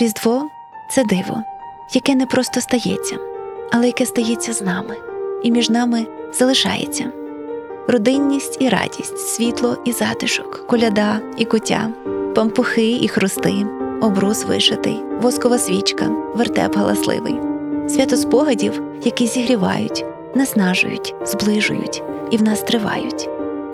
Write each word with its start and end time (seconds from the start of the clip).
Різдво 0.00 0.48
це 0.90 1.04
диво, 1.04 1.42
яке 1.94 2.14
не 2.14 2.26
просто 2.26 2.60
стається, 2.60 3.16
але 3.72 3.86
яке 3.86 4.06
стається 4.06 4.52
з 4.52 4.62
нами, 4.62 4.96
і 5.42 5.50
між 5.50 5.70
нами 5.70 6.06
залишається. 6.32 7.12
Родинність 7.88 8.56
і 8.60 8.68
радість, 8.68 9.18
світло 9.18 9.76
і 9.84 9.92
затишок, 9.92 10.66
коляда 10.66 11.20
і 11.36 11.44
куття, 11.44 11.90
пампухи 12.34 12.90
і 12.90 13.08
хрусти, 13.08 13.66
обрус 14.00 14.44
вишитий, 14.44 15.02
воскова 15.20 15.58
свічка, 15.58 16.10
вертеп 16.34 16.76
галасливий, 16.76 17.36
свято 17.88 18.16
спогадів, 18.16 18.82
які 19.04 19.26
зігрівають, 19.26 20.04
наснажують, 20.34 21.14
зближують 21.24 22.02
і 22.30 22.36
в 22.36 22.42
нас 22.42 22.60
тривають. 22.60 23.28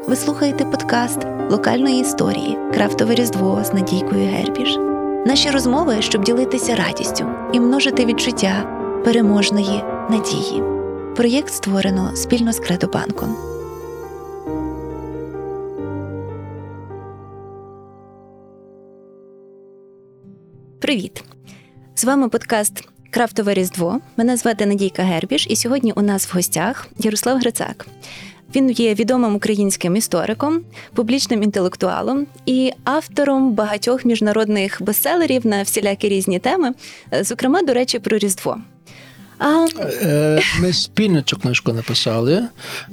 Ви 0.08 0.16
слухаєте 0.16 0.64
подкаст 0.64 1.18
локальної 1.50 2.00
історії 2.00 2.58
Крафтове 2.74 3.14
Різдво 3.14 3.64
з 3.64 3.72
Надійкою 3.72 4.26
Гербіш. 4.26 4.93
Наші 5.26 5.50
розмови, 5.50 6.02
щоб 6.02 6.24
ділитися 6.24 6.76
радістю 6.76 7.26
і 7.52 7.60
множити 7.60 8.04
відчуття 8.04 8.62
переможної 9.04 9.82
надії. 10.10 10.62
Проєкт 11.16 11.52
створено 11.52 12.16
спільно 12.16 12.52
з 12.52 12.60
Кредобанком. 12.60 13.36
Привіт! 20.80 21.24
З 21.94 22.04
вами 22.04 22.28
подкаст 22.28 22.88
Крафтове 23.10 23.54
Різдво. 23.54 24.00
Мене 24.16 24.36
звати 24.36 24.66
Надійка 24.66 25.02
Гербіш, 25.02 25.46
і 25.50 25.56
сьогодні 25.56 25.92
у 25.92 26.02
нас 26.02 26.26
в 26.26 26.36
гостях 26.36 26.88
Ярослав 26.98 27.38
Грицак. 27.38 27.86
Він 28.56 28.70
є 28.70 28.94
відомим 28.94 29.34
українським 29.34 29.96
істориком, 29.96 30.60
публічним 30.94 31.42
інтелектуалом 31.42 32.26
і 32.46 32.72
автором 32.84 33.52
багатьох 33.52 34.04
міжнародних 34.04 34.82
бестселерів 34.82 35.46
на 35.46 35.62
всілякі 35.62 36.08
різні 36.08 36.38
теми, 36.38 36.72
зокрема, 37.20 37.62
до 37.62 37.74
речі, 37.74 37.98
про 37.98 38.18
Різдво. 38.18 38.58
А... 39.38 39.66
Е, 40.02 40.40
ми 40.60 40.72
спільно 40.72 41.22
цю 41.22 41.36
книжку 41.36 41.72
написали, 41.72 42.42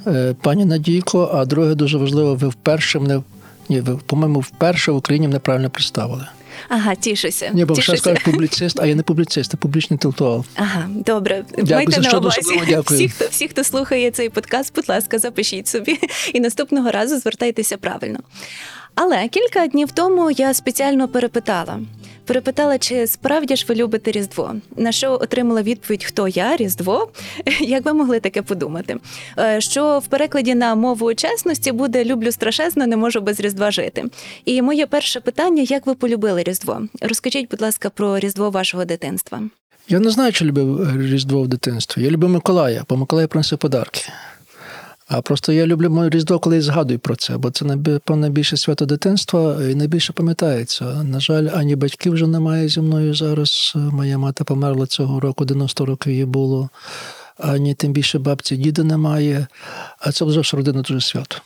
е, 0.08 0.36
пані 0.42 0.66
Надійко. 0.66 1.32
А 1.34 1.46
друге 1.46 1.76
дуже 1.76 1.98
важливо, 1.98 2.36
ви 2.36 2.48
вперше 2.48 3.00
мене 3.00 3.22
ні, 3.70 3.82
ви, 3.82 4.00
по-моєму, 4.06 4.40
вперше 4.40 4.92
в 4.92 4.96
Україні 4.96 5.28
мене 5.28 5.40
правильно 5.40 5.70
представили. 5.70 6.28
Ага, 6.70 6.96
тішуся. 6.96 7.52
Ні, 7.54 7.66
бо 7.66 7.82
ще 7.82 7.98
скажеш 7.98 8.24
публіцист, 8.24 8.80
а 8.80 8.86
я 8.86 8.96
не 8.96 9.04
публіцист, 9.04 9.54
а 9.54 9.58
публічний 9.58 9.96
інтелектуал. 9.96 10.46
Ага, 10.56 10.90
добре. 11.06 11.46
Дякую, 11.58 11.76
Майте 11.76 12.02
на 12.02 12.20
увазі. 12.20 12.62
Дякую. 12.68 13.00
Всі, 13.00 13.10
хто 13.10 13.26
всі, 13.32 13.48
хто 13.48 13.64
слухає 13.64 14.12
цей 14.12 14.30
подкаст, 14.30 14.76
будь 14.76 14.90
ласка, 14.90 15.20
запишіть 15.20 15.68
собі 15.68 16.00
і 16.34 16.40
наступного 16.40 16.92
разу 16.92 17.20
звертайтеся 17.20 17.78
правильно. 17.78 18.20
Але 18.96 19.28
кілька 19.28 19.68
днів 19.68 19.92
тому 19.92 20.32
я 20.32 20.54
спеціально 20.54 21.08
перепитала. 21.08 21.80
Перепитала, 22.32 22.78
чи 22.78 23.08
справді 23.08 23.56
ж 23.56 23.66
ви 23.70 23.76
любите 23.76 24.12
Різдво, 24.12 24.56
на 24.78 24.92
що 24.92 25.14
отримала 25.14 25.62
відповідь 25.62 26.04
Хто 26.04 26.28
я? 26.28 26.56
Різдво? 26.56 27.12
Як 27.60 27.86
ви 27.86 27.94
могли 27.94 28.20
таке 28.20 28.42
подумати? 28.42 28.98
Е, 29.40 29.62
що 29.62 30.00
в 30.00 30.08
перекладі 30.08 30.56
на 30.56 30.76
мову 30.76 31.14
чесності 31.14 31.72
буде 31.72 32.06
люблю 32.06 32.32
страшезно, 32.32 32.88
не 32.88 32.98
можу 32.98 33.22
без 33.22 33.40
Різдва 33.40 33.72
жити. 33.72 34.06
І 34.46 34.62
моє 34.62 34.88
перше 34.88 35.20
питання: 35.20 35.64
як 35.64 35.88
ви 35.88 35.96
полюбили 35.96 36.44
Різдво? 36.44 36.82
Розкажіть, 37.02 37.50
будь 37.52 37.62
ласка, 37.62 37.90
про 37.90 38.20
Різдво 38.20 38.50
вашого 38.50 38.86
дитинства. 38.86 39.42
Я 39.90 40.00
не 40.00 40.10
знаю, 40.10 40.32
чи 40.32 40.46
любив 40.46 41.02
Різдво 41.02 41.42
в 41.42 41.48
дитинстві. 41.48 42.04
Я 42.04 42.10
любив 42.10 42.30
Миколая, 42.30 42.84
бо 42.90 42.98
Миколай 42.98 43.28
приносив 43.28 43.58
подарки. 43.58 44.02
А 45.12 45.22
просто 45.22 45.52
я 45.52 45.66
люблю 45.66 45.90
моє 45.90 46.10
різдво, 46.10 46.40
коли 46.40 46.56
я 46.56 46.62
згадую 46.62 47.00
про 47.00 47.16
це, 47.16 47.38
бо 47.38 47.52
це 47.52 47.66
найбільше 48.10 48.58
свято 48.58 48.86
дитинства 48.86 49.64
і 49.64 49.76
найбільше 49.76 50.14
пам'ятається. 50.14 50.86
На 50.86 51.20
жаль, 51.20 51.48
ані 51.54 51.76
батьків 51.76 52.14
вже 52.14 52.28
немає 52.28 52.70
зі 52.70 52.82
мною 52.82 53.14
зараз. 53.14 53.74
Моя 53.76 54.18
мати 54.18 54.44
померла 54.44 54.86
цього 54.86 55.20
року, 55.20 55.46
90 55.46 55.86
років 55.86 56.14
їй 56.14 56.26
було, 56.26 56.70
ані 57.38 57.74
тим 57.74 57.92
більше 57.92 58.20
бабці, 58.20 58.58
діда 58.58 58.84
немає. 58.84 59.48
А 60.00 60.12
це 60.12 60.26
вже 60.26 60.58
родина 60.58 60.82
дуже 60.82 61.02
свято. 61.02 61.38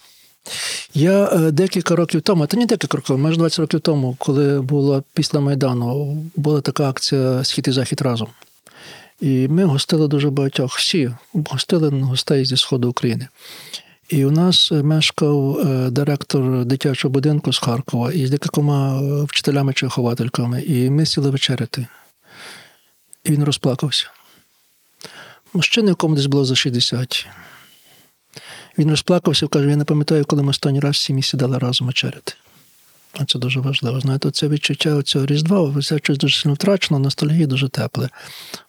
Я 0.94 1.26
е, 1.26 1.52
декілька 1.52 1.96
років 1.96 2.22
тому, 2.22 2.48
та 2.48 2.58
не 2.58 2.66
декілька 2.66 2.98
років, 2.98 3.18
майже 3.18 3.38
20 3.38 3.60
років 3.60 3.80
тому, 3.80 4.16
коли 4.20 4.62
була 4.62 5.04
після 5.14 5.40
Майдану, 5.40 6.24
була 6.36 6.62
така 6.62 6.90
акція 6.90 7.44
Схід 7.44 7.68
і 7.68 7.72
захід 7.72 8.02
разом. 8.02 8.28
І 9.22 9.48
ми 9.48 9.64
гостили 9.66 10.08
дуже 10.08 10.30
багатьох. 10.30 10.78
Всі 10.78 11.12
гостили 11.34 11.90
гостей 11.90 12.46
зі 12.46 12.58
Сходу 12.58 12.90
України. 12.90 13.28
І 14.10 14.26
у 14.26 14.32
нас 14.32 14.72
мешкав 14.72 15.58
е, 15.60 15.90
директор 15.90 16.66
дитячого 16.66 17.12
будинку 17.12 17.54
з 17.54 17.60
Харкова 17.60 18.12
із 18.12 18.30
декількома 18.30 19.02
е, 19.02 19.24
вчителями 19.24 19.74
чи 19.74 19.86
виховательками. 19.86 20.62
І 20.62 20.90
ми 20.90 21.06
сіли 21.06 21.30
вечеряти. 21.30 21.88
І 23.24 23.32
він 23.32 23.44
розплакався. 23.44 24.10
Мужчина, 25.54 25.90
якому 25.90 26.16
десь 26.16 26.26
було 26.26 26.46
за 26.46 26.56
60. 26.56 27.28
Він 28.78 28.90
розплакався 28.90 29.46
і 29.46 29.50
каже: 29.50 29.70
я 29.70 29.76
не 29.76 29.86
пам'ятаю, 29.86 30.26
коли 30.26 30.44
ми 30.44 30.50
останній 30.50 30.80
раз 30.80 30.96
всі 30.96 31.22
сідали 31.22 31.58
разом 31.58 31.88
вечеряти. 31.88 32.34
Це 33.28 33.40
дуже 33.40 33.60
важливо. 33.60 34.00
Знаєте, 34.00 34.32
це 34.32 34.48
відчуття 34.48 35.02
цього 35.02 35.26
Різдва, 35.26 35.82
це 35.82 35.98
щось 35.98 36.18
дуже 36.18 36.42
сильно 36.42 36.54
втрачено, 36.54 37.00
ностальгія 37.00 37.48
дуже 37.48 37.70
тепле. 37.70 38.10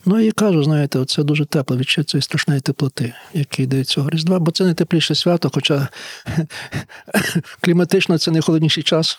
Ну 0.04 0.20
і 0.20 0.30
кажу, 0.30 0.64
знаєте, 0.64 1.04
це 1.04 1.22
дуже 1.22 1.44
тепле 1.44 1.76
відчуття 1.76 2.04
цієї 2.04 2.22
страшної 2.22 2.60
теплоти, 2.60 3.14
яке 3.34 3.62
йде 3.62 3.84
цього 3.84 4.10
Різдва, 4.10 4.38
бо 4.38 4.50
це 4.50 4.64
найтепліше 4.64 5.14
свято, 5.14 5.50
хоча 5.54 5.88
кліматично 7.60 8.18
це 8.18 8.30
найхолодніший 8.30 8.82
час 8.82 9.18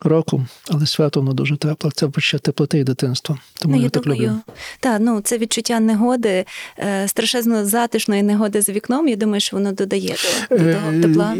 року, 0.00 0.46
але 0.70 0.86
свято 0.86 1.20
воно 1.20 1.32
дуже 1.32 1.56
тепле. 1.56 1.90
Це 1.94 2.08
почуття 2.08 2.38
теплоти 2.38 2.78
і 2.78 2.84
дитинства. 2.84 3.38
Тому 3.58 3.74
ну, 3.74 3.80
я, 3.80 3.84
я 3.84 3.90
так 3.90 4.06
люблю. 4.06 4.32
Так, 4.80 5.00
ну 5.00 5.20
це 5.20 5.38
відчуття 5.38 5.80
негоди, 5.80 6.44
е, 6.78 7.08
страшезно 7.08 7.66
затишної 7.66 8.22
негоди 8.22 8.62
за 8.62 8.72
вікном. 8.72 9.08
Я 9.08 9.16
думаю, 9.16 9.40
що 9.40 9.56
воно 9.56 9.72
додає 9.72 10.16
до, 10.50 10.58
до 10.58 10.72
того 10.72 10.92
тепла. 11.02 11.36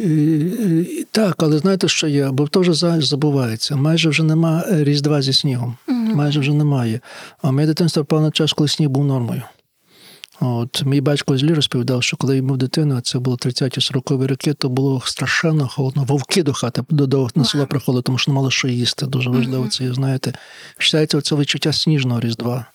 Так, 1.11 1.35
але 1.39 1.59
знаєте, 1.59 1.89
що 1.89 2.07
є? 2.07 2.31
Бо 2.31 2.49
то 2.49 2.61
вже 2.61 3.01
забувається. 3.01 3.77
Майже 3.77 4.09
вже 4.09 4.23
нема 4.23 4.65
різдва 4.71 5.23
зі 5.23 5.33
снігом. 5.33 5.77
Угу. 5.89 5.97
Майже 5.97 6.41
вже 6.41 6.53
немає. 6.53 7.01
А 7.43 7.51
моє 7.51 7.67
дитинство 7.67 8.05
певно 8.05 8.31
час, 8.31 8.53
коли 8.53 8.69
сніг 8.69 8.89
був 8.89 9.05
нормою. 9.05 9.43
От 10.41 10.83
Мій 10.85 11.01
батько 11.01 11.39
злі 11.39 11.55
розповідав, 11.55 12.03
що 12.03 12.17
коли 12.17 12.37
він 12.37 12.47
був 12.47 12.57
дитиною, 12.57 13.01
це 13.01 13.19
було 13.19 13.37
30-40 13.37 14.27
роки, 14.27 14.53
то 14.55 14.69
було 14.69 15.03
страшенно 15.05 15.69
холодно. 15.69 16.05
Вовки 16.05 16.43
до 16.43 16.53
хати 16.53 16.83
до, 16.89 17.07
до 17.07 17.29
на 17.35 17.45
село 17.45 17.67
приходили, 17.67 18.03
тому 18.03 18.19
що 18.19 18.31
не 18.31 18.35
мало 18.35 18.51
що 18.51 18.69
їсти. 18.69 19.07
Дуже 19.07 19.31
важливо 19.31 19.69
це, 19.69 19.95
знаєте. 19.95 20.33
Вважається, 20.81 21.21
це 21.21 21.37
відчуття 21.37 21.73
сніжного 21.73 22.21
різдва. 22.21 22.67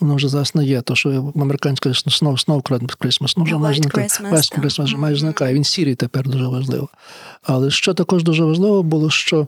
Воно 0.00 0.14
вже 0.14 0.28
зараз 0.28 0.54
не 0.54 0.64
є. 0.64 0.80
То, 0.80 0.94
що 0.94 1.32
американська 1.36 1.94
снов 1.94 2.40
снов 2.40 2.62
Christmas, 2.62 3.34
ну 3.36 3.44
вже 3.44 3.56
майже. 3.56 3.82
West 3.82 4.60
Christmas 4.60 4.84
вже 4.84 4.96
майже 4.96 5.20
зникає. 5.20 5.54
Він 5.54 5.64
сірий 5.64 5.94
тепер 5.94 6.28
дуже 6.28 6.46
важливо. 6.46 6.88
Але 7.42 7.70
що 7.70 7.94
також 7.94 8.22
дуже 8.22 8.44
важливо 8.44 8.82
було, 8.82 9.10
що. 9.10 9.46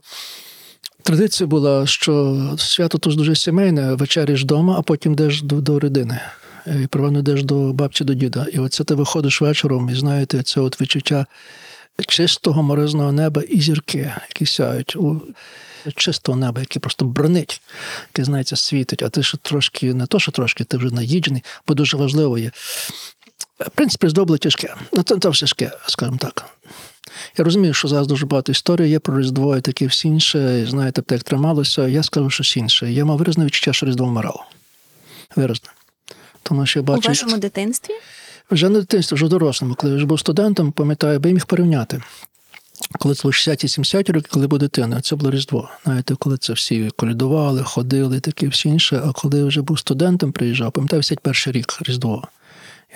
Традиція 1.02 1.46
була, 1.46 1.86
що 1.86 2.36
свято 2.58 2.98
то 2.98 3.10
дуже 3.10 3.36
сімейне, 3.36 3.94
вечеряш 3.94 4.42
вдома, 4.42 4.76
а 4.78 4.82
потім 4.82 5.12
йдеш 5.12 5.42
до, 5.42 5.60
до 5.60 5.80
родини 5.80 6.20
і 6.82 6.86
приватно 6.86 7.18
йдеш 7.18 7.42
до 7.42 7.72
бабці, 7.72 8.04
до 8.04 8.14
діда. 8.14 8.46
І 8.52 8.58
оце 8.58 8.84
ти 8.84 8.94
виходиш 8.94 9.40
вечором, 9.40 9.90
і 9.90 9.94
знаєте, 9.94 10.42
це 10.42 10.60
от 10.60 10.80
відчуття 10.80 11.26
чистого 12.08 12.62
морозного 12.62 13.12
неба 13.12 13.42
і 13.42 13.60
зірки, 13.60 14.14
які 14.28 14.46
сяють 14.46 14.96
у 14.96 15.22
чистого 15.96 16.38
неба, 16.38 16.60
яке 16.60 16.80
просто 16.80 17.04
бронить, 17.04 17.60
яке, 18.08 18.24
знаєте, 18.24 18.56
світить, 18.56 19.02
а 19.02 19.08
ти 19.08 19.22
ще 19.22 19.38
трошки, 19.42 19.94
не 19.94 20.06
то, 20.06 20.20
що 20.20 20.32
трошки, 20.32 20.64
ти 20.64 20.76
вже 20.76 20.90
наїджений, 20.90 21.44
бо 21.66 21.74
дуже 21.74 21.96
важливо 21.96 22.38
є. 22.38 22.50
В 23.58 23.70
принципі, 23.70 24.08
здобуло 24.08 24.38
тяжке. 24.38 24.74
Ну, 24.92 25.02
це, 25.02 25.28
все 25.28 25.40
тяжке, 25.40 25.72
скажімо 25.86 26.18
так. 26.20 26.46
Я 27.38 27.44
розумію, 27.44 27.74
що 27.74 27.88
зараз 27.88 28.06
дуже 28.06 28.26
багато 28.26 28.52
історій 28.52 28.88
є 28.88 28.98
про 28.98 29.20
Різдво 29.20 29.56
і 29.56 29.60
таке 29.60 29.86
всі 29.86 30.08
інше. 30.08 30.66
Знаєте, 30.70 31.02
так 31.02 31.22
трималося. 31.22 31.88
Я 31.88 32.02
скажу 32.02 32.30
щось 32.30 32.56
інше. 32.56 32.92
Я 32.92 33.04
мав 33.04 33.18
виразне 33.18 33.44
відчуття, 33.44 33.72
що 33.72 33.86
Різдво 33.86 34.06
вмирало. 34.06 34.44
Виразне. 35.36 35.75
Тому 36.48 36.66
що 36.66 36.78
я 36.78 36.82
бачу, 36.82 37.08
У 37.08 37.08
вашому 37.08 37.38
дитинстві? 37.38 37.94
Вже 38.50 38.68
не 38.68 38.80
дитинстві, 38.80 39.14
вже 39.14 39.28
дорослому. 39.28 39.74
Коли 39.74 39.92
я 39.92 39.96
вже 39.96 40.06
був 40.06 40.20
студентом, 40.20 40.72
пам'ятаю, 40.72 41.20
би 41.20 41.32
міг 41.32 41.46
порівняти. 41.46 42.02
Коли 42.98 43.14
це 43.14 43.22
було 43.22 43.32
60-70 43.32 44.12
років, 44.12 44.30
коли 44.32 44.46
був 44.46 44.58
дитина, 44.58 45.00
це 45.00 45.16
було 45.16 45.30
Різдво. 45.30 45.68
Знаєте, 45.84 46.14
коли 46.18 46.38
це 46.38 46.52
всі 46.52 46.90
колядували, 46.96 47.62
ходили, 47.62 48.20
таке 48.20 48.48
всі 48.48 48.68
інше. 48.68 49.02
А 49.06 49.12
коли 49.12 49.38
я 49.38 49.44
вже 49.44 49.62
був 49.62 49.78
студентом, 49.78 50.32
приїжджав, 50.32 50.72
пам'ятаю, 50.72 51.02
51 51.02 51.60
рік 51.60 51.78
Різдво. 51.82 52.28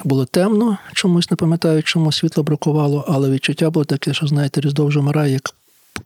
Було 0.05 0.25
темно, 0.25 0.79
чомусь 0.93 1.31
не 1.31 1.37
пам'ятаю, 1.37 1.83
чому 1.83 2.13
світло 2.13 2.43
бракувало, 2.43 3.05
але 3.09 3.31
відчуття 3.31 3.71
було 3.71 3.85
таке, 3.85 4.15
що, 4.15 4.27
знаєте, 4.27 4.61
Різдво 4.61 4.87
вже 4.87 5.01
вмирає, 5.01 5.33
як 5.33 5.55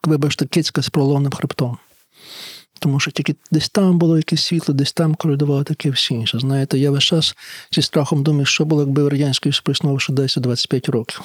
вибачте, 0.05 0.47
кицька 0.47 0.83
з 0.83 0.89
проломним 0.89 1.33
хребтом. 1.33 1.79
Тому 2.85 3.01
що 3.01 3.11
тільки 3.11 3.35
десь 3.51 3.69
там 3.69 3.99
було 3.99 4.17
якесь 4.17 4.45
світло, 4.45 4.75
десь 4.75 4.93
там 4.93 5.15
коридувало 5.15 5.65
таке 5.65 5.91
всі 5.91 6.15
інше. 6.15 6.39
Знаєте, 6.39 6.79
я 6.79 6.91
весь 6.91 7.05
час 7.05 7.37
зі 7.73 7.83
страхом 7.83 8.23
думаю, 8.23 8.47
що 8.47 8.65
було, 8.65 8.83
якби 8.83 9.03
в 9.03 9.09
радянській 9.09 9.51
проіснував 9.63 10.01
ще 10.01 10.13
10-25 10.13 10.91
років. 10.91 11.21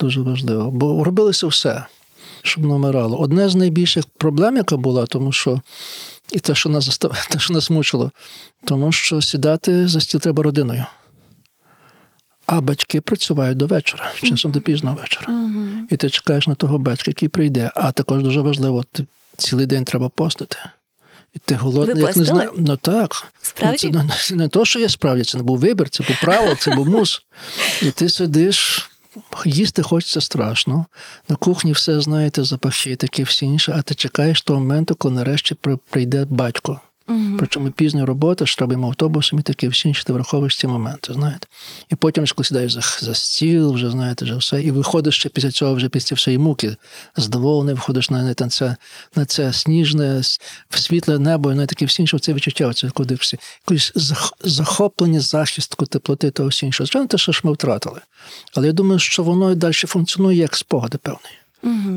Дуже 0.00 0.20
важливо. 0.20 0.70
Бо 0.70 1.04
робилося 1.04 1.46
все, 1.46 1.84
щоб 2.42 2.64
не 2.64 2.74
вмирало. 2.74 3.18
Одне 3.18 3.48
з 3.48 3.54
найбільших 3.54 4.04
проблем, 4.18 4.56
яка 4.56 4.76
була, 4.76 5.06
тому 5.06 5.32
що 5.32 5.60
І 6.32 6.38
те, 6.38 6.54
що 6.54 6.68
нас 6.68 6.84
застав... 6.84 7.26
те, 7.30 7.38
що 7.38 7.54
нас 7.54 7.70
мучило, 7.70 8.10
тому 8.64 8.92
що 8.92 9.22
сідати 9.22 9.88
за 9.88 10.00
стіл 10.00 10.20
треба 10.20 10.42
родиною. 10.42 10.84
А 12.46 12.60
батьки 12.60 13.00
працюють 13.00 13.56
до 13.56 13.66
вечора, 13.66 14.12
часом 14.22 14.52
до 14.52 14.60
пізного 14.60 14.96
вечора. 14.96 15.50
І 15.90 15.96
ти 15.96 16.10
чекаєш 16.10 16.46
на 16.46 16.54
того 16.54 16.78
батька, 16.78 17.10
який 17.10 17.28
прийде. 17.28 17.70
А 17.74 17.92
також 17.92 18.22
дуже 18.22 18.40
важливо, 18.40 18.84
ти 18.92 19.06
цілий 19.36 19.66
день 19.66 19.84
треба 19.84 20.08
постити. 20.08 20.56
І 21.34 21.38
ти 21.38 21.54
голодний, 21.54 21.94
Ви 21.96 22.02
як 22.02 22.16
не 22.16 22.24
знаю. 22.24 22.52
Ну 22.56 22.76
так. 22.76 23.32
Справді? 23.42 23.90
Ну, 23.92 24.10
Це 24.26 24.34
не, 24.34 24.42
не 24.42 24.48
то, 24.48 24.64
що 24.64 24.80
я 24.80 24.88
справді, 24.88 25.24
це 25.24 25.38
не 25.38 25.44
був 25.44 25.58
вибір, 25.58 25.88
це 25.88 26.04
був 26.08 26.20
право, 26.20 26.54
це 26.54 26.70
був 26.70 26.88
мус. 26.88 27.22
І 27.82 27.90
ти 27.90 28.08
сидиш, 28.08 28.90
їсти 29.44 29.82
хочеться 29.82 30.20
страшно. 30.20 30.86
На 31.28 31.36
кухні 31.36 31.72
все, 31.72 32.00
знаєте, 32.00 32.44
запахи, 32.44 32.96
таке 32.96 33.22
всі 33.22 33.46
інше, 33.46 33.74
а 33.76 33.82
ти 33.82 33.94
чекаєш 33.94 34.42
того 34.42 34.60
моменту, 34.60 34.94
коли 34.94 35.14
нарешті 35.14 35.56
прийде 35.90 36.24
батько. 36.24 36.80
Причому 37.38 37.70
пізня 37.70 38.06
робота, 38.06 38.46
штабом 38.46 38.84
автобусом 38.84 39.38
і 39.38 39.42
таке 39.42 39.68
всі 39.68 39.88
інші, 39.88 40.02
ти 40.04 40.12
враховуєш 40.12 40.56
ці 40.56 40.66
моменти, 40.66 41.12
знаєте. 41.12 41.46
І 41.88 41.94
потім, 41.94 42.24
коли 42.34 42.44
сідаєш 42.44 42.72
за, 42.72 42.80
за 42.80 43.14
стіл, 43.14 43.72
вже 43.72 43.90
знаєте, 43.90 44.24
вже 44.24 44.36
все, 44.36 44.62
і 44.62 44.70
виходиш 44.70 45.16
ще 45.16 45.28
після 45.28 45.50
цього, 45.50 45.74
вже 45.74 45.88
після 45.88 46.14
всієї 46.16 46.38
муки, 46.38 46.76
задоволений, 47.16 47.74
виходиш 47.74 48.10
на, 48.10 48.22
на, 48.22 48.48
це, 48.48 48.76
на 49.16 49.24
це 49.26 49.52
сніжне, 49.52 50.22
світле 50.70 51.18
небо, 51.18 51.52
і 51.52 51.54
на 51.54 51.66
таке 51.66 51.86
всі 51.86 52.02
інше, 52.02 52.18
це 52.18 52.32
відчуття, 52.32 52.72
це 52.72 52.90
куди 52.90 53.14
всі. 53.14 53.38
Якось 53.68 53.92
зах- 53.94 54.32
захоплення, 54.44 55.20
захистку, 55.20 55.86
теплоти 55.86 56.30
того 56.30 56.48
всі 56.48 56.66
іншого. 56.66 56.86
Звичайно, 56.86 57.08
те, 57.08 57.18
що 57.18 57.32
ж 57.32 57.40
ми 57.44 57.52
втратили. 57.52 58.00
Але 58.54 58.66
я 58.66 58.72
думаю, 58.72 58.98
що 58.98 59.22
воно 59.22 59.52
і 59.52 59.54
далі 59.54 59.72
функціонує 59.72 60.36
як 60.38 60.56
спогади 60.56 60.98
певний. 60.98 61.32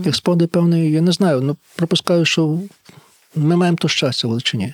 Як 0.06 0.16
спогади 0.16 0.48
певний, 0.48 0.92
я 0.92 1.02
не 1.02 1.12
знаю, 1.12 1.42
ну 1.42 1.58
пропускаю, 1.76 2.26
що 2.26 2.60
ми 3.36 3.56
маємо 3.56 3.78
то 3.78 3.88
щастя 3.88 4.28
в 4.28 4.30
Величині 4.30 4.74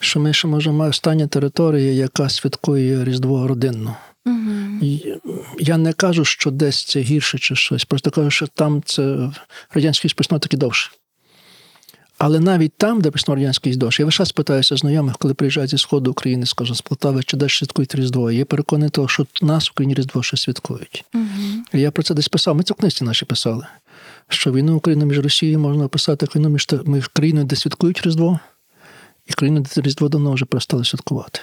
що 0.00 0.20
ми 0.20 0.32
ще 0.32 0.48
можемо 0.48 0.84
остання 0.84 1.26
територія, 1.26 1.92
яка 1.92 2.28
святкує 2.28 3.04
Різдво 3.04 3.48
родинно. 3.48 3.96
І 4.82 5.14
Я 5.58 5.76
не 5.76 5.92
кажу, 5.92 6.24
що 6.24 6.50
десь 6.50 6.84
це 6.84 7.00
гірше 7.00 7.38
чи 7.38 7.56
щось. 7.56 7.84
Просто 7.84 8.10
кажу, 8.10 8.30
що 8.30 8.46
там 8.46 8.82
це 8.86 9.30
радянський 9.74 10.10
списно 10.10 10.38
таки 10.38 10.56
довше. 10.56 10.90
Але 12.18 12.40
навіть 12.40 12.72
там, 12.76 13.00
де 13.00 13.10
письмо 13.10 13.34
радянський 13.34 13.76
довше, 13.76 14.02
я 14.02 14.06
весь 14.06 14.14
час 14.14 14.32
питаюся 14.32 14.76
знайомих, 14.76 15.16
коли 15.18 15.34
приїжджають 15.34 15.70
зі 15.70 15.78
сходу 15.78 16.10
України, 16.10 16.46
скажімо, 16.46 16.74
з 16.74 16.80
Полтави, 16.80 17.22
чи 17.22 17.36
десь 17.36 17.52
святкують 17.52 17.94
Різдво. 17.94 18.30
Я 18.30 18.44
переконаний, 18.44 18.90
того, 18.90 19.08
що 19.08 19.26
нас 19.42 19.68
в 19.68 19.70
Україні 19.72 19.94
Різдво 19.94 20.22
ще 20.22 20.36
святкують. 20.36 21.04
І 21.72 21.80
я 21.80 21.90
про 21.90 22.02
це 22.02 22.14
десь 22.14 22.28
писав. 22.28 22.56
Ми 22.56 22.62
це 22.62 22.74
в 22.74 22.76
книжці 22.76 23.04
наші 23.04 23.24
писали. 23.24 23.66
Що 24.28 24.52
війну 24.52 24.76
України 24.76 25.06
між 25.06 25.18
Росією 25.18 25.58
можна 25.58 25.84
описати 25.84 26.26
як 26.26 26.36
війну 26.36 26.58
між 26.84 27.08
країною, 27.08 27.46
де 27.46 27.56
святкують 27.56 28.06
Різдво, 28.06 28.40
і 29.30 29.34
країни, 29.34 29.64
Різдво 29.76 30.08
давно 30.08 30.32
вже 30.32 30.44
перестали 30.44 30.84
святкувати. 30.84 31.40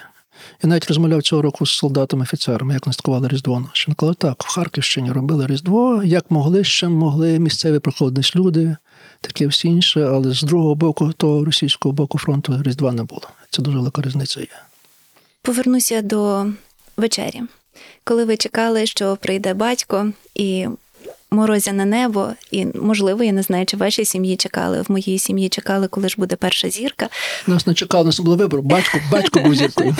Я 0.62 0.68
навіть 0.68 0.88
розмовляв 0.88 1.22
цього 1.22 1.42
року 1.42 1.66
з 1.66 1.82
солдатами-офіцерами, 1.82 2.74
як 2.74 2.86
вони 2.86 2.92
святкували 2.92 3.28
Різдво. 3.28 3.70
Він 3.88 3.94
казав, 3.94 4.14
так, 4.14 4.44
в 4.44 4.48
Харківщині 4.48 5.12
робили 5.12 5.46
Різдво, 5.46 6.02
як 6.04 6.30
могли, 6.30 6.64
ще 6.64 6.88
могли 6.88 7.38
місцеві 7.38 7.78
проходились 7.78 8.36
люди, 8.36 8.76
таке 9.20 9.46
всі 9.46 9.68
інше, 9.68 10.04
але 10.04 10.34
з 10.34 10.42
другого 10.42 10.74
боку, 10.74 11.12
того 11.12 11.44
російського 11.44 11.92
боку 11.92 12.18
фронту 12.18 12.62
Різдва 12.62 12.92
не 12.92 13.02
було. 13.02 13.28
Це 13.50 13.62
дуже 13.62 13.78
велика 13.78 14.02
різниця 14.02 14.40
є. 14.40 14.46
Повернуся 15.42 16.02
до 16.02 16.46
вечері, 16.96 17.42
коли 18.04 18.24
ви 18.24 18.36
чекали, 18.36 18.86
що 18.86 19.16
прийде 19.16 19.54
батько 19.54 20.12
і 20.34 20.66
морозяне 21.30 21.84
небо, 21.84 22.28
і 22.50 22.66
можливо, 22.66 23.24
я 23.24 23.32
не 23.32 23.42
знаю, 23.42 23.66
чи 23.66 23.76
в 23.76 23.80
вашій 23.80 24.04
сім'ї 24.04 24.36
чекали. 24.36 24.82
В 24.82 24.90
моїй 24.92 25.18
сім'ї 25.18 25.48
чекали, 25.48 25.88
коли 25.88 26.08
ж 26.08 26.14
буде 26.18 26.36
перша 26.36 26.70
зірка. 26.70 27.08
Нас 27.46 27.66
не 27.66 27.74
чекали, 27.74 28.04
нас 28.04 28.20
було 28.20 28.36
вибору. 28.36 28.62
Батько, 28.62 28.98
батько 29.12 29.40
був 29.40 29.54
зіркою. 29.54 29.96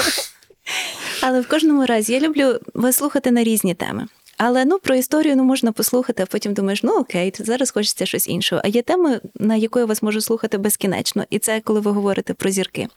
Але 1.20 1.40
в 1.40 1.48
кожному 1.48 1.86
разі 1.86 2.12
я 2.12 2.20
люблю 2.20 2.58
вас 2.74 2.96
слухати 2.96 3.30
на 3.30 3.44
різні 3.44 3.74
теми. 3.74 4.06
Але 4.38 4.64
ну 4.64 4.78
про 4.78 4.94
історію 4.94 5.36
ну 5.36 5.44
можна 5.44 5.72
послухати, 5.72 6.22
а 6.22 6.26
потім 6.26 6.54
думаєш, 6.54 6.82
ну 6.82 6.98
окей, 6.98 7.32
зараз 7.38 7.70
хочеться 7.70 8.06
щось 8.06 8.28
іншого. 8.28 8.62
А 8.64 8.68
є 8.68 8.82
теми, 8.82 9.20
на 9.34 9.56
яку 9.56 9.78
я 9.78 9.84
вас 9.84 10.02
можу 10.02 10.20
слухати 10.20 10.58
безкінечно, 10.58 11.24
і 11.30 11.38
це 11.38 11.60
коли 11.60 11.80
ви 11.80 11.90
говорите 11.90 12.34
про 12.34 12.50
зірки. 12.50 12.88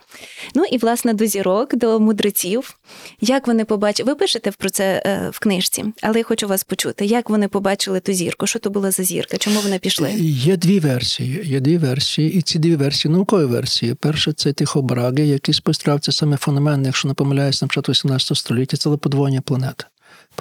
Ну 0.56 0.64
і 0.72 0.78
власне 0.78 1.14
до 1.14 1.26
зірок, 1.26 1.76
до 1.76 2.00
мудреців. 2.00 2.78
Як 3.22 3.48
вони 3.48 3.66
побачили, 3.66 4.12
ви 4.12 4.16
пишете 4.16 4.52
про 4.52 4.70
це 4.70 5.04
е, 5.06 5.30
в 5.34 5.40
книжці, 5.40 5.86
але 6.02 6.18
я 6.18 6.24
хочу 6.24 6.48
вас 6.48 6.64
почути. 6.64 7.06
Як 7.06 7.30
вони 7.30 7.48
побачили 7.48 8.00
ту 8.00 8.14
зірку? 8.14 8.48
Що 8.48 8.60
то 8.60 8.70
була 8.70 8.92
за 8.92 9.04
зірка? 9.04 9.38
Чому 9.38 9.60
вони 9.60 9.80
пішли? 9.80 10.12
Є 10.20 10.58
дві 10.58 10.80
версії. 10.80 11.42
Є 11.44 11.60
дві 11.60 11.78
версії, 11.78 12.34
і 12.34 12.42
ці 12.42 12.60
дві 12.60 12.76
версії 12.76 13.12
наукові 13.12 13.46
версії. 13.46 13.94
Перша 13.94 14.34
це 14.34 14.54
Тихобраги, 14.54 15.26
який 15.26 15.54
спостерігав 15.54 16.00
це 16.00 16.12
саме 16.12 16.38
феномен, 16.38 16.86
якщо 16.86 17.08
не 17.08 17.14
помиляюсь, 17.14 17.62
на 17.62 17.68
початку 17.68 17.92
18 17.92 18.38
століття, 18.38 18.78
це 18.78 18.90
подвоєння 18.90 19.42
планет. 19.42 19.91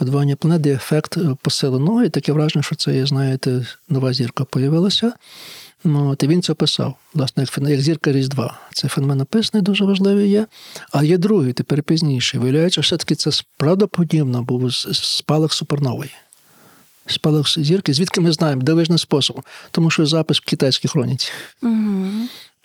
Подвоєння 0.00 0.36
планет 0.36 0.66
є 0.66 0.72
ефект 0.72 1.16
е, 1.16 1.36
посиленого, 1.42 2.04
і 2.04 2.08
таке 2.08 2.32
враження, 2.32 2.62
що 2.62 2.74
це 2.74 3.06
знаєте, 3.06 3.66
нова 3.88 4.12
зірка 4.12 4.44
появилася. 4.44 5.12
Ну, 5.84 6.16
і 6.22 6.26
він 6.26 6.42
це 6.42 6.52
описав, 6.52 6.94
власне, 7.14 7.42
як, 7.42 7.70
як 7.70 7.80
зірка 7.80 8.12
Різдва. 8.12 8.58
Це 8.72 8.88
феномен 8.88 9.20
описаний, 9.20 9.62
дуже 9.62 9.84
важливий 9.84 10.30
є. 10.30 10.46
А 10.92 11.04
є 11.04 11.18
другий, 11.18 11.52
тепер 11.52 11.82
пізніший. 11.82 12.40
Виявляється, 12.40 12.82
що 12.82 12.96
все-таки 12.96 13.14
це 13.14 13.30
правдоподібно 13.56 14.42
був 14.42 14.74
спалах 14.94 15.52
супернової. 15.52 16.10
Спалах 17.06 17.58
зірки, 17.58 17.94
звідки 17.94 18.20
ми 18.20 18.32
знаємо, 18.32 18.62
дивижним 18.62 18.98
способом, 18.98 19.42
тому 19.70 19.90
що 19.90 20.06
запис 20.06 20.38
в 20.38 20.44
китайській 20.44 20.88
хроніці, 20.88 21.28
Угу. 21.62 22.10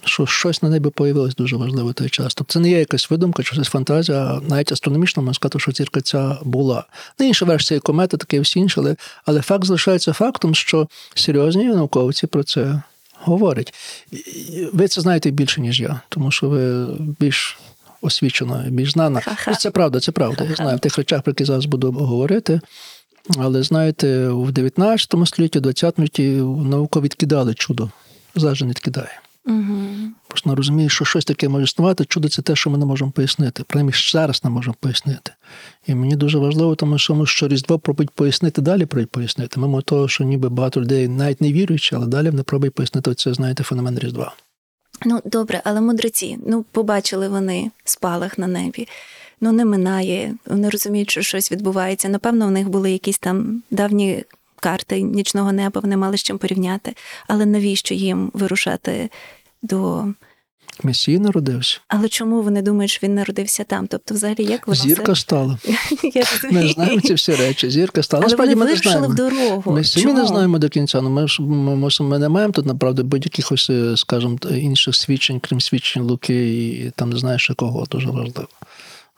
Що 0.03 0.25
щось 0.25 0.63
на 0.63 0.69
небі 0.69 0.89
появилось 0.89 1.35
дуже 1.35 1.55
важливо 1.55 1.93
той 1.93 2.09
час. 2.09 2.35
Тобто 2.35 2.53
це 2.53 2.59
не 2.59 2.69
є 2.69 2.79
якась 2.79 3.09
видумка, 3.09 3.43
чи 3.43 3.53
щось 3.53 3.67
фантазія, 3.67 4.41
навіть 4.49 4.71
астрономічно 4.71 5.23
можна 5.23 5.33
сказати, 5.33 5.59
що 5.59 5.71
зірка 5.71 6.01
ця 6.01 6.37
була. 6.43 6.83
Ну, 7.19 7.27
інша 7.27 7.45
версія 7.45 7.79
комета, 7.79 8.17
таке 8.17 8.39
всі 8.39 8.59
інше, 8.59 8.81
але, 8.81 8.95
але 9.25 9.41
факт 9.41 9.65
залишається 9.65 10.13
фактом, 10.13 10.55
що 10.55 10.87
серйозні 11.15 11.65
науковці 11.65 12.27
про 12.27 12.43
це 12.43 12.81
говорять. 13.21 13.73
Ви 14.73 14.87
це 14.87 15.01
знаєте 15.01 15.31
більше, 15.31 15.61
ніж 15.61 15.81
я, 15.81 16.01
тому 16.09 16.31
що 16.31 16.49
ви 16.49 16.85
більш 17.19 17.57
освічена, 18.01 18.65
більш 18.69 18.91
знана. 18.91 19.19
Ха-ха. 19.19 19.55
Це 19.55 19.71
правда, 19.71 19.99
це 19.99 20.11
правда. 20.11 20.43
Я 20.43 20.49
Ха-ха. 20.49 20.63
знаю 20.63 20.77
в 20.77 20.79
тих 20.79 20.97
речах, 20.97 21.21
про 21.21 21.31
які 21.31 21.45
зараз 21.45 21.65
буду 21.65 21.91
говорити. 21.91 22.61
Але 23.37 23.63
знаєте, 23.63 24.29
в 24.29 24.51
19 24.51 25.15
столітті, 25.25 25.59
в 25.59 25.61
20 25.61 25.93
столітті 25.93 26.21
наука 26.63 26.99
відкидали 26.99 27.53
чудо. 27.53 27.89
Зараз 28.35 28.57
же 28.57 28.65
не 28.65 28.69
відкидає. 28.69 29.19
Угу. 29.45 29.85
Просто 30.27 30.49
не 30.49 30.55
розуміє, 30.55 30.89
що 30.89 31.05
щось 31.05 31.25
таке 31.25 31.49
може 31.49 31.63
існувати. 31.63 32.05
Чудо 32.05 32.29
це 32.29 32.41
те, 32.41 32.55
що 32.55 32.69
ми 32.69 32.77
не 32.77 32.85
можемо 32.85 33.11
пояснити. 33.11 33.63
Принаймні 33.67 33.93
зараз 34.11 34.43
не 34.43 34.49
можемо 34.49 34.75
пояснити. 34.79 35.31
І 35.87 35.95
мені 35.95 36.15
дуже 36.15 36.37
важливо, 36.37 36.75
тому 36.75 36.97
що, 36.97 37.13
тому 37.13 37.25
що 37.25 37.47
Різдво 37.47 37.79
пробують 37.79 38.09
пояснити 38.09 38.61
далі, 38.61 38.85
пробують 38.85 39.09
пояснити. 39.09 39.59
Мимо 39.59 39.81
того, 39.81 40.07
що 40.07 40.23
ніби 40.23 40.49
багато 40.49 40.81
людей 40.81 41.07
навіть 41.07 41.41
не 41.41 41.53
віруючи, 41.53 41.95
але 41.95 42.07
далі 42.07 42.29
вони 42.29 42.43
пробують 42.43 42.73
пояснити 42.73 43.15
це, 43.15 43.33
знаєте, 43.33 43.63
феномен 43.63 43.99
Різдва. 43.99 44.33
Ну, 45.05 45.21
добре, 45.25 45.61
але 45.63 45.81
мудреці, 45.81 46.37
ну, 46.47 46.65
побачили 46.71 47.29
вони 47.29 47.71
спалах 47.83 48.37
на 48.37 48.47
небі. 48.47 48.87
Ну, 49.41 49.51
не 49.51 49.65
минає, 49.65 50.35
вони 50.45 50.69
розуміють, 50.69 51.09
що 51.09 51.21
щось 51.21 51.51
відбувається. 51.51 52.09
Напевно, 52.09 52.47
у 52.47 52.49
них 52.49 52.69
були 52.69 52.91
якісь 52.91 53.19
там 53.19 53.63
давні 53.71 54.23
карти 54.59 55.01
нічного 55.01 55.51
неба, 55.51 55.81
вони 55.81 55.97
мали 55.97 56.17
з 56.17 56.23
чим 56.23 56.37
порівняти. 56.37 56.95
Але 57.27 57.45
навіщо 57.45 57.93
їм 57.93 58.31
вирушати 58.33 59.09
до. 59.63 60.05
Месій 60.83 61.19
народився. 61.19 61.79
Але 61.87 62.09
чому 62.09 62.41
вони 62.41 62.61
думають, 62.61 62.91
що 62.91 62.99
він 63.07 63.15
народився 63.15 63.63
там? 63.63 63.87
Тобто, 63.87 64.13
взагалі, 64.13 64.43
як 64.43 64.67
воно 64.67 64.75
Зірка 64.81 65.15
стала. 65.15 65.59
все? 65.63 65.73
Я. 66.13 66.23
Ми 66.51 66.67
знаємо 66.67 67.01
ці 67.01 67.13
всі 67.13 67.35
речі. 67.35 67.69
Зірка 67.69 68.03
стала. 68.03 68.21
Але 68.23 68.29
Насправді 68.29 68.53
вони 68.55 68.65
ми 68.65 68.71
не 68.71 68.71
вирушили 68.71 68.95
знаємо. 69.07 69.13
в 69.13 69.15
дорогу. 69.15 69.71
Ми 69.71 69.83
самі 69.83 70.13
не 70.13 70.25
знаємо 70.25 70.59
до 70.59 70.69
кінця. 70.69 71.01
Ну 71.01 71.09
ми 71.09 71.27
ж 71.27 71.41
ми, 71.41 71.75
мусимо- 71.75 72.09
ми 72.09 72.19
не 72.19 72.29
маємо 72.29 72.53
тут 72.53 72.65
направду 72.65 73.03
будь-яких 73.03 73.51
ось, 73.51 73.69
е, 73.69 73.97
скажімо, 73.97 74.37
інших 74.51 74.95
свідчень, 74.95 75.39
крім 75.39 75.61
свідчень 75.61 76.03
Луки, 76.03 76.47
і 76.69 76.91
там 76.95 77.09
не 77.09 77.17
знаєш 77.19 77.51
кого, 77.57 77.85
дуже 77.91 78.07
важливо. 78.09 78.47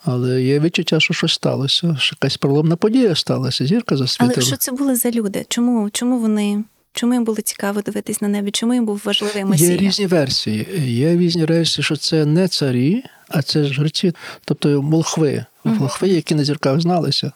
Але 0.06 0.42
є 0.42 0.60
відчуття, 0.60 1.00
що 1.00 1.14
щось 1.14 1.34
сталося, 1.34 1.98
що 2.00 2.16
якась 2.22 2.38
проломна 2.38 2.76
подія 2.76 3.16
сталася. 3.16 3.66
Зірка 3.66 3.98
засвітила. 3.98 4.34
Але 4.36 4.46
що 4.46 4.58
це 4.58 4.72
були 4.72 4.96
за 4.96 5.12
люди? 5.12 5.46
Чому, 5.50 5.90
чому 5.90 6.20
вони? 6.20 6.64
Чому 6.94 7.14
їм 7.14 7.24
було 7.24 7.38
цікаво 7.38 7.82
дивитись 7.82 8.22
на 8.22 8.28
небі? 8.28 8.52
Чому 8.52 8.74
їм 8.74 8.86
був 8.86 9.02
важливий 9.06 9.46
Месія? 9.46 9.72
Є 9.72 9.78
різні 9.78 10.08
версії. 10.08 10.68
Є 10.86 11.18
різні 11.18 11.46
версії, 11.46 11.86
що 11.86 11.96
це 11.96 12.26
не 12.26 12.48
царі, 12.48 13.04
а 13.28 13.42
це 13.42 13.64
жреці, 13.64 14.14
тобто 14.46 14.82
молхви, 14.82 15.46
молхви, 15.64 16.08
які 16.08 16.36
на 16.36 16.44
зірках 16.44 16.82
зналися. 16.82 17.32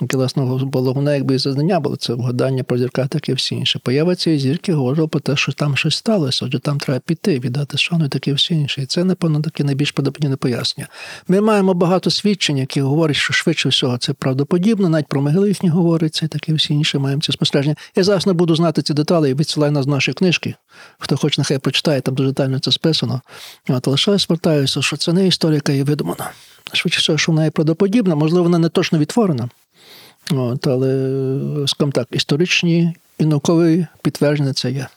Власне 0.00 0.42
головне, 0.72 1.14
якби 1.14 1.34
і 1.34 1.38
зазнання 1.38 1.80
було 1.80 1.96
це 1.96 2.14
вгадання 2.14 2.64
про 2.64 2.78
зірка, 2.78 3.06
так 3.06 3.28
і 3.28 3.32
всі 3.32 3.54
інше. 3.54 3.78
Поява 3.82 4.14
цієї 4.14 4.40
зірки 4.40 4.72
говорила 4.72 5.08
про 5.08 5.20
те, 5.20 5.36
що 5.36 5.52
там 5.52 5.76
щось 5.76 5.96
сталося, 5.96 6.44
отже, 6.46 6.58
там 6.58 6.78
треба 6.78 7.00
піти, 7.00 7.38
віддати 7.38 7.78
шану 7.78 8.04
і 8.04 8.08
таке 8.08 8.32
все 8.32 8.54
інше. 8.54 8.82
І 8.82 8.86
це, 8.86 9.04
напевно, 9.04 9.40
таке 9.40 9.64
найбільш 9.64 9.92
подобне 9.92 10.36
пояснення. 10.36 10.88
Ми 11.28 11.40
маємо 11.40 11.74
багато 11.74 12.10
свідчень, 12.10 12.58
які 12.58 12.80
говорять, 12.80 13.16
що 13.16 13.32
швидше 13.32 13.68
всього 13.68 13.98
це 13.98 14.12
правдоподібно, 14.12 14.88
навіть 14.88 15.06
про 15.06 15.20
могили 15.20 15.48
їхні 15.48 15.68
говориться, 15.68 16.26
і 16.26 16.28
таке 16.28 16.54
всі 16.54 16.74
інше 16.74 16.98
маємо 16.98 17.22
ці 17.22 17.32
спостереження. 17.32 17.76
Я 17.96 18.04
зараз 18.04 18.26
не 18.26 18.32
буду 18.32 18.56
знати 18.56 18.82
ці 18.82 18.94
деталі 18.94 19.30
і 19.30 19.34
відсилаю 19.34 19.72
нас 19.72 19.84
з 19.84 19.88
нашої 19.88 20.14
книжки. 20.14 20.54
Хто 20.98 21.16
хоче, 21.16 21.40
нехай 21.40 21.58
прочитає, 21.58 22.00
там 22.00 22.14
дуже 22.14 22.28
детально 22.28 22.58
це 22.58 22.72
списано. 22.72 23.20
От, 23.68 23.86
лише 23.86 24.10
я 24.10 24.18
звертаюся, 24.18 24.82
що 24.82 24.96
це 24.96 25.12
не 25.12 25.26
історія, 25.26 25.54
яка 25.54 25.72
є 25.72 25.84
видумана. 25.84 26.30
Швидше 26.72 26.98
всього, 26.98 27.18
що 27.18 27.32
вона 27.32 27.44
є 27.44 27.50
правдоподібна, 27.50 28.14
можливо, 28.14 28.44
вона 28.44 28.58
не 28.58 28.68
точно 28.68 28.98
відтворена. 28.98 29.48
От, 30.30 30.66
але, 30.66 31.66
скажімо 31.66 31.92
так, 31.92 32.08
історичні 32.10 32.94
і 33.18 33.24
наукові 33.24 33.86
підтвердження 34.02 34.52
це 34.52 34.70
є. 34.70 34.88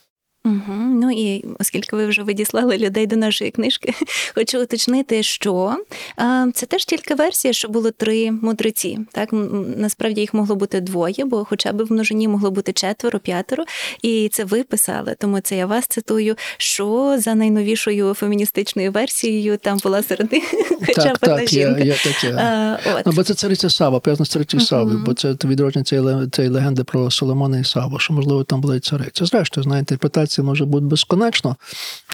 Угу. 0.44 0.74
Ну 0.76 1.10
і 1.10 1.44
оскільки 1.58 1.96
ви 1.96 2.06
вже 2.06 2.24
відіслали 2.24 2.78
людей 2.78 3.06
до 3.06 3.16
нашої 3.16 3.50
книжки, 3.50 3.94
хочу 4.34 4.62
уточнити, 4.62 5.22
що 5.22 5.76
а, 6.16 6.46
це 6.54 6.66
теж 6.66 6.84
тільки 6.84 7.14
версія, 7.14 7.54
що 7.54 7.68
було 7.68 7.90
три 7.90 8.32
мудреці. 8.32 8.98
Так 9.12 9.28
насправді 9.76 10.20
їх 10.20 10.34
могло 10.34 10.56
бути 10.56 10.80
двоє, 10.80 11.24
бо 11.24 11.44
хоча 11.44 11.72
б 11.72 11.82
в 11.82 11.92
множині 11.92 12.28
могло 12.28 12.50
бути 12.50 12.72
четверо, 12.72 13.18
п'ятеро, 13.18 13.64
і 14.02 14.28
це 14.32 14.44
ви 14.44 14.62
писали. 14.62 15.16
Тому 15.18 15.40
це 15.40 15.56
я 15.56 15.66
вас 15.66 15.86
цитую. 15.86 16.36
Що 16.56 17.16
за 17.18 17.34
найновішою 17.34 18.14
феміністичною 18.14 18.92
версією 18.92 19.56
там 19.56 19.78
була 19.78 20.02
серед 20.02 20.32
них 20.32 20.44
хоча 20.86 21.02
так, 21.02 21.12
б 21.12 21.18
одна 21.22 21.36
так, 21.36 21.48
жінка. 21.48 21.80
Є, 21.80 21.86
є 21.86 21.94
таке. 22.04 22.34
А, 22.34 22.78
от. 22.96 23.06
Ну, 23.06 23.12
бо 23.12 23.24
це 23.24 23.34
цариця 23.34 23.70
Сава, 23.70 24.00
пов'язано 24.00 24.24
з 24.24 24.28
царицею 24.28 24.60
Сави, 24.60 24.96
бо 25.06 25.14
це 25.14 25.36
відродження 25.44 25.84
цієї, 25.84 26.28
цієї 26.28 26.54
легенди 26.54 26.84
про 26.84 27.10
Соломона 27.10 27.58
і 27.58 27.64
Саву, 27.64 27.98
що, 27.98 28.14
можливо, 28.14 28.44
там 28.44 28.60
була 28.60 28.76
і 28.76 28.80
цариця. 28.80 29.24
Зрештою, 29.24 29.64
знає, 29.64 29.84
інтерпретація 30.28 30.44
може 30.44 30.64
бути 30.64 30.86
безконечно, 30.86 31.56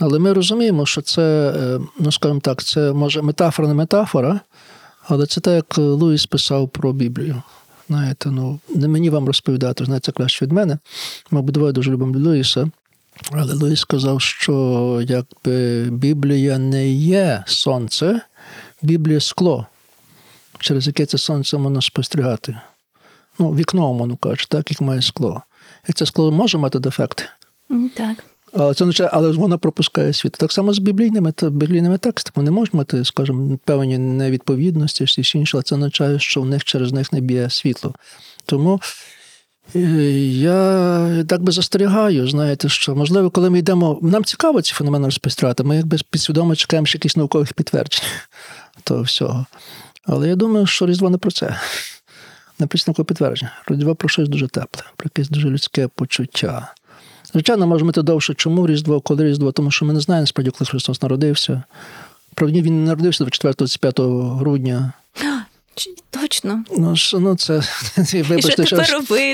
але 0.01 0.19
ми 0.19 0.33
розуміємо, 0.33 0.87
що 0.87 1.03
це, 1.03 1.53
е, 1.57 1.81
ну 1.99 2.13
скажімо 2.13 2.41
так, 2.41 2.63
це 2.63 2.93
може 2.93 3.23
метафора, 3.23 3.69
не 3.69 3.75
метафора, 3.75 4.41
але 5.09 5.27
це 5.27 5.41
так, 5.41 5.55
як 5.55 5.79
Луїс 5.79 6.27
писав 6.27 6.69
про 6.69 6.93
Біблію. 6.93 7.43
Знаєте, 7.89 8.31
ну 8.31 8.61
не 8.75 8.89
мені 8.89 9.11
вам 9.11 9.27
розповідати, 9.27 9.85
знаєте, 9.85 10.07
це 10.07 10.13
краще 10.13 10.45
від 10.45 10.53
мене. 10.53 10.79
Ми 11.31 11.39
обидвоє 11.41 11.73
дуже 11.73 11.91
любимо 11.91 12.19
Луїса. 12.19 12.71
Але 13.33 13.55
Луїс 13.55 13.81
сказав, 13.81 14.21
що 14.21 15.03
якби 15.09 15.85
Біблія 15.91 16.59
не 16.59 16.89
є 16.89 17.45
сонце, 17.47 18.21
Біблія 18.83 19.21
скло, 19.21 19.67
через 20.59 20.87
яке 20.87 21.07
це 21.07 21.19
сонце 21.19 21.59
можна 21.59 21.81
спостерігати. 21.81 22.57
Ну, 23.39 23.51
вікно, 23.51 23.93
воно 23.93 24.17
каже, 24.17 24.49
так, 24.49 24.71
як 24.71 24.81
має 24.81 25.03
скло. 25.03 25.43
І 25.89 25.93
це 25.93 26.07
скло 26.07 26.33
може 26.33 26.59
мати 26.59 26.79
дефекти. 26.79 27.25
Так. 27.95 28.25
Це 28.55 28.61
означає, 28.61 29.11
але 29.13 29.31
вона 29.31 29.59
пропускає 29.59 30.13
світло. 30.13 30.37
Так 30.39 30.53
само 30.53 30.73
з 30.73 30.79
біблійними 30.79 31.33
та 31.33 31.51
біблійними 31.51 31.99
текстами. 31.99 32.33
Вони 32.37 32.51
можуть 32.51 32.75
мати, 32.75 33.05
скажімо, 33.05 33.59
певні 33.65 33.99
невідповідності, 33.99 35.05
всі 35.05 35.39
інші, 35.39 35.57
але 35.57 35.63
це 35.63 35.75
означає, 35.75 36.19
що 36.19 36.41
в 36.41 36.47
них 36.47 36.65
через 36.65 36.93
них 36.93 37.13
не 37.13 37.21
б'є 37.21 37.51
світло. 37.51 37.95
Тому 38.47 38.81
е, 39.77 39.81
я 40.31 41.25
так 41.29 41.43
би 41.43 41.53
застерігаю, 41.53 42.29
знаєте, 42.29 42.69
що 42.69 42.97
можливо, 42.97 43.31
коли 43.31 43.51
ми 43.51 43.59
йдемо, 43.59 43.99
нам 44.03 44.25
цікаво 44.25 44.63
ці 44.63 44.73
феномени 44.73 45.05
розпостерігати, 45.05 45.63
ми 45.63 45.77
якби 45.77 45.99
підсвідомо 46.11 46.57
чекаємо 46.57 46.87
ще 46.87 46.99
якісь 46.99 47.17
наукових 47.17 47.53
підтверджень 47.53 48.05
того 48.85 49.03
всього. 49.03 49.47
Але 50.07 50.29
я 50.29 50.37
думаю, 50.37 50.67
що 50.67 50.87
Різдво 50.87 51.11
не 51.11 51.19
про 51.19 51.31
це. 51.31 51.57
Не 52.59 52.67
про 52.67 53.05
підтвердження. 53.05 53.53
Різдво 53.67 53.95
про 53.95 54.09
щось 54.09 54.29
дуже 54.29 54.49
тепле, 54.49 54.83
про 54.97 55.07
якесь 55.07 55.29
дуже 55.29 55.49
людське 55.49 55.89
почуття. 55.89 56.75
Звичайно, 57.35 57.67
може 57.67 57.85
бути 57.85 58.03
довше, 58.03 58.35
чому 58.35 58.67
Різдво, 58.67 59.01
коли 59.01 59.25
Різдво, 59.25 59.53
тому 59.53 59.71
що 59.71 59.85
ми 59.85 59.93
не 59.93 60.01
знаємо 60.01 60.23
насправді, 60.23 60.51
коли 60.51 60.69
Христос 60.69 61.03
народився. 61.03 61.63
Правда, 62.35 62.61
він 62.61 62.85
не 62.85 62.89
народився 62.89 63.25
24-25 63.25 64.37
грудня. 64.39 64.93
Точно. 66.11 66.65
Ну, 66.77 66.95
ну 67.13 67.37
це 67.37 67.63
вибачте, 68.23 68.67
що 68.67 68.77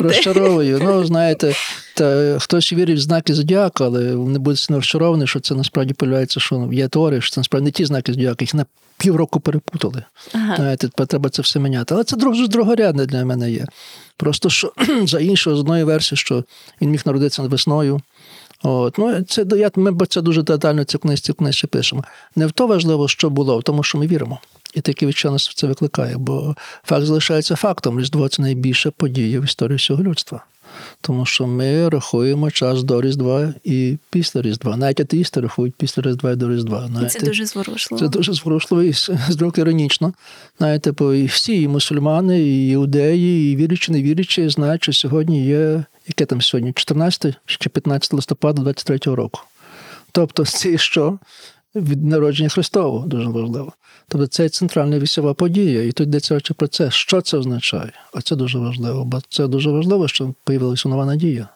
розчаровую. 0.00 0.80
Ну, 0.82 1.04
знаєте, 1.04 1.54
та, 1.94 2.38
хтось 2.38 2.72
вірить 2.72 2.98
в 2.98 3.00
знаки 3.00 3.34
зодіака, 3.34 3.84
але 3.84 4.00
не 4.00 4.38
буде 4.38 4.56
сильно 4.56 4.78
розчарований, 4.78 5.26
що 5.26 5.40
це 5.40 5.54
насправді 5.54 5.94
появляється, 5.94 6.40
що 6.40 6.68
є 6.72 6.88
теорія, 6.88 7.20
що 7.20 7.34
це 7.34 7.40
насправді 7.40 7.64
не 7.64 7.70
ті 7.70 7.84
знаки 7.84 8.12
зодіака, 8.12 8.44
їх 8.44 8.54
на 8.54 8.66
півроку 8.98 9.40
перепутали. 9.40 10.04
Ага. 10.34 10.56
Знаєте, 10.56 10.88
треба 10.88 11.30
це 11.30 11.42
все 11.42 11.60
міняти. 11.60 11.94
Але 11.94 12.04
це 12.04 12.16
дуже 12.16 12.48
другорядне 12.48 13.06
для 13.06 13.24
мене 13.24 13.50
є. 13.50 13.66
Просто 14.16 14.50
що 14.50 14.72
за 15.04 15.20
іншого, 15.20 15.56
з 15.56 15.60
одної 15.60 15.84
версії, 15.84 16.18
що 16.18 16.44
він 16.80 16.90
міг 16.90 17.02
народитися 17.04 17.42
весною. 17.42 18.00
От, 18.62 18.98
ну, 18.98 19.22
це, 19.22 19.46
я, 19.56 19.70
ми 19.76 20.06
це 20.06 20.22
дуже 20.22 20.42
детально 20.42 20.84
ці 20.84 20.98
книжці, 20.98 21.32
книжці 21.32 21.66
пишемо. 21.66 22.04
Не 22.36 22.46
в 22.46 22.52
то 22.52 22.66
важливо, 22.66 23.08
що 23.08 23.30
було, 23.30 23.58
в 23.58 23.62
тому, 23.62 23.82
що 23.82 23.98
ми 23.98 24.06
віримо. 24.06 24.38
І 24.74 24.80
таке 24.80 25.06
відчуття 25.06 25.36
це 25.54 25.66
викликає, 25.66 26.16
бо 26.18 26.56
факт 26.84 27.06
залишається 27.06 27.56
фактом. 27.56 28.00
Різдво 28.00 28.28
це 28.28 28.42
найбільша 28.42 28.90
подія 28.90 29.40
в 29.40 29.44
історії 29.44 29.76
всього 29.76 30.02
людства. 30.02 30.44
Тому 31.00 31.26
що 31.26 31.46
ми 31.46 31.88
рахуємо 31.88 32.50
час 32.50 32.82
до 32.82 33.00
Різдва 33.00 33.54
і 33.64 33.96
після 34.10 34.42
Різдва. 34.42 34.76
Навіть 34.76 35.00
атеїсти 35.00 35.40
рахують 35.40 35.74
після 35.74 36.02
Різдва 36.02 36.30
і 36.30 36.36
до 36.36 36.48
Різдва. 36.50 36.90
І 37.02 37.06
це 37.06 37.20
дуже 37.20 37.46
зворушливо. 37.46 38.02
Це 38.02 38.08
дуже 38.08 38.32
зворушливо 38.32 38.82
і 38.82 38.92
з 38.92 39.10
з 39.28 39.52
іронічно. 39.56 40.12
Знаєте, 40.58 40.92
бо 40.92 41.14
і 41.14 41.26
всі, 41.26 41.62
і 41.62 41.68
мусульмани, 41.68 42.40
і 42.40 42.68
іудеї, 42.68 43.52
і 43.52 43.56
вірячі, 43.56 43.92
не 43.92 44.02
вірячі, 44.02 44.48
знають, 44.48 44.82
що 44.82 44.92
сьогодні 44.92 45.46
є, 45.46 45.84
яке 46.08 46.24
там 46.24 46.42
сьогодні, 46.42 46.72
14 46.72 47.34
чи 47.46 47.68
15 47.68 48.12
листопада 48.12 48.62
23 48.62 49.14
року. 49.14 49.40
Тобто, 50.12 50.44
це 50.44 50.78
що? 50.78 51.18
Від 51.74 52.04
народження 52.04 52.48
Христового 52.48 53.06
дуже 53.06 53.28
важливо. 53.28 53.72
Тобто 54.08 54.26
це 54.26 54.48
центральна 54.48 54.98
вісова 54.98 55.34
подія, 55.34 55.82
і 55.82 55.92
тут 55.92 56.06
йдеться 56.06 56.40
про 56.56 56.68
це. 56.68 56.90
Що 56.90 57.20
це 57.20 57.38
означає? 57.38 57.92
А 58.14 58.20
це 58.20 58.36
дуже 58.36 58.58
важливо, 58.58 59.04
бо 59.04 59.20
це 59.28 59.48
дуже 59.48 59.70
важливо, 59.70 60.08
що 60.08 60.34
появилася 60.44 60.88
нова 60.88 61.06
надія. 61.06 61.48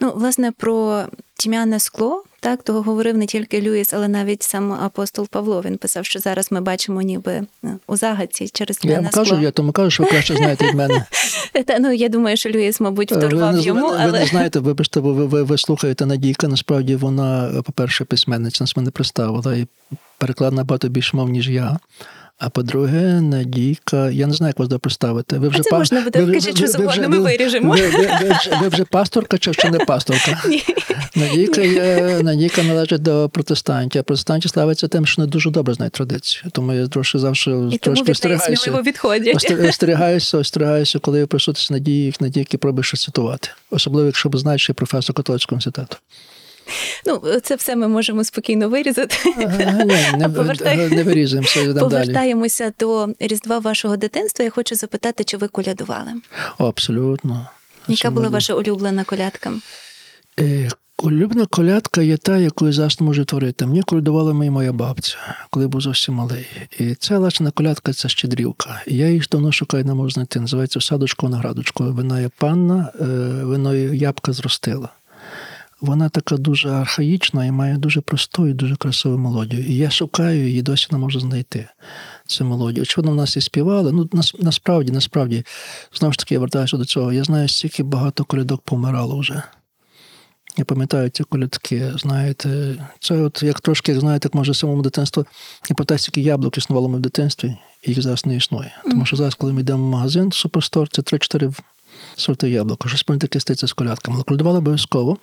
Ну, 0.00 0.12
власне, 0.16 0.52
про 0.52 1.04
тьмяне 1.36 1.80
скло, 1.80 2.24
так, 2.40 2.62
того 2.62 2.82
говорив 2.82 3.16
не 3.16 3.26
тільки 3.26 3.60
Люїс, 3.60 3.92
але 3.92 4.08
навіть 4.08 4.42
сам 4.42 4.72
апостол 4.72 5.28
Павло. 5.28 5.62
Він 5.64 5.78
писав, 5.78 6.04
що 6.04 6.18
зараз 6.18 6.52
ми 6.52 6.60
бачимо 6.60 7.02
ніби 7.02 7.32
е, 7.32 7.46
у 7.86 7.96
загадці 7.96 8.48
через 8.48 8.78
Я 8.82 9.00
вам 9.00 9.08
кажу, 9.10 9.40
я 9.40 9.50
тому 9.50 9.72
кажу, 9.72 9.90
що 9.90 10.02
ви 10.02 10.08
краще 10.08 10.36
знаєте 10.36 10.68
від 10.68 10.74
мене. 10.74 11.04
Та, 11.66 11.78
ну, 11.78 11.92
я 11.92 12.08
думаю, 12.08 12.36
що 12.36 12.50
Люїс, 12.50 12.80
мабуть, 12.80 13.10
Ви 13.10 13.16
вторгав 13.16 13.58
йому, 13.58 13.88
ви, 13.88 13.96
але 14.00 14.12
ви 14.12 14.18
не 14.18 14.26
знаєте, 14.26 14.58
вибачте, 14.60 15.00
бо 15.00 15.12
ви, 15.12 15.26
ви, 15.26 15.42
ви 15.42 15.58
слухаєте 15.58 16.06
Надійка. 16.06 16.48
Насправді 16.48 16.96
вона, 16.96 17.62
по-перше, 17.64 18.04
письменниця 18.04 18.64
нас 18.64 18.76
мене 18.76 18.90
представила 18.90 19.56
і 19.56 19.66
переклад 20.18 20.52
набагато 20.52 20.88
більш 20.88 21.14
мов, 21.14 21.28
ніж 21.28 21.50
я. 21.50 21.78
А 22.38 22.50
по-друге, 22.50 23.20
Надійка, 23.20 24.10
я 24.10 24.26
не 24.26 24.32
знаю, 24.34 24.48
як 24.48 24.58
вас 24.58 24.68
до 24.68 24.78
представити. 24.78 25.38
Ви 25.38 25.48
вже 25.48 25.62
це 25.62 25.70
па- 25.70 25.78
можна 25.78 26.00
буде, 26.00 26.18
ви- 26.18 26.24
ви- 26.24 26.32
кажіть, 26.32 26.56
що 26.56 26.66
ви- 26.66 26.66
ви 26.66 26.72
завгодно, 26.72 27.08
ми 27.08 27.18
виріжемо. 27.18 27.72
Ви, 27.74 27.80
ви, 27.88 27.98
ви, 28.22 28.36
вже- 28.40 28.58
ви 28.62 28.68
вже 28.68 28.84
пасторка 28.84 29.38
чи 29.38 29.52
ще 29.52 29.70
не 29.70 29.78
пасторка? 29.78 30.42
Ні. 30.48 30.62
Надійка, 31.16 31.60
є, 31.60 32.20
Надійка 32.22 32.62
належить 32.62 33.02
до 33.02 33.28
протестантів, 33.28 34.00
а 34.00 34.02
протестанті 34.02 34.48
славиться 34.48 34.88
тим, 34.88 35.06
що 35.06 35.22
не 35.22 35.28
дуже 35.28 35.50
добре 35.50 35.74
знають 35.74 35.92
традицію. 35.92 36.50
Тому 36.52 36.72
я 36.72 36.88
трошки 36.88 37.18
завжди 37.18 37.50
І 37.50 37.78
трошки 37.78 38.12
остерігаюся. 38.12 38.70
Остерігаюся, 39.68 40.38
остерігаюся, 40.38 40.98
коли 40.98 41.18
я 41.18 41.26
присутність 41.26 41.70
надії, 41.70 42.14
надійки 42.20 42.58
пробуєш 42.58 42.86
щось 42.86 43.02
цитувати. 43.02 43.48
Особливо, 43.70 44.06
якщо 44.06 44.28
б 44.28 44.36
знаєш, 44.38 44.62
що 44.62 44.70
я 44.70 44.74
професор 44.74 45.16
католицького 45.16 45.56
університету. 45.56 45.96
Ну, 47.06 47.22
це 47.42 47.54
все 47.56 47.76
ми 47.76 47.88
можемо 47.88 48.24
спокійно 48.24 48.68
вирізати. 48.68 49.16
Ага, 49.36 49.84
не, 49.84 50.28
Повертай- 50.28 50.94
не 50.94 51.02
вирізуємося, 51.02 51.60
йдемо 51.60 51.74
далі. 51.74 51.90
Повертаємося 51.90 52.72
до 52.80 53.08
Різдва 53.20 53.58
вашого 53.58 53.96
дитинства. 53.96 54.44
Я 54.44 54.50
хочу 54.50 54.74
запитати, 54.74 55.24
чи 55.24 55.36
ви 55.36 55.48
колядували? 55.48 56.12
О, 56.58 56.66
абсолютно. 56.66 57.48
Яка 57.88 58.10
була 58.10 58.26
Абсолютно. 58.26 58.30
ваша 58.30 58.54
улюблена 58.54 59.04
колядка? 59.04 59.52
Е, 60.40 60.70
Улюблена 60.98 61.46
колядка 61.46 62.02
є 62.02 62.16
та, 62.16 62.38
яку 62.38 62.66
я 62.66 62.72
зараз 62.72 63.00
можу 63.00 63.24
творити. 63.24 63.66
Мені 63.66 63.82
колядувала 63.82 64.32
моя 64.32 64.50
моя 64.50 64.72
бабця, 64.72 65.16
коли 65.50 65.66
був 65.68 65.80
зовсім 65.80 66.14
малий. 66.14 66.46
І 66.78 66.94
ця 66.94 67.18
лачна 67.18 67.50
колядка 67.50 67.92
це 67.92 68.08
щедрівка. 68.08 68.82
І 68.86 68.96
я 68.96 69.06
її 69.08 69.22
давно 69.30 69.52
шукаю, 69.52 69.84
не 69.84 69.94
можу 69.94 70.10
знайти. 70.10 70.40
Називається 70.40 70.80
садочку 70.80 71.28
наградочку. 71.28 71.84
Вона 71.92 72.20
є 72.20 72.30
панна, 72.38 72.92
е, 73.00 73.04
вино 73.44 73.74
ябка 73.74 74.32
зростила. 74.32 74.88
Вона 75.84 76.08
така 76.08 76.36
дуже 76.36 76.68
архаїчна 76.70 77.46
і 77.46 77.50
має 77.50 77.76
дуже 77.76 78.00
просту 78.00 78.46
і 78.46 78.52
дуже 78.52 78.76
красиву 78.76 79.18
мелодію. 79.18 79.64
І 79.66 79.76
я 79.76 79.90
шукаю 79.90 80.48
її, 80.48 80.62
досі 80.62 80.88
не 80.90 80.98
можу 80.98 81.20
знайти 81.20 81.68
цю 82.26 82.44
мелодію. 82.44 82.82
Очевидно, 82.82 83.12
в 83.12 83.14
нас 83.14 83.36
і 83.36 83.40
співали. 83.40 83.92
Ну, 83.92 84.08
нас, 84.12 84.34
насправді, 84.38 84.92
насправді, 84.92 85.44
знову 85.94 86.12
ж 86.12 86.18
таки, 86.18 86.34
я 86.34 86.40
вертаюся 86.40 86.76
до 86.76 86.84
цього. 86.84 87.12
Я 87.12 87.24
знаю, 87.24 87.48
стільки 87.48 87.82
багато 87.82 88.24
колядок 88.24 88.60
помирало 88.60 89.18
вже. 89.18 89.42
Я 90.56 90.64
пам'ятаю 90.64 91.10
ці 91.10 91.24
колядки, 91.24 91.92
знаєте, 91.96 92.76
це 93.00 93.14
от 93.14 93.42
як 93.42 93.60
трошки, 93.60 94.00
знаєте, 94.00 94.26
як 94.26 94.34
може 94.34 94.54
самому 94.54 94.82
дитинстві. 94.82 95.22
Я 95.70 95.76
пам'ятаю, 95.76 95.98
скільки 95.98 96.20
яблук 96.20 96.58
існувало 96.58 96.88
ми 96.88 96.98
в 96.98 97.00
дитинстві, 97.00 97.56
їх 97.86 98.02
зараз 98.02 98.26
не 98.26 98.36
існує. 98.36 98.76
Тому 98.84 99.06
що 99.06 99.16
зараз, 99.16 99.34
коли 99.34 99.52
ми 99.52 99.60
йдемо 99.60 99.86
в 99.86 99.90
магазин, 99.90 100.32
суперстор, 100.32 100.88
це 100.88 101.02
3-4 101.02 101.54
сорти 102.16 102.50
яблука. 102.50 102.88
Щось 102.88 103.04
таке 103.20 103.40
стається 103.40 103.66
з 103.66 103.72
колядками. 103.72 104.14
Але 104.16 104.24
колядували 104.24 104.58
обов'язково. 104.58 105.18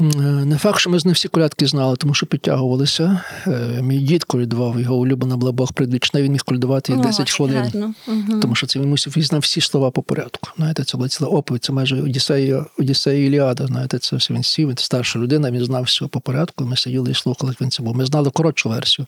Е, 0.00 0.04
Не 0.44 0.58
факт, 0.58 0.78
що 0.78 0.90
ми 0.90 0.98
з 0.98 1.04
них 1.04 1.14
всі 1.16 1.28
колядки 1.28 1.66
знали, 1.66 1.96
тому 1.96 2.14
що 2.14 2.26
підтягувалися. 2.26 3.20
Е, 3.46 3.82
Мій 3.82 3.98
дід 3.98 4.24
колядував, 4.24 4.80
його 4.80 4.96
улюблена 4.96 5.36
була 5.36 5.52
Бог 5.52 5.72
предвічна, 5.72 6.22
він 6.22 6.32
міг 6.32 6.44
колядувати 6.44 6.92
їх 6.92 7.00
10 7.00 7.30
хвилин. 7.30 7.94
Тому 8.42 8.54
що 8.54 8.66
це 8.66 8.80
він 8.80 8.88
мусив 8.88 9.12
він 9.16 9.22
знав 9.22 9.40
всі 9.40 9.60
слова 9.60 9.90
по 9.90 10.02
порядку. 10.02 10.50
Знаєте, 10.56 10.84
це 10.84 10.96
була 10.96 11.08
ціла 11.08 11.30
оповідь, 11.30 11.64
це 11.64 11.72
майже 11.72 12.02
Одіссея, 12.02 12.66
Одіссея 12.78 13.26
Іліада. 13.26 13.66
Знаєте, 13.66 13.98
це 13.98 14.16
все 14.16 14.34
він 14.34 14.42
сів, 14.42 14.68
він 14.68 14.76
старша 14.76 15.18
людина, 15.18 15.50
він 15.50 15.64
знав 15.64 15.82
все 15.82 16.06
по 16.06 16.20
порядку. 16.20 16.64
Ми 16.64 16.76
сиділи 16.76 17.10
і 17.10 17.14
слухали, 17.14 17.52
як 17.52 17.60
він 17.60 17.70
це 17.70 17.82
був. 17.82 17.96
Ми 17.96 18.06
знали 18.06 18.30
коротшу 18.30 18.68
версію, 18.68 19.06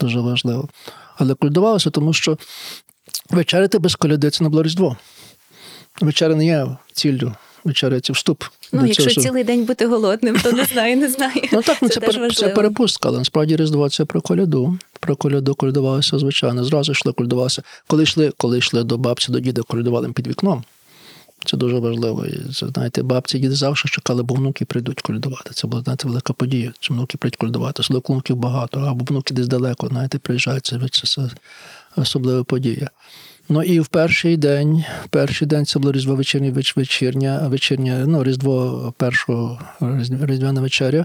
дуже 0.00 0.20
важливо. 0.20 0.68
Але 1.16 1.34
колядувалося, 1.34 1.90
тому 1.90 2.12
що 2.12 2.38
вечеряти 3.30 3.78
без 3.78 3.94
коляди 3.94 4.30
це 4.30 4.44
не 4.44 4.50
було 4.50 4.62
Різдво. 4.62 4.96
Вечеря 6.00 6.34
не 6.34 6.46
є 6.46 6.76
ціллю. 6.92 7.34
Вечеря 7.64 8.00
це 8.00 8.12
вступ. 8.12 8.44
Ну, 8.72 8.80
до 8.80 8.86
якщо 8.86 9.10
цього, 9.10 9.26
цілий 9.26 9.44
день 9.44 9.64
бути 9.64 9.86
голодним, 9.86 10.40
то 10.40 10.52
не 10.52 10.64
знаю, 10.64 10.96
не 10.96 11.08
знаю. 11.08 11.42
Ну 11.52 11.62
так, 11.62 11.78
ну 11.82 11.88
це, 11.88 12.00
пер- 12.00 12.34
це 12.34 12.48
перепустка, 12.48 13.08
але 13.08 13.18
насправді 13.18 13.56
Різдво 13.56 13.88
це 13.88 14.04
про 14.04 14.20
коляду. 14.20 14.78
Про 15.00 15.16
коляду 15.16 15.54
колядувалося, 15.54 16.18
звичайно. 16.18 16.64
Зразу 16.64 16.92
йшли, 16.92 17.12
колядувалося. 17.12 17.62
Коли 17.86 18.02
йшли, 18.02 18.32
коли 18.36 18.58
йшли 18.58 18.84
до 18.84 18.98
бабці, 18.98 19.32
до 19.32 19.40
діда, 19.40 19.62
колядували 19.62 20.12
під 20.12 20.26
вікном. 20.26 20.64
Це 21.44 21.56
дуже 21.56 21.78
важливо. 21.78 22.26
І 22.26 22.52
це, 22.52 22.66
знаєте, 22.68 23.02
бабці, 23.02 23.38
діди 23.38 23.54
завжди 23.54 23.88
чекали, 23.88 24.22
бо 24.22 24.34
внуки 24.34 24.64
прийдуть 24.64 25.00
колядувати. 25.00 25.50
Це 25.54 25.66
була 25.66 25.82
знаєте, 25.82 26.08
велика 26.08 26.32
подія. 26.32 26.72
Що 26.80 26.94
внуки 26.94 27.18
прийдуть 27.18 27.36
колядувати. 27.36 27.80
Особливо 27.80 28.04
внуків 28.08 28.36
багато, 28.36 28.80
або 28.80 29.04
внуки 29.04 29.34
десь 29.34 29.48
далеко, 29.48 29.88
знаєте, 29.88 30.18
приїжджають. 30.18 30.66
Це, 30.66 30.80
це, 30.90 31.06
це 31.06 31.30
особлива 31.96 32.44
подія. 32.44 32.90
Ну 33.48 33.62
і 33.62 33.80
в 33.80 33.86
перший 33.86 34.36
день, 34.36 34.84
перший 35.10 35.48
день 35.48 35.66
це 35.66 35.78
було 35.78 35.92
Різдво 35.92 36.14
вечірня, 36.14 36.52
вечірня, 36.74 37.48
вечірня, 37.48 38.04
ну, 38.06 38.24
Різдво 38.24 38.94
першого 38.96 39.60
Різдвяна 40.20 40.60
вечеря. 40.60 41.04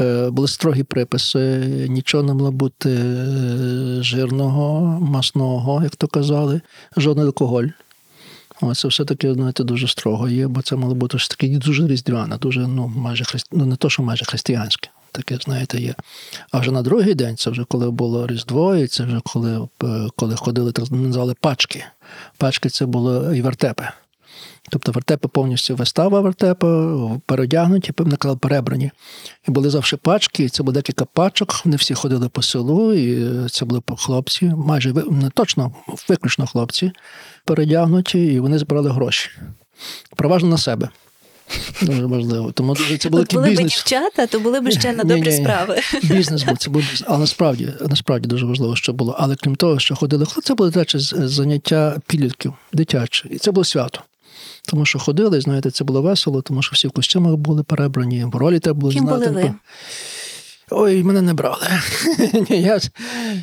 Е, 0.00 0.30
Були 0.30 0.48
строгі 0.48 0.82
приписи, 0.82 1.58
нічого 1.88 2.22
не 2.22 2.34
мало 2.34 2.52
бути 2.52 2.90
е, 2.90 4.02
жирного, 4.02 4.80
масного, 5.00 5.82
як 5.82 5.96
то 5.96 6.06
казали, 6.06 6.60
жодний 6.96 7.26
алкоголь. 7.26 7.66
Це 8.74 8.88
все-таки, 8.88 9.34
знаєте, 9.34 9.64
дуже 9.64 9.88
строго 9.88 10.28
є, 10.28 10.48
бо 10.48 10.62
це 10.62 10.76
мало 10.76 10.94
бути 10.94 11.18
ж 11.18 11.30
таки 11.30 11.48
дуже 11.58 11.86
різдвяне, 11.86 12.36
дуже, 12.36 12.60
ну, 12.60 12.92
майже 12.96 13.24
христи... 13.24 13.48
ну, 13.52 13.66
не 13.66 13.76
то, 13.76 13.90
що 13.90 14.02
майже 14.02 14.24
християнське. 14.24 14.90
Таке, 15.12 15.38
знаєте, 15.44 15.80
є. 15.80 15.94
А 16.50 16.58
вже 16.58 16.70
на 16.70 16.82
другий 16.82 17.14
день, 17.14 17.36
це 17.36 17.50
вже 17.50 17.64
коли 17.64 17.90
було 17.90 18.26
Різдво, 18.26 18.76
і 18.76 18.86
це 18.86 19.04
вже 19.04 19.20
коли, 19.24 19.68
е, 19.84 20.08
коли 20.16 20.36
ходили, 20.36 20.72
так 20.72 20.90
називали 20.90 21.34
пачки. 21.40 21.84
Пачки 22.38 22.68
це 22.68 22.86
було 22.86 23.34
і 23.34 23.42
вертепи. 23.42 23.88
Тобто 24.70 24.92
вертепи 24.92 25.28
повністю 25.28 25.76
вистава 25.76 26.20
вертепа, 26.20 26.96
переодягнуті, 27.26 27.92
казали, 27.92 28.38
перебрані. 28.38 28.90
І 29.48 29.50
були 29.50 29.70
завжди 29.70 29.96
пачки, 29.96 30.44
і 30.44 30.48
це 30.48 30.62
було 30.62 30.72
декілька 30.72 31.04
пачок. 31.04 31.60
Вони 31.64 31.76
всі 31.76 31.94
ходили 31.94 32.28
по 32.28 32.42
селу, 32.42 32.94
і 32.94 33.28
це 33.48 33.64
були 33.64 33.82
хлопці, 33.98 34.52
майже 34.56 34.92
не 34.92 35.30
точно, 35.30 35.72
виключно 36.08 36.46
хлопці, 36.46 36.92
передягнуті, 37.44 38.24
і 38.24 38.40
вони 38.40 38.58
збирали 38.58 38.90
гроші. 38.90 39.30
Переважно 40.16 40.48
на 40.48 40.58
себе. 40.58 40.88
Дуже 41.82 42.06
важливо. 42.06 42.52
Тому 42.52 42.74
дуже 42.74 42.98
це 42.98 43.08
було 43.08 43.22
От 43.22 43.34
були 43.34 43.50
б 43.50 43.56
дівчата, 43.56 44.26
то 44.26 44.40
були 44.40 44.60
б 44.60 44.70
ще 44.70 44.92
на 44.92 45.04
добрі 45.04 45.30
ні, 45.30 45.38
ні. 45.38 45.42
справи. 45.44 45.80
Бізнес 46.02 46.42
був, 46.42 46.58
це 46.58 46.70
був 46.70 46.82
бізнес. 46.82 47.02
Але 47.06 47.18
насправді, 47.18 47.68
насправді 47.88 48.28
дуже 48.28 48.46
важливо, 48.46 48.76
що 48.76 48.92
було. 48.92 49.16
Але 49.18 49.36
крім 49.36 49.56
того, 49.56 49.78
що 49.78 49.96
ходили, 49.96 50.26
це 50.44 50.54
були 50.54 50.70
речі, 50.70 50.98
заняття 50.98 51.96
підлітків, 52.06 52.52
дитячі. 52.72 53.28
І 53.28 53.38
це 53.38 53.50
було 53.50 53.64
свято. 53.64 54.00
Тому 54.62 54.86
що 54.86 54.98
ходили, 54.98 55.40
знаєте, 55.40 55.70
це 55.70 55.84
було 55.84 56.02
весело, 56.02 56.42
тому 56.42 56.62
що 56.62 56.72
всі 56.74 56.88
в 56.88 56.90
костюмах 56.90 57.34
були 57.34 57.62
перебрані, 57.62 58.24
в 58.24 58.34
ролі 58.36 58.58
треба 58.58 58.80
було 58.80 58.92
Ким 58.92 59.06
знати. 59.06 59.28
були 59.28 59.42
ви? 59.42 59.54
Ой, 60.70 61.04
мене 61.04 61.22
не 61.22 61.34
брали. 61.34 61.66
Я, 62.48 62.80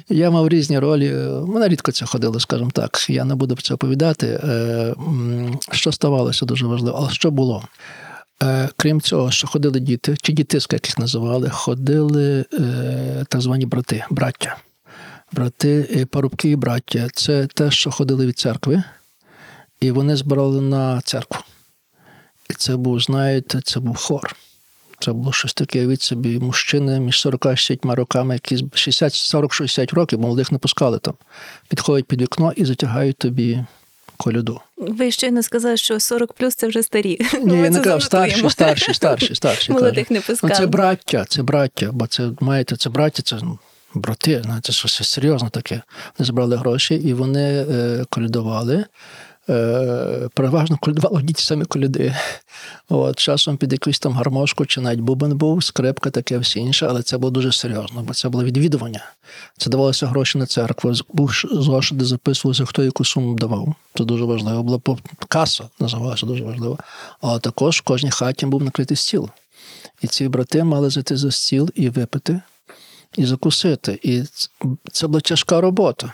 я 0.10 0.32
мав 0.32 0.50
різні 0.50 0.80
ролі. 0.80 1.14
Мене 1.48 1.68
рідко 1.68 1.92
це 1.92 2.06
ходило, 2.06 2.40
скажімо 2.40 2.72
так. 2.74 3.10
Я 3.10 3.26
не 3.26 3.36
буду 3.36 3.56
про 3.56 3.62
це 3.62 3.74
оповідати. 3.74 4.28
Е, 4.28 4.96
Що 5.72 5.92
ставалося 5.92 6.46
дуже 6.46 6.66
важливо, 6.66 6.98
але 6.98 7.10
що 7.10 7.32
було? 7.32 7.64
Е, 8.44 8.70
Крім 8.78 9.02
цього, 9.02 9.32
що 9.32 9.48
ходили 9.48 9.80
діти, 9.80 10.16
чи 10.22 10.34
дітиська, 10.34 10.76
як 10.76 10.88
їх 10.88 10.98
називали, 10.98 11.50
ходили 11.50 12.46
е, 12.54 13.26
так 13.30 13.42
звані 13.42 13.66
брати, 13.66 14.04
браття. 14.10 14.58
Брати, 15.32 16.08
парубки 16.12 16.50
і 16.50 16.56
браття. 16.56 17.08
Це 17.14 17.48
те, 17.48 17.72
що 17.72 17.92
ходили 17.92 18.28
від 18.28 18.40
церкви, 18.40 18.84
і 19.80 19.92
вони 19.92 20.16
збирали 20.16 20.62
на 20.62 21.02
церкву. 21.02 21.42
І 22.50 22.54
це 22.54 22.76
був, 22.76 23.00
знаєте, 23.00 23.62
це 23.64 23.80
був 23.80 23.96
хор. 23.98 24.36
Це 25.08 25.14
було 25.14 25.34
щось 25.34 25.54
таке 25.54 25.88
від 25.88 26.02
собі. 26.02 26.40
Мужчини 26.40 27.00
між 27.00 27.20
40 27.20 27.46
і 27.46 27.58
60 27.58 27.86
роками, 27.86 28.34
які 28.34 28.58
з 28.58 28.64
60, 28.74 29.14
40-60 29.14 29.96
років, 29.96 30.20
молодих 30.20 30.52
не 30.52 30.58
пускали 30.58 31.00
там. 31.00 31.14
Підходять 31.70 32.06
під 32.06 32.22
вікно 32.22 32.54
і 32.56 32.66
затягають 32.66 33.18
тобі 33.18 33.66
коляду. 34.18 34.62
Ви 34.78 35.12
щойно 35.12 35.44
сказали, 35.44 35.78
що 35.78 36.00
40 36.00 36.34
плюс 36.34 36.56
це 36.56 36.68
вже 36.68 36.84
старі. 36.84 37.20
Ні, 37.44 37.58
я 37.58 37.70
не 37.70 37.80
казав, 37.80 38.04
старші, 38.04 38.50
старші, 38.50 38.94
старші, 38.94 39.36
старші. 39.36 39.72
Молодих 39.72 40.12
не 40.12 40.22
Ну, 40.44 40.50
це 40.50 40.66
браття, 40.66 41.26
це 41.30 41.44
браття, 41.44 41.90
бо 41.92 42.08
це, 42.08 42.30
маєте, 42.40 42.76
це 42.76 42.90
браття, 42.90 43.22
це 43.22 43.38
ну, 43.44 43.60
брати, 43.94 44.42
знаєте, 44.46 44.72
щось 44.72 45.10
серйозне 45.10 45.50
таке. 45.50 45.82
Вони 46.18 46.28
збирали 46.28 46.56
гроші 46.56 46.96
і 46.96 47.14
вони 47.14 47.66
е, 47.70 48.06
колядували. 48.10 48.86
Е, 49.50 50.30
переважно 50.34 50.78
колядували 50.82 51.18
одні 51.18 51.34
ті 51.34 51.44
самі 51.44 51.66
коляди. 51.66 52.16
От, 52.90 53.20
часом 53.20 53.58
під 53.58 53.72
якусь 53.72 54.00
там 54.00 54.14
гармошку 54.14 54.66
чи 54.66 54.82
навіть 54.82 55.00
бубен 55.00 55.38
був, 55.38 55.64
скрипка, 55.64 56.10
таке 56.10 56.38
все 56.38 56.60
інше, 56.60 56.88
але 56.90 57.04
це 57.04 57.18
було 57.18 57.32
дуже 57.32 57.52
серйозно, 57.52 58.02
бо 58.02 58.14
це 58.14 58.30
було 58.30 58.44
відвідування. 58.44 59.06
Це 59.58 59.70
давалося 59.70 60.08
гроші 60.08 60.38
на 60.38 60.46
церкву. 60.46 60.94
Був 61.14 61.44
зошит, 61.52 61.98
де 61.98 62.06
записувалося, 62.06 62.66
хто 62.66 62.84
яку 62.84 63.06
суму 63.06 63.36
давав. 63.36 63.76
Це 63.98 64.04
дуже 64.04 64.24
важливо. 64.24 64.64
Була 64.64 64.80
каса, 65.28 65.64
називалася 65.80 66.26
дуже 66.26 66.44
важливо. 66.44 66.78
Але 67.22 67.40
також 67.40 67.78
в 67.78 67.82
кожній 67.82 68.12
хаті 68.12 68.46
був 68.46 68.64
накритий 68.64 68.98
стіл. 68.98 69.30
І 70.02 70.08
ці 70.08 70.28
брати 70.28 70.64
мали 70.64 70.90
зайти 70.90 71.18
за 71.18 71.32
стіл 71.32 71.70
і 71.76 71.90
випити, 71.90 72.42
і 73.18 73.26
закусити. 73.26 74.00
І 74.04 74.24
це 74.92 75.08
була 75.08 75.22
тяжка 75.22 75.62
робота. 75.62 76.14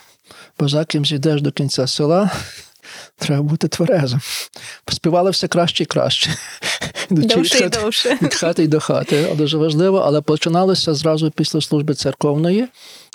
Бо 0.59 0.67
за 0.67 0.85
ким 0.85 1.05
зійдеш 1.05 1.41
до 1.41 1.51
кінця 1.51 1.87
села, 1.87 2.31
треба 3.23 3.43
бути 3.43 3.67
тверезим. 3.67 4.19
Співали 4.87 5.31
все 5.31 5.47
краще 5.47 5.83
і 5.83 5.85
краще. 5.85 6.29
Довше 7.09 7.65
і 7.65 7.69
довше. 7.69 8.17
Від 8.21 8.33
хати 8.33 8.63
й 8.63 8.67
до 8.67 8.79
хати. 8.79 9.35
Дуже 9.37 9.57
важливо, 9.57 9.97
але 10.05 10.21
починалося 10.21 10.93
зразу 10.93 11.31
після 11.31 11.61
служби 11.61 11.93
церковної. 11.93 12.67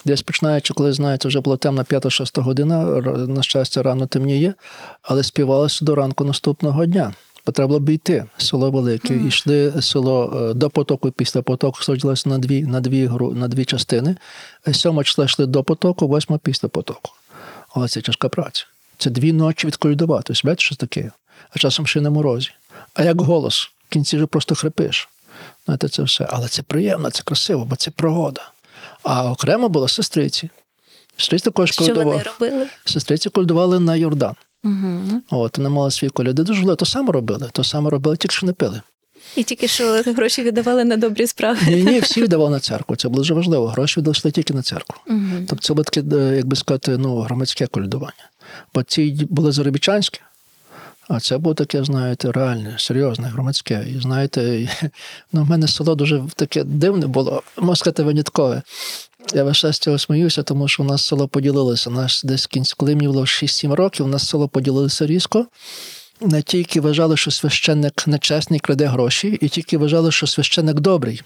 Десь 0.04 0.22
починаючи, 0.22 0.74
коли 0.74 0.92
знаєте, 0.92 1.28
вже 1.28 1.40
була 1.40 1.56
темна 1.56 1.82
5-6 1.82 2.42
година, 2.42 2.84
на 3.26 3.42
щастя, 3.42 3.82
рано 3.82 4.06
темніє, 4.06 4.54
але 5.02 5.22
співалося 5.22 5.84
до 5.84 5.94
ранку 5.94 6.24
наступного 6.24 6.86
дня. 6.86 7.14
Бо 7.46 7.52
треба 7.52 7.68
було 7.68 7.80
б 7.80 7.88
йти. 7.88 8.24
Село 8.38 8.70
велике. 8.70 9.14
І 9.14 9.26
йшли 9.26 9.72
село 9.82 10.48
е, 10.50 10.54
до 10.54 10.70
потоку 10.70 11.10
після 11.10 11.42
потоку 11.42 11.82
сходилося 11.82 12.28
на 12.28 12.38
дві, 12.38 12.62
на 12.62 12.80
дві, 12.80 13.10
на 13.34 13.48
дві 13.48 13.64
частини. 13.64 14.16
Сьома 14.72 15.04
числа 15.04 15.24
йшли 15.24 15.46
до 15.46 15.64
потоку, 15.64 16.08
восьма 16.08 16.38
після 16.38 16.68
потоку. 16.68 17.12
Але 17.68 17.88
це 17.88 18.00
тяжка 18.00 18.28
праця. 18.28 18.64
Це 18.98 19.10
дві 19.10 19.32
ночі 19.32 19.66
відколюдувати. 19.66 20.34
Знаєте, 20.34 20.62
що 20.62 20.76
таке? 20.76 21.10
А 21.50 21.58
часом 21.58 21.86
ще 21.86 22.00
на 22.00 22.10
морозі. 22.10 22.50
А 22.94 23.04
як 23.04 23.20
голос? 23.20 23.70
В 23.88 23.92
кінці 23.92 24.16
вже 24.16 24.26
просто 24.26 24.54
хрипиш. 24.54 25.08
Знаєте, 25.64 25.88
це 25.88 26.02
все. 26.02 26.26
Але 26.30 26.48
це 26.48 26.62
приємно, 26.62 27.10
це 27.10 27.22
красиво, 27.22 27.64
бо 27.64 27.76
це 27.76 27.90
пригода. 27.90 28.50
А 29.02 29.30
окремо 29.30 29.68
було 29.68 29.88
сестриці. 29.88 30.50
Сестриці 31.16 31.44
також 31.44 31.72
Що 31.72 31.94
вони 31.94 32.22
робили? 32.22 32.66
Сестриці 32.84 33.30
колядували 33.30 33.80
на 33.80 33.96
Йордан. 33.96 34.34
Угу. 34.64 35.22
От, 35.30 35.58
вони 35.58 35.70
мали 35.70 35.90
свої 35.90 36.10
коляди. 36.10 36.42
Дуже 36.42 36.60
важливо. 36.60 36.76
То 36.76 36.86
саме 36.86 37.12
робили. 37.12 37.50
То 37.52 37.64
саме 37.64 37.90
робили, 37.90 38.16
тільки 38.16 38.34
що 38.34 38.46
не 38.46 38.52
пили. 38.52 38.80
І 39.36 39.42
тільки 39.42 39.68
що 39.68 40.02
гроші 40.06 40.42
віддавали 40.42 40.84
на 40.84 40.96
добрі 40.96 41.26
справи. 41.26 41.58
Ні, 41.66 41.82
ні, 41.82 42.00
всі 42.00 42.22
віддавали 42.22 42.50
на 42.50 42.60
церкву. 42.60 42.96
Це 42.96 43.08
було 43.08 43.20
дуже 43.20 43.34
важливо. 43.34 43.66
Гроші 43.66 44.00
віддали 44.00 44.30
тільки 44.32 44.54
на 44.54 44.62
церкву. 44.62 44.96
Угу. 45.06 45.46
Тобто 45.48 45.64
це 45.64 45.74
було 45.74 45.84
таке, 45.84 46.16
е, 46.16 46.36
як 46.36 46.46
би 46.46 46.56
сказати, 46.56 46.98
ну, 46.98 47.20
громадське 47.20 47.66
колядування. 47.66 48.28
Бо 48.74 48.82
ці 48.82 49.26
були 49.30 49.52
заробітчанські, 49.52 50.20
а 51.08 51.20
це 51.20 51.38
було 51.38 51.54
таке, 51.54 51.84
знаєте, 51.84 52.32
реальне, 52.32 52.74
серйозне, 52.78 53.28
громадське. 53.28 53.86
І 53.96 54.00
знаєте, 54.00 54.68
ну, 55.32 55.44
в 55.44 55.50
мене 55.50 55.68
село 55.68 55.94
дуже 55.94 56.22
таке 56.36 56.64
дивне 56.64 57.06
було, 57.06 57.42
можна 57.56 57.76
сказати, 57.76 58.02
виняткове. 58.02 58.62
Я 59.34 59.44
весь 59.44 59.56
час 59.56 59.78
цього 59.78 59.98
сміюся, 59.98 60.42
тому 60.42 60.68
що 60.68 60.82
у 60.82 60.86
нас 60.86 61.04
село 61.04 61.28
поділилося. 61.28 61.90
Наш 61.90 62.22
десь 62.24 62.44
в 62.44 62.48
кінці, 62.48 62.74
коли 62.76 62.96
мені 62.96 63.08
було 63.08 63.22
6-7 63.22 63.72
років, 63.72 64.06
у 64.06 64.08
нас 64.08 64.28
село 64.28 64.48
поділилося 64.48 65.06
різко. 65.06 65.46
Не 66.20 66.42
тільки 66.42 66.80
вважали, 66.80 67.16
що 67.16 67.30
священник 67.30 68.06
нечесний 68.06 68.60
краде 68.60 68.86
гроші, 68.86 69.38
і 69.40 69.48
тільки 69.48 69.78
вважали, 69.78 70.12
що 70.12 70.26
священник 70.26 70.80
добрий. 70.80 71.22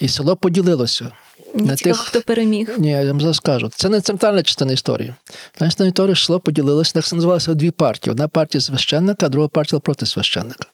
І 0.00 0.08
село 0.08 0.36
поділилося. 0.36 1.10
На 1.54 1.76
цікаво, 1.76 1.96
тих- 1.96 2.06
хто 2.06 2.20
переміг. 2.20 2.74
Ні, 2.78 2.90
я 2.90 3.04
вам 3.06 3.20
зараз 3.20 3.36
скажу. 3.36 3.70
Це 3.76 3.88
не 3.88 4.00
центральна 4.00 4.42
частина 4.42 4.72
історії. 4.72 5.14
Центральна 5.58 5.88
історія 5.88 6.12
йшло, 6.12 6.40
поділилося, 6.40 6.92
так 6.92 7.04
це 7.04 7.16
називалося 7.16 7.54
дві 7.54 7.70
партії. 7.70 8.12
Одна 8.12 8.28
партія 8.28 8.60
священника, 8.62 9.26
а 9.26 9.28
друга 9.28 9.48
партія 9.48 9.80
проти 9.80 10.06
священника. 10.06 10.66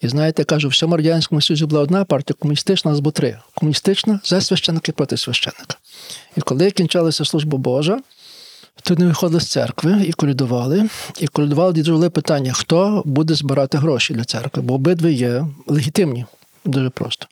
І 0.00 0.08
знаєте, 0.08 0.42
я 0.42 0.46
кажу, 0.46 0.68
в 0.68 0.70
всьому 0.70 0.96
радянському 0.96 1.40
Союзі 1.40 1.66
була 1.66 1.82
одна 1.82 2.04
партія, 2.04 2.36
комуністична, 2.40 2.90
у 2.90 2.92
нас 2.92 3.00
було 3.00 3.12
три. 3.12 3.38
Комуністична 3.54 4.20
за 4.24 4.40
священника 4.40 4.92
і 4.92 4.92
проти 4.92 5.16
священника. 5.16 5.76
І 6.36 6.40
коли 6.40 6.70
кінчалася 6.70 7.24
служба 7.24 7.58
Божа, 7.58 8.00
то 8.82 8.94
вони 8.94 9.06
виходили 9.06 9.40
з 9.40 9.46
церкви 9.46 10.02
і 10.06 10.12
колядували. 10.12 10.88
І 11.20 11.26
колядували 11.26 12.06
і 12.06 12.10
питання, 12.10 12.52
хто 12.52 13.02
буде 13.04 13.34
збирати 13.34 13.78
гроші 13.78 14.14
для 14.14 14.24
церкви, 14.24 14.62
бо 14.62 14.74
обидві 14.74 15.14
є 15.14 15.46
легітимні. 15.66 16.24
Дуже 16.64 16.90
просто. 16.90 17.26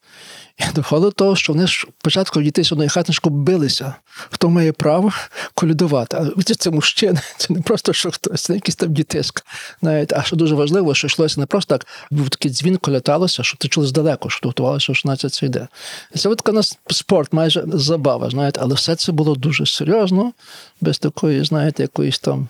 Доходило 0.75 1.11
до 1.11 1.15
того, 1.15 1.37
що 1.37 1.53
вони 1.53 1.67
ж 1.67 1.87
спочатку 2.01 2.43
дітей 2.43 2.65
з 2.65 2.73
одної 2.73 2.89
хатиночку 2.89 3.31
билися, 3.31 3.95
хто 4.31 4.51
має 4.51 4.73
право 4.73 5.13
колядувати. 5.55 6.17
А 6.17 6.43
це 6.43 6.71
мужчини, 6.71 7.21
це 7.37 7.55
не 7.55 7.63
просто 7.63 7.93
що 7.93 8.11
хтось, 8.11 8.43
це 8.43 8.55
якийсь 8.55 8.77
там 8.77 8.93
дітиська. 8.95 9.43
Навіть, 9.83 10.13
а 10.13 10.23
що 10.23 10.37
дуже 10.37 10.55
важливо, 10.55 10.95
що 10.95 11.07
йшлося 11.07 11.41
не 11.41 11.47
просто 11.47 11.75
так, 11.75 11.87
був 12.11 12.29
такий 12.29 12.51
дзвін 12.51 12.77
коляталося, 12.77 13.43
що 13.43 13.57
ти 13.57 13.69
чули 13.69 13.87
здалеку, 13.87 14.31
що 14.31 14.49
готувалося, 14.49 14.95
що 14.95 15.09
на 15.09 15.17
це 15.17 15.47
йде. 15.47 15.69
Це 16.17 16.29
от 16.29 16.49
нас 16.53 16.79
спорт, 16.87 17.33
майже 17.33 17.65
забава, 17.67 18.31
знаєте, 18.31 18.61
але 18.63 18.75
все 18.75 18.97
це 18.97 19.13
було 19.13 19.35
дуже 19.35 19.67
серйозно, 19.67 20.33
без 20.81 20.99
такої, 20.99 21.45
знаєте, 21.45 21.83
якоїсь 21.83 22.19
там. 22.19 22.49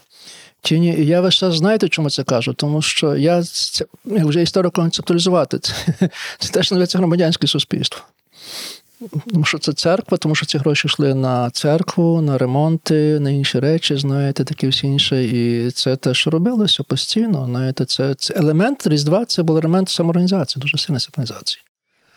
Тіні, 0.63 0.95
і 0.99 1.07
я 1.07 1.21
весь 1.21 1.35
час 1.35 1.55
знаєте, 1.55 1.89
чому 1.89 2.11
це 2.11 2.23
кажу? 2.23 2.53
Тому 2.53 2.83
що 2.83 3.17
я 3.17 3.43
це 3.43 3.85
вже 4.05 4.43
історико 4.43 4.81
концептуалізувати. 4.81 5.59
Це, 5.59 5.75
це 6.39 6.53
теж 6.53 6.71
називається 6.71 6.99
громадянське 6.99 7.47
суспільство. 7.47 8.01
Тому 9.31 9.45
що 9.45 9.59
це 9.59 9.73
церква, 9.73 10.19
тому 10.19 10.35
що 10.35 10.47
ці 10.47 10.59
гроші 10.59 10.89
йшли 10.89 11.15
на 11.15 11.51
церкву, 11.51 12.21
на 12.21 12.39
ремонти, 12.39 13.21
на 13.21 13.31
інші 13.31 13.61
речі, 13.61 13.97
знаєте, 13.97 14.45
такі 14.45 14.69
всі 14.69 14.87
інші. 14.87 15.25
І 15.25 15.71
це 15.71 15.97
те, 15.97 16.15
що 16.15 16.31
робилося 16.31 16.83
постійно. 16.83 17.45
Знаєте, 17.45 17.85
це, 17.85 18.15
це 18.15 18.35
елемент 18.35 18.87
Різдва, 18.87 19.25
це 19.25 19.43
був 19.43 19.57
елемент 19.57 19.89
самоорганізації, 19.89 20.61
дуже 20.61 20.79
сильна 20.79 21.01
самоорганізація. 21.01 21.63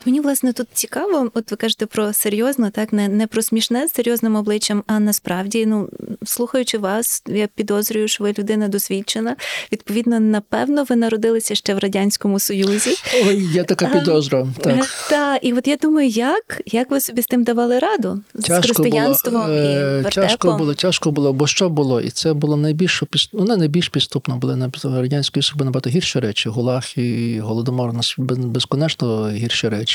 Мені 0.06 0.20
власне 0.20 0.54
тут 0.54 0.68
цікаво, 0.74 1.32
от 1.34 1.52
ви 1.52 1.58
кажете 1.58 1.86
про 1.86 2.13
серйозно, 2.13 2.70
так 2.70 2.94
не, 2.94 3.08
не 3.08 3.28
про 3.28 3.42
смішне 3.42 3.88
з 3.88 3.94
серйозним 3.94 4.36
обличчям, 4.36 4.84
а 4.88 5.00
насправді, 5.00 5.66
ну 5.66 5.89
слухаючи 6.26 6.78
вас, 6.78 7.24
я 7.28 7.48
підозрюю, 7.48 8.08
що 8.08 8.24
ви 8.24 8.34
людина 8.39 8.68
досвідчена. 8.68 9.36
Відповідно, 9.72 10.20
напевно, 10.20 10.84
ви 10.89 10.96
народилися 10.96 11.56
ще 11.56 11.76
в 11.76 11.80
радянському 11.80 12.39
союзі. 12.39 12.96
Ой, 13.28 13.44
є 13.54 13.63
така 13.63 13.86
підозра. 13.88 14.48
Так. 14.62 14.86
Та 15.10 15.36
і 15.36 15.54
от 15.54 15.68
я 15.68 15.78
думаю, 15.78 16.10
як, 16.10 16.62
як 16.66 16.92
ви 16.92 17.00
собі 17.00 17.22
з 17.22 17.28
тим 17.28 17.44
давали 17.44 17.80
раду 17.80 18.22
з 18.34 18.60
християнством 18.60 19.42
було, 19.42 19.54
і 19.54 19.58
е, 19.58 20.02
вертепом? 20.02 20.30
тяжко 20.30 20.58
було, 20.58 20.74
тяжко 20.74 21.12
було, 21.12 21.34
бо 21.34 21.48
що 21.48 21.70
було? 21.70 22.02
І 22.02 22.10
це 22.10 22.34
було 22.34 22.58
найбільш 22.58 23.04
піс- 23.04 23.30
ну, 23.34 23.58
найбільш 23.58 23.89
підступно, 23.89 24.38
були 24.38 24.56
на 24.56 24.72
радянської 24.84 25.44
собі 25.44 25.63
набагато 25.63 25.89
гірші 25.89 26.20
речі. 26.20 26.50
Гулаг 26.50 26.86
і 26.96 27.39
голодомор 27.39 27.94
нас 27.94 28.16
безконечно 28.18 29.30
гірші 29.30 29.70
речі. 29.70 29.92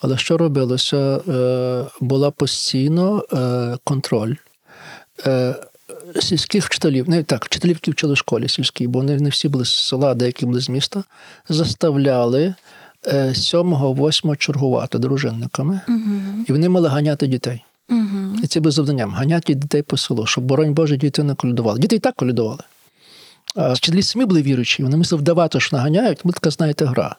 Але 0.00 0.18
що 0.18 0.38
робилося? 0.38 0.96
Е, 0.96 1.84
була 2.00 2.30
постійно 2.30 3.24
е, 3.32 3.76
контроль. 3.84 4.34
Е, 5.26 5.54
Сільських 6.20 6.64
вчителів, 6.64 7.08
не 7.08 7.22
так, 7.22 7.44
вчителів, 7.44 7.76
які 7.76 7.90
вчили 7.90 8.14
в 8.14 8.16
школі 8.16 8.48
сільській, 8.48 8.86
бо 8.86 8.98
вони 8.98 9.16
не 9.16 9.28
всі 9.28 9.48
були 9.48 9.64
з 9.64 9.76
села, 9.76 10.14
деякі 10.14 10.46
були 10.46 10.60
з 10.60 10.68
міста, 10.68 11.04
заставляли 11.48 12.54
е, 13.06 13.28
7-8 13.28 14.36
чергувати 14.36 14.98
дружинниками, 14.98 15.80
Угу, 15.88 16.44
і 16.48 16.52
вони 16.52 16.68
мали 16.68 16.88
ганяти 16.88 17.26
дітей. 17.26 17.64
угу. 17.90 18.38
І 18.42 18.46
це 18.46 18.60
було 18.60 18.70
завданням 18.70 19.10
ганяти 19.10 19.54
дітей 19.54 19.82
по 19.82 19.96
селу, 19.96 20.26
щоб, 20.26 20.44
боронь 20.44 20.74
Боже, 20.74 20.96
діти 20.96 21.22
не 21.22 21.34
колядували. 21.34 21.78
Діти 21.78 21.96
і 21.96 21.98
так 21.98 22.14
колядували. 22.14 22.60
Вчителі 23.56 24.02
самі 24.02 24.24
були 24.24 24.42
віруючі, 24.42 24.82
вони 24.82 24.96
мусили 24.96 25.20
вдавати, 25.20 25.60
що 25.60 25.76
наганяють, 25.76 26.20
була 26.24 26.32
така, 26.32 26.50
знаєте, 26.50 26.84
гра. 26.84 27.16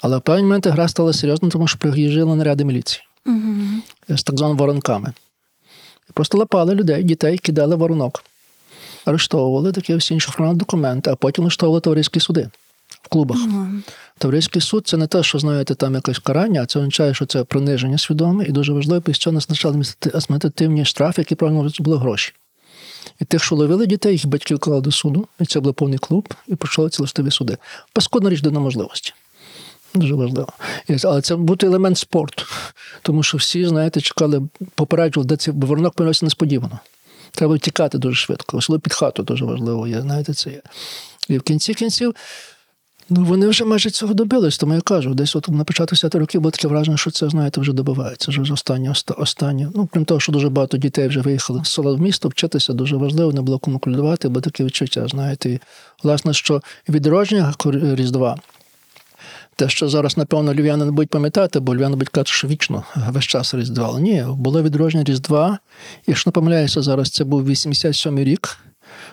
Але 0.00 0.16
в 0.16 0.20
певний 0.20 0.42
момент 0.44 0.66
гра 0.66 0.88
стала 0.88 1.12
серйозно, 1.12 1.48
тому 1.48 1.66
що 1.66 1.78
приїжджали 1.78 2.36
наряди 2.36 2.64
міліції 2.64 3.02
Угу. 3.26 3.64
з 4.08 4.22
так 4.22 4.38
званими 4.38 4.58
воронками. 4.58 5.12
І 6.10 6.12
просто 6.12 6.38
лапали 6.38 6.74
людей, 6.74 7.02
дітей, 7.02 7.38
кидали 7.38 7.76
воронок. 7.76 8.24
Арештовували 9.04 9.72
такі 9.72 9.94
всі 9.94 10.14
інші 10.14 10.28
оформляли 10.28 10.58
документи, 10.58 11.10
а 11.10 11.16
потім 11.16 11.44
арештовували 11.44 11.80
товариські 11.80 12.20
суди 12.20 12.50
в 13.02 13.08
клубах. 13.08 13.38
Товариський 14.18 14.62
суд 14.62 14.88
це 14.88 14.96
не 14.96 15.06
те, 15.06 15.22
що 15.22 15.38
знаєте, 15.38 15.74
там 15.74 15.94
якесь 15.94 16.18
карання, 16.18 16.62
а 16.62 16.66
це 16.66 16.78
означає, 16.78 17.14
що 17.14 17.26
це 17.26 17.44
приниження 17.44 17.98
свідоме, 17.98 18.44
і 18.44 18.52
дуже 18.52 18.72
важливо, 18.72 19.00
після 19.00 19.18
цього 19.18 19.34
назначали 19.34 19.84
адміністративні 20.14 20.84
штрафи, 20.84 21.22
які 21.22 21.34
правильно 21.34 21.70
були 21.80 21.96
гроші. 21.96 22.32
І 23.20 23.24
тих, 23.24 23.44
що 23.44 23.56
ловили 23.56 23.86
дітей, 23.86 24.12
їх 24.12 24.26
батьків 24.26 24.58
клали 24.58 24.80
до 24.80 24.92
суду, 24.92 25.28
і 25.40 25.46
це 25.46 25.60
був 25.60 25.74
повний 25.74 25.98
клуб, 25.98 26.34
і 26.48 26.54
почали 26.54 26.90
листові 26.98 27.30
суди. 27.30 27.56
Паскудна 27.92 28.30
річ 28.30 28.40
дана 28.40 28.60
можливості. 28.60 29.12
Дуже 29.94 30.14
важливо. 30.14 30.52
Але 31.04 31.22
це 31.22 31.36
бути 31.36 31.66
елемент 31.66 31.98
спорту. 31.98 32.44
Тому 33.02 33.22
що 33.22 33.38
всі, 33.38 33.66
знаєте, 33.66 34.00
чекали, 34.00 34.42
попереджували, 34.74 35.28
де 35.28 35.36
це 35.36 35.50
воронок 35.50 35.94
появився 35.94 36.26
несподівано. 36.26 36.78
Треба 37.30 37.58
тікати 37.58 37.98
дуже 37.98 38.16
швидко. 38.16 38.56
Особливо 38.56 38.80
під 38.80 38.92
хату 38.92 39.22
дуже 39.22 39.44
важливо 39.44 39.86
є. 39.86 40.00
Знаєте, 40.00 40.34
це 40.34 40.50
є. 40.50 40.62
І 41.28 41.38
в 41.38 41.42
кінці 41.42 41.74
кінців 41.74 42.14
Ну, 43.12 43.24
вони 43.24 43.48
вже 43.48 43.64
майже 43.64 43.90
цього 43.90 44.14
добились, 44.14 44.58
тому 44.58 44.74
я 44.74 44.80
кажу, 44.80 45.14
десь 45.14 45.36
от 45.36 45.48
на 45.48 45.64
початку 45.64 45.94
10 45.94 46.14
років 46.14 46.40
було 46.40 46.50
таке 46.50 46.68
враження, 46.68 46.96
що 46.96 47.10
це, 47.10 47.28
знаєте, 47.28 47.60
вже 47.60 47.72
добивається. 47.72 48.30
Вже 48.30 48.52
останнє, 48.52 48.90
оста- 48.90 49.14
останнє. 49.14 49.68
Ну, 49.74 49.88
крім 49.92 50.04
того, 50.04 50.20
що 50.20 50.32
дуже 50.32 50.48
багато 50.48 50.76
дітей 50.76 51.08
вже 51.08 51.20
виїхали 51.20 51.60
з 51.64 51.68
села 51.68 51.92
в 51.92 52.00
місто, 52.00 52.28
вчитися 52.28 52.72
дуже 52.72 52.96
важливо, 52.96 53.32
не 53.32 53.40
було 53.40 53.58
кому 53.58 53.78
колядувати, 53.78 54.28
бо 54.28 54.40
таке 54.40 54.64
відчуття, 54.64 55.08
знаєте. 55.08 55.50
І, 55.50 55.60
власне, 56.02 56.34
що 56.34 56.62
відродження 56.88 57.54
Різдва. 57.72 58.36
Те, 59.56 59.68
що 59.68 59.88
зараз, 59.88 60.16
напевно, 60.16 60.54
львів'яни 60.54 60.84
не 60.84 60.90
будуть 60.90 61.10
пам'ятати, 61.10 61.60
бо 61.60 61.74
львів'яни 61.74 61.94
будуть 61.96 62.08
казати, 62.08 62.30
що 62.30 62.48
вічно 62.48 62.84
весь 63.08 63.24
час 63.24 63.54
Різдва. 63.54 63.86
Але 63.88 64.00
ні, 64.00 64.24
було 64.28 64.62
відродження 64.62 65.04
Різдва. 65.04 65.58
Якщо 66.06 66.30
не 66.30 66.32
помиляюся, 66.32 66.82
зараз 66.82 67.10
це 67.10 67.24
був 67.24 67.48
87-й 67.48 68.24
рік. 68.24 68.58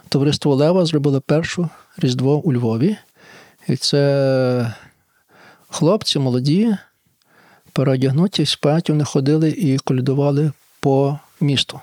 Товариство 0.10 0.56
Лева 0.56 0.86
зробило 0.86 1.22
першу 1.22 1.70
Різдво 1.98 2.38
у 2.38 2.54
Львові. 2.54 2.98
І 3.68 3.76
це 3.76 4.74
хлопці 5.70 6.20
молоді, 6.20 6.78
переодягнуті, 7.74 8.46
спать, 8.46 8.90
вони 8.90 9.04
ходили 9.04 9.50
і 9.50 9.78
колядували 9.78 10.52
по 10.80 11.20
місту. 11.42 11.80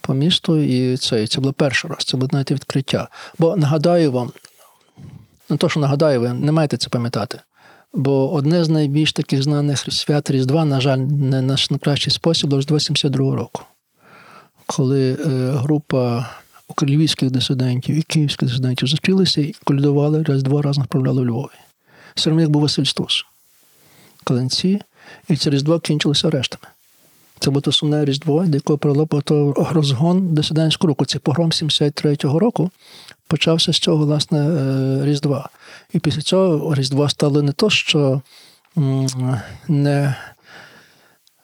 По 0.00 0.14
місту, 0.14 0.56
і 0.56 0.96
це, 0.96 1.22
і 1.22 1.26
це 1.26 1.40
було 1.40 1.52
перший 1.52 1.90
раз, 1.90 2.04
це 2.04 2.16
було 2.16 2.28
навіть 2.32 2.50
відкриття. 2.50 3.08
Бо 3.38 3.56
нагадаю 3.56 4.12
вам, 4.12 4.32
не 5.48 5.56
то, 5.56 5.68
що 5.68 5.80
нагадаю, 5.80 6.20
ви 6.20 6.32
не 6.32 6.52
маєте 6.52 6.76
це 6.76 6.88
пам'ятати. 6.88 7.40
Бо 7.92 8.32
одне 8.32 8.64
з 8.64 8.68
найбільш 8.68 9.12
таких 9.12 9.42
знаних 9.42 9.78
свят 9.78 10.30
Різдва, 10.30 10.64
на 10.64 10.80
жаль, 10.80 10.98
не 10.98 11.42
наш 11.42 11.70
найкращий 11.70 12.12
спосіб, 12.12 12.50
було 12.50 12.62
з 12.62 12.70
82 12.70 13.36
року, 13.36 13.62
коли 14.66 15.12
е, 15.12 15.16
група 15.50 16.26
львівських 16.82 17.30
дисидентів 17.30 17.96
і 17.96 18.02
київських 18.02 18.48
дисидентів 18.48 18.88
зустрілися 18.88 19.40
і 19.40 19.54
колядували 19.64 20.22
раз 20.22 20.42
два 20.42 20.62
рази 20.62 20.80
направляли 20.80 21.22
у 21.22 21.24
Львові. 21.24 21.58
Серед 22.14 22.38
них 22.38 22.50
був 22.50 22.62
Василь 22.62 22.84
Стус, 22.84 23.24
Каленці, 24.24 24.80
і 25.28 25.36
це 25.36 25.50
Різдво 25.50 25.80
кінчилося 25.80 26.28
арештами. 26.28 26.66
Це 27.40 27.50
було 27.50 27.60
то 27.60 27.72
сумне 27.72 28.04
Різдво, 28.04 28.44
до 28.46 28.56
якого 28.56 29.22
то 29.22 29.54
розгон 29.72 30.34
дисидентського 30.34 30.88
року. 30.88 31.04
Це 31.04 31.18
погром 31.18 31.50
73-го 31.50 32.38
року 32.38 32.70
почався 33.26 33.72
з 33.72 33.78
цього, 33.78 34.06
власне, 34.06 34.38
е, 34.38 35.06
Різдва. 35.06 35.48
І 35.92 35.98
після 35.98 36.22
цього 36.22 36.74
Різдво 36.74 37.08
стало 37.08 37.42
не 37.42 37.52
то, 37.52 37.70
що 37.70 38.22
не, 39.68 40.16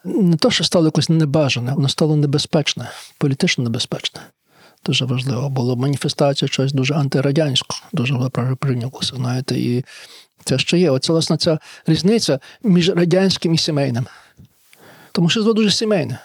не 0.04 0.36
то, 0.38 0.50
що 0.50 0.64
стало 0.64 0.84
якось 0.84 1.08
небажане, 1.08 1.72
воно 1.72 1.88
стало 1.88 2.16
небезпечне, 2.16 2.90
політично 3.18 3.64
небезпечне. 3.64 4.20
Дуже 4.86 5.04
важливо 5.04 5.48
було 5.48 5.76
маніфестація 5.76 6.48
чогось 6.48 6.72
дуже 6.72 6.94
антирадянського, 6.94 7.80
дуже 7.92 8.30
прийнялося, 8.58 9.16
знаєте, 9.16 9.58
і 9.58 9.84
це 10.44 10.58
ще 10.58 10.78
є. 10.78 10.90
Оце, 10.90 11.12
власне, 11.12 11.36
ця 11.36 11.58
різниця 11.86 12.38
між 12.62 12.88
радянським 12.90 13.54
і 13.54 13.58
сімейним. 13.58 14.06
Тому 15.12 15.28
що 15.28 15.42
зло 15.42 15.52
дуже 15.52 15.70
сімейне. 15.70 16.18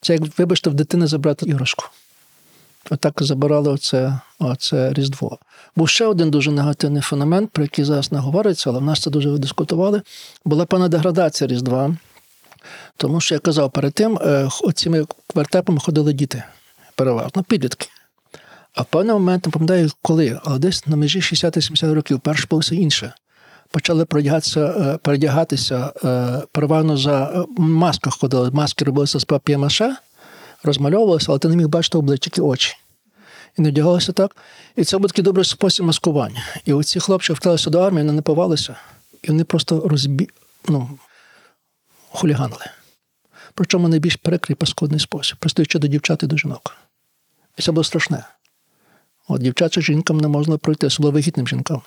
Це 0.00 0.12
як, 0.12 0.38
вибачте, 0.38 0.70
в 0.70 0.74
дитини 0.74 1.06
забрати 1.06 1.46
іграшку. 1.46 1.84
Отак 2.90 3.14
забирали 3.20 3.70
оце, 3.70 4.20
оце 4.38 4.92
Різдво. 4.92 5.38
Був 5.76 5.88
ще 5.88 6.06
один 6.06 6.30
дуже 6.30 6.50
негативний 6.52 7.02
феномен, 7.02 7.46
про 7.46 7.64
який 7.64 7.84
зараз 7.84 8.12
не 8.12 8.18
говориться, 8.18 8.70
але 8.70 8.78
в 8.78 8.82
нас 8.82 9.00
це 9.00 9.10
дуже 9.10 9.30
видискутували. 9.30 10.02
Була 10.44 10.66
певна 10.66 10.88
деградація 10.88 11.48
Різдва. 11.48 11.96
Тому 12.96 13.20
що 13.20 13.34
я 13.34 13.38
казав, 13.38 13.70
перед 13.70 13.92
тим 13.92 14.18
е, 14.18 14.48
оціми 14.62 15.06
вертепами 15.34 15.80
ходили 15.80 16.12
діти, 16.12 16.42
переважно, 16.98 17.42
підлітки. 17.42 17.88
А 18.74 18.82
в 18.82 18.84
певний 18.84 19.12
момент, 19.12 19.46
не 19.46 19.52
пам'ятаю, 19.52 19.90
коли, 20.02 20.40
але 20.44 20.58
десь 20.58 20.86
на 20.86 20.96
межі 20.96 21.20
60-70 21.20 21.94
років 21.94 22.20
перше 22.20 22.46
булося 22.50 22.74
інше. 22.74 23.12
почали 23.70 24.04
передягатися, 24.04 24.60
е, 24.60 24.98
передягатися 25.02 25.92
е, 26.04 26.42
переважно 26.52 26.96
за 26.96 27.24
е, 27.24 27.44
масках 27.58 28.18
ходили. 28.18 28.50
Маски 28.50 28.84
робилися 28.84 29.18
з 29.18 29.24
пап'є-маше, 29.24 29.96
розмальовувалися, 30.62 31.26
але 31.28 31.38
ти 31.38 31.48
не 31.48 31.56
міг 31.56 31.68
бачити 31.68 31.98
обличчя 31.98 32.24
тільки 32.24 32.40
очі. 32.40 32.76
І 33.58 33.62
не 33.62 33.70
вдягалися 33.70 34.12
так. 34.12 34.36
І 34.76 34.84
це 34.84 34.98
був 34.98 35.10
такий 35.10 35.24
добрий 35.24 35.44
спосіб 35.44 35.86
маскування. 35.86 36.42
І 36.64 36.72
оці 36.72 37.00
хлопці 37.00 37.32
вталися 37.32 37.70
до 37.70 37.78
армії, 37.80 38.02
вони 38.02 38.12
не 38.12 38.22
повалися, 38.22 38.76
і 39.22 39.28
вони 39.28 39.44
просто 39.44 39.88
розбі... 39.88 40.28
ну, 40.68 40.90
хуліганили. 42.10 42.66
Причому 43.54 43.88
найбільш 43.88 44.16
прикрий 44.16 44.56
паскудний 44.56 45.00
спосіб, 45.00 45.36
пристаючи 45.38 45.78
до 45.78 45.86
дівчат 45.86 46.22
і 46.22 46.26
до 46.26 46.36
жінок. 46.36 46.76
Це 47.62 47.72
було 47.72 47.84
страшне. 47.84 48.24
От 49.28 49.42
дівчачим 49.42 49.82
жінкам 49.82 50.18
не 50.18 50.28
можна 50.28 50.58
пройти, 50.58 50.86
особливо 50.86 51.14
вагітним 51.14 51.48
жінкам. 51.48 51.82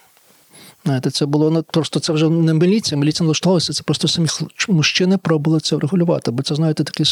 Знаєте, 0.85 1.11
це 1.11 1.25
було 1.25 1.51
ну, 1.51 1.63
просто 1.63 1.99
це 1.99 2.13
вже 2.13 2.29
не 2.29 2.53
міліція, 2.53 2.99
міліція 2.99 3.25
не 3.25 3.27
влаштовувалася, 3.27 3.73
це 3.73 3.83
просто 3.83 4.07
самі 4.07 4.27
мужчини 4.67 5.17
пробували 5.17 5.59
це 5.59 5.75
врегулювати. 5.75 6.31
Бо 6.31 6.43
це, 6.43 6.55
знаєте, 6.55 6.83
такі 6.83 7.03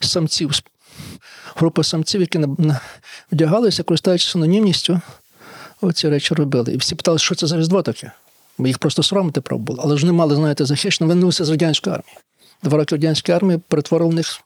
самців, 0.00 0.50
група 1.56 1.84
самців, 1.84 2.20
які 2.20 2.40
вдягалися, 3.32 3.82
користуючись 3.82 4.36
анонімністю, 4.36 5.00
оці 5.80 6.08
речі 6.08 6.34
робили. 6.34 6.72
І 6.72 6.76
всі 6.76 6.94
питали, 6.94 7.18
що 7.18 7.34
це 7.34 7.46
за 7.46 7.58
різдво 7.58 7.82
таке. 7.82 8.12
Бо 8.58 8.66
їх 8.66 8.78
просто 8.78 9.02
соромити 9.02 9.40
пробували. 9.40 9.82
Але 9.84 9.98
ж 9.98 10.06
не 10.06 10.12
мали, 10.12 10.34
знаєте, 10.34 10.64
захищено, 10.64 11.08
вернулися 11.08 11.44
з 11.44 11.50
радянської 11.50 11.96
армії. 11.96 12.18
Два 12.62 12.78
роки 12.78 12.94
радянської 12.94 13.36
армії 13.36 13.60
перетворили 13.68 14.10
в 14.10 14.14
них 14.14 14.40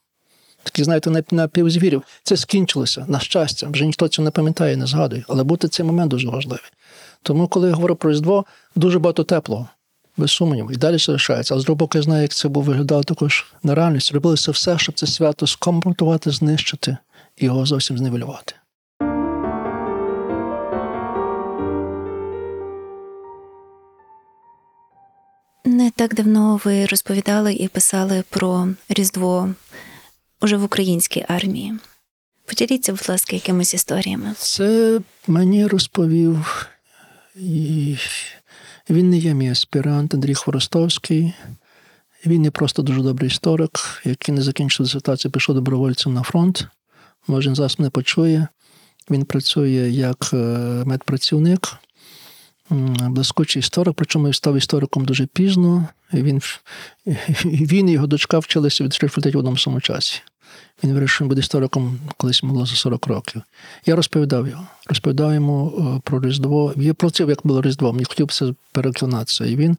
такі, 0.66 0.84
знаєте, 0.84 1.10
на, 1.10 1.22
на 1.30 1.48
півзвірів. 1.48 2.02
Це 2.22 2.36
скінчилося, 2.36 3.04
на 3.08 3.20
щастя. 3.20 3.68
Вже 3.70 3.86
ніхто 3.86 4.08
цього 4.08 4.24
не 4.24 4.30
пам'ятає, 4.30 4.76
не 4.76 4.86
згадує. 4.86 5.24
Але 5.28 5.44
бути 5.44 5.68
цей 5.68 5.86
момент 5.86 6.10
дуже 6.10 6.28
важливий. 6.28 6.64
Тому, 7.22 7.48
коли 7.48 7.68
я 7.68 7.74
говорю 7.74 7.96
про 7.96 8.10
Різдво, 8.10 8.44
дуже 8.76 8.98
багато 8.98 9.24
теплого, 9.24 9.68
без 10.16 10.30
сумніву. 10.30 10.72
І 10.72 10.76
далі 10.76 10.98
залишається. 10.98 11.54
Але 11.54 11.60
з 11.60 11.64
другого 11.64 11.78
боку, 11.78 11.98
я 11.98 12.02
знаю, 12.02 12.22
як 12.22 12.30
це 12.30 12.48
було 12.48 12.66
виглядало 12.66 13.02
також 13.02 13.46
на 13.62 13.74
реальність. 13.74 14.12
Робилося 14.12 14.50
все, 14.50 14.78
щоб 14.78 14.94
це 14.94 15.06
свято 15.06 15.46
скомпрометувати, 15.46 16.30
знищити 16.30 16.96
і 17.36 17.44
його 17.44 17.66
зовсім 17.66 17.98
зневелювати. 17.98 18.54
Не 25.64 25.90
так 25.90 26.14
давно 26.14 26.60
ви 26.64 26.86
розповідали 26.86 27.54
і 27.54 27.68
писали 27.68 28.24
про 28.30 28.68
Різдво 28.88 29.54
уже 30.40 30.56
в 30.56 30.64
українській 30.64 31.24
армії. 31.28 31.74
Поділіться, 32.46 32.92
будь 32.92 33.08
ласка, 33.08 33.36
якимись 33.36 33.74
історіями. 33.74 34.34
Це 34.38 35.00
мені 35.26 35.66
розповів. 35.66 36.66
І 37.36 37.96
він 38.90 39.10
не 39.10 39.18
є 39.18 39.34
мій 39.34 39.50
аспірант 39.50 40.14
Андрій 40.14 40.34
Хворостовський. 40.34 41.34
Він 42.26 42.42
не 42.42 42.50
просто 42.50 42.82
дуже 42.82 43.02
добрий 43.02 43.30
історик, 43.30 43.70
який 44.04 44.34
не 44.34 44.42
закінчив 44.42 44.86
дисертацію, 44.86 45.32
пішов 45.32 45.54
добровольцем 45.54 46.14
на 46.14 46.22
фронт. 46.22 46.66
Може, 47.26 47.48
він 47.48 47.56
зараз 47.56 47.78
мене 47.78 47.90
почує. 47.90 48.48
Він 49.10 49.24
працює 49.24 49.90
як 49.90 50.30
е, 50.32 50.36
медпрацівник, 50.86 51.76
блискучий 52.70 53.60
історик, 53.60 53.94
причому 53.96 54.32
став 54.32 54.56
істориком 54.56 55.04
дуже 55.04 55.26
пізно. 55.26 55.88
Він, 56.12 56.40
він 57.44 57.88
і 57.88 57.92
його 57.92 58.06
дочка 58.06 58.38
вчилися 58.38 58.84
від 58.84 58.94
факультетів 58.94 59.34
в 59.34 59.38
одному 59.38 59.56
самому 59.56 59.80
часі. 59.80 60.22
Він 60.84 60.94
вирішив, 60.94 61.24
він 61.24 61.28
буде 61.28 61.40
істориком 61.40 61.98
колись 62.16 62.42
було 62.42 62.66
за 62.66 62.76
40 62.76 63.06
років. 63.06 63.42
Я 63.86 63.96
розповідав 63.96 64.48
його, 64.48 64.66
розповідав 64.86 65.34
йому 65.34 65.74
е, 65.96 66.00
про 66.04 66.20
Різдво. 66.20 66.74
Я 66.76 66.94
працював, 66.94 67.30
як 67.30 67.40
було 67.44 67.62
Різдво, 67.62 67.92
мені 67.92 68.04
хотів 68.04 68.32
це 68.32 68.54
переконатися. 68.72 69.46
І 69.46 69.56
він, 69.56 69.76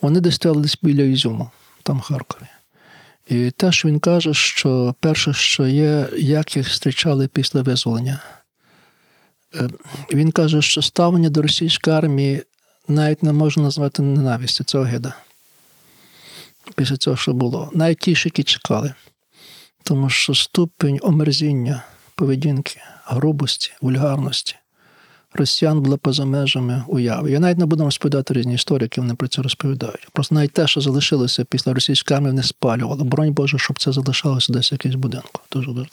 вони 0.00 0.20
десь 0.20 0.34
стояли 0.34 0.62
десь 0.62 0.78
біля 0.82 1.02
Ізюму, 1.02 1.50
там 1.82 1.98
в 1.98 2.00
Харкові. 2.00 2.46
І 3.28 3.50
те, 3.50 3.72
що 3.72 3.88
він 3.88 4.00
каже, 4.00 4.34
що 4.34 4.94
перше, 5.00 5.32
що 5.32 5.66
є, 5.66 6.08
як 6.18 6.56
їх 6.56 6.68
зустрічали 6.68 7.28
після 7.28 7.62
визволення. 7.62 8.20
Е, 9.54 9.68
Він 10.12 10.32
каже, 10.32 10.62
що 10.62 10.82
ставлення 10.82 11.30
до 11.30 11.42
російської 11.42 11.96
армії 11.96 12.42
навіть 12.88 13.22
не 13.22 13.32
можна 13.32 13.62
назвати 13.62 14.02
ненавистю, 14.02 14.64
це 14.64 14.78
огида. 14.78 15.14
Після 16.76 16.96
цього, 16.96 17.16
що 17.16 17.32
було. 17.32 17.70
Навіть 17.74 17.98
ті, 17.98 18.10
які 18.10 18.42
чекали. 18.42 18.94
Тому 19.82 20.10
що 20.10 20.34
ступень 20.34 20.98
омерзіння, 21.02 21.82
поведінки, 22.14 22.80
грубості, 23.04 23.72
вульгарності 23.80 24.56
росіян 25.34 25.80
була 25.80 25.96
поза 25.96 26.24
межами 26.24 26.84
уяви. 26.88 27.30
Я 27.30 27.40
навіть 27.40 27.58
не 27.58 27.66
буду 27.66 27.84
розповідати 27.84 28.34
різні 28.34 28.54
історії, 28.54 28.84
які 28.84 29.00
вони 29.00 29.14
про 29.14 29.28
це 29.28 29.42
розповідають. 29.42 30.08
Просто 30.12 30.34
навіть 30.34 30.52
те, 30.52 30.66
що 30.66 30.80
залишилося 30.80 31.44
після 31.44 31.74
російської 31.74 32.16
армії, 32.16 32.34
не 32.34 32.42
спалювали. 32.42 33.04
Бронь 33.04 33.32
Боже, 33.32 33.58
щоб 33.58 33.78
це 33.78 33.92
залишалося 33.92 34.52
десь 34.52 34.72
в 34.72 34.74
якийсь 34.74 34.94
будинку. 34.94 35.40
Дуже 35.52 35.68
важливо. 35.68 35.88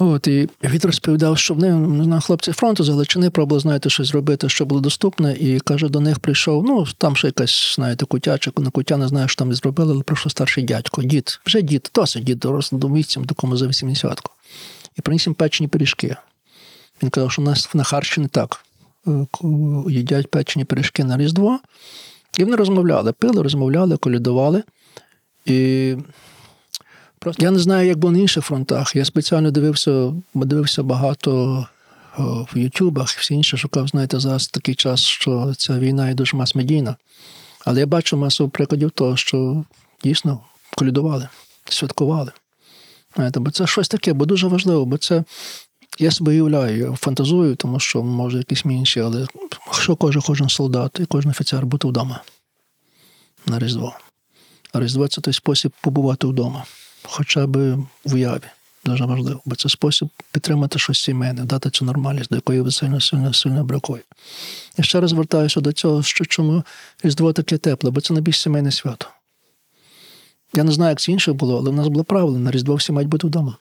От, 0.00 0.26
і 0.26 0.48
він 0.64 0.80
розповідав, 0.82 1.38
що 1.38 1.54
вони 1.54 1.74
не 1.74 2.04
знаю, 2.04 2.22
хлопці 2.22 2.52
фронту 2.52 2.84
з 2.84 2.88
Галичини 2.88 3.30
пробували, 3.30 3.60
знаєте, 3.60 3.90
щось 3.90 4.08
зробити, 4.08 4.48
що 4.48 4.64
було 4.64 4.80
доступне, 4.80 5.36
і 5.40 5.60
каже, 5.60 5.88
до 5.88 6.00
них 6.00 6.18
прийшов, 6.18 6.64
ну, 6.64 6.86
там 6.98 7.16
ще 7.16 7.28
якась, 7.28 7.74
знаєте, 7.74 8.06
кутяча, 8.06 8.52
на 8.56 8.70
кутя 8.70 8.96
не 8.96 9.08
знаю, 9.08 9.28
що 9.28 9.38
там 9.38 9.54
зробили, 9.54 9.92
але 9.92 10.02
прийшов 10.02 10.32
старший 10.32 10.64
дядько, 10.64 11.02
дід, 11.02 11.40
вже 11.46 11.62
дід, 11.62 11.90
досить 11.94 12.24
дід, 12.24 12.38
дорослий 12.38 12.80
до 12.80 12.88
віцям, 12.88 13.24
такому 13.24 13.56
за 13.56 13.66
80-ку. 13.66 14.32
І 14.98 15.00
приніс 15.00 15.26
їм 15.26 15.34
печені 15.34 15.68
пиріжки. 15.68 16.16
Він 17.02 17.10
казав, 17.10 17.32
що 17.32 17.42
у 17.42 17.44
нас 17.44 17.74
на 17.74 17.84
Харщині 17.84 18.28
так 18.28 18.64
е, 19.06 19.26
їдять 19.88 20.30
печені 20.30 20.64
пиріжки 20.64 21.04
на 21.04 21.16
Різдво. 21.16 21.58
І 22.38 22.44
вони 22.44 22.56
розмовляли, 22.56 23.12
пили, 23.12 23.42
розмовляли, 23.42 23.96
колядували. 23.96 24.62
І 25.46 25.96
Просто 27.18 27.42
я 27.42 27.50
не 27.50 27.58
знаю, 27.58 27.88
як 27.88 27.98
було 27.98 28.12
на 28.12 28.18
інших 28.18 28.44
фронтах. 28.44 28.96
Я 28.96 29.04
спеціально 29.04 29.50
дивився, 29.50 30.12
дивився 30.34 30.82
багато 30.82 31.66
о, 32.18 32.46
в 32.54 32.58
Ютубах, 32.58 33.08
всі 33.08 33.34
інші 33.34 33.56
шукав, 33.56 33.88
знаєте, 33.88 34.20
зараз 34.20 34.48
такий 34.48 34.74
час, 34.74 35.00
що 35.00 35.54
ця 35.56 35.78
війна 35.78 36.08
є 36.08 36.14
дуже 36.14 36.36
мас-медійна. 36.36 36.96
Але 37.64 37.80
я 37.80 37.86
бачу 37.86 38.16
масу 38.16 38.48
прикладів 38.48 38.90
того, 38.90 39.16
що 39.16 39.64
дійсно 40.04 40.40
колядували, 40.76 41.28
святкували. 41.68 42.32
Знаєте, 43.16 43.40
бо 43.40 43.50
це 43.50 43.66
щось 43.66 43.88
таке, 43.88 44.12
бо 44.12 44.26
дуже 44.26 44.46
важливо, 44.46 44.84
бо 44.84 44.98
це. 44.98 45.24
Я 46.00 46.10
себе 46.10 46.32
уявляю, 46.32 46.96
фантазую, 47.00 47.56
тому 47.56 47.80
що 47.80 48.02
може 48.02 48.38
якісь 48.38 48.64
інші, 48.64 49.00
але 49.00 49.26
що 49.72 49.96
каже 49.96 50.20
кожен 50.26 50.48
солдат 50.48 51.00
і 51.00 51.06
кожен 51.06 51.30
офіцер 51.30 51.66
бути 51.66 51.88
вдома 51.88 52.22
на 53.46 53.58
Різдво. 53.58 53.96
А 54.72 54.80
Різдво 54.80 55.08
це 55.08 55.20
той 55.20 55.34
спосіб 55.34 55.72
побувати 55.80 56.26
вдома 56.26 56.64
хоча 57.02 57.46
б 57.46 57.74
в 58.04 58.14
уяві. 58.14 58.48
Дуже 58.84 59.04
важливо, 59.04 59.40
бо 59.44 59.56
це 59.56 59.68
спосіб 59.68 60.08
підтримати 60.32 60.78
щось 60.78 61.00
сімейне, 61.00 61.44
дати 61.44 61.70
цю 61.70 61.84
нормальність, 61.84 62.30
до 62.30 62.36
якої 62.36 62.60
ви 62.60 62.72
сильно 62.72 63.00
сильно 63.00 63.32
сильно 63.32 63.64
бракує. 63.64 64.02
Я 64.76 64.84
ще 64.84 65.00
раз 65.00 65.10
звертаюся 65.10 65.60
до 65.60 65.72
цього, 65.72 66.02
що 66.02 66.24
чому 66.24 66.64
Різдво 67.02 67.32
таке 67.32 67.58
тепле, 67.58 67.90
бо 67.90 68.00
це 68.00 68.14
найбільш 68.14 68.40
сімейне 68.40 68.72
свято. 68.72 69.06
Я 70.54 70.64
не 70.64 70.72
знаю, 70.72 70.90
як 70.90 71.00
це 71.00 71.12
інше 71.12 71.32
було, 71.32 71.58
але 71.58 71.70
в 71.70 71.74
нас 71.74 71.88
було 71.88 72.04
правило, 72.04 72.38
на 72.38 72.50
Різдво 72.50 72.74
всі 72.74 72.92
мають 72.92 73.08
бути 73.08 73.26
вдома. 73.26 73.56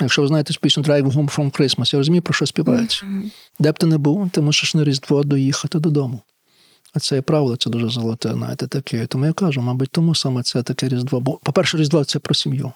Якщо 0.00 0.22
ви 0.22 0.28
знаєте 0.28 0.54
пісню 0.60 0.82
Drive 0.82 1.12
Home 1.12 1.36
from 1.36 1.60
Christmas, 1.60 1.94
я 1.94 1.98
розумію, 1.98 2.22
про 2.22 2.34
що 2.34 2.46
співається. 2.46 3.06
Де 3.58 3.72
б 3.72 3.78
ти 3.78 3.86
не 3.86 3.98
був, 3.98 4.30
ти 4.30 4.40
мусиш 4.40 4.74
на 4.74 4.84
Різдво 4.84 5.22
доїхати 5.24 5.78
додому. 5.78 6.20
А 6.94 7.00
це 7.00 7.14
є 7.14 7.22
правило, 7.22 7.56
це 7.56 7.70
дуже 7.70 7.88
золоте, 7.88 8.32
знаєте, 8.32 8.66
таке. 8.66 9.06
Тому 9.06 9.26
я 9.26 9.32
кажу, 9.32 9.60
мабуть, 9.60 9.90
тому 9.90 10.14
саме 10.14 10.42
це 10.42 10.62
таке 10.62 10.88
Різдво. 10.88 11.20
Бо, 11.20 11.32
по-перше, 11.32 11.78
Різдво 11.78 12.04
це 12.04 12.18
про 12.18 12.34
сім'ю, 12.34 12.72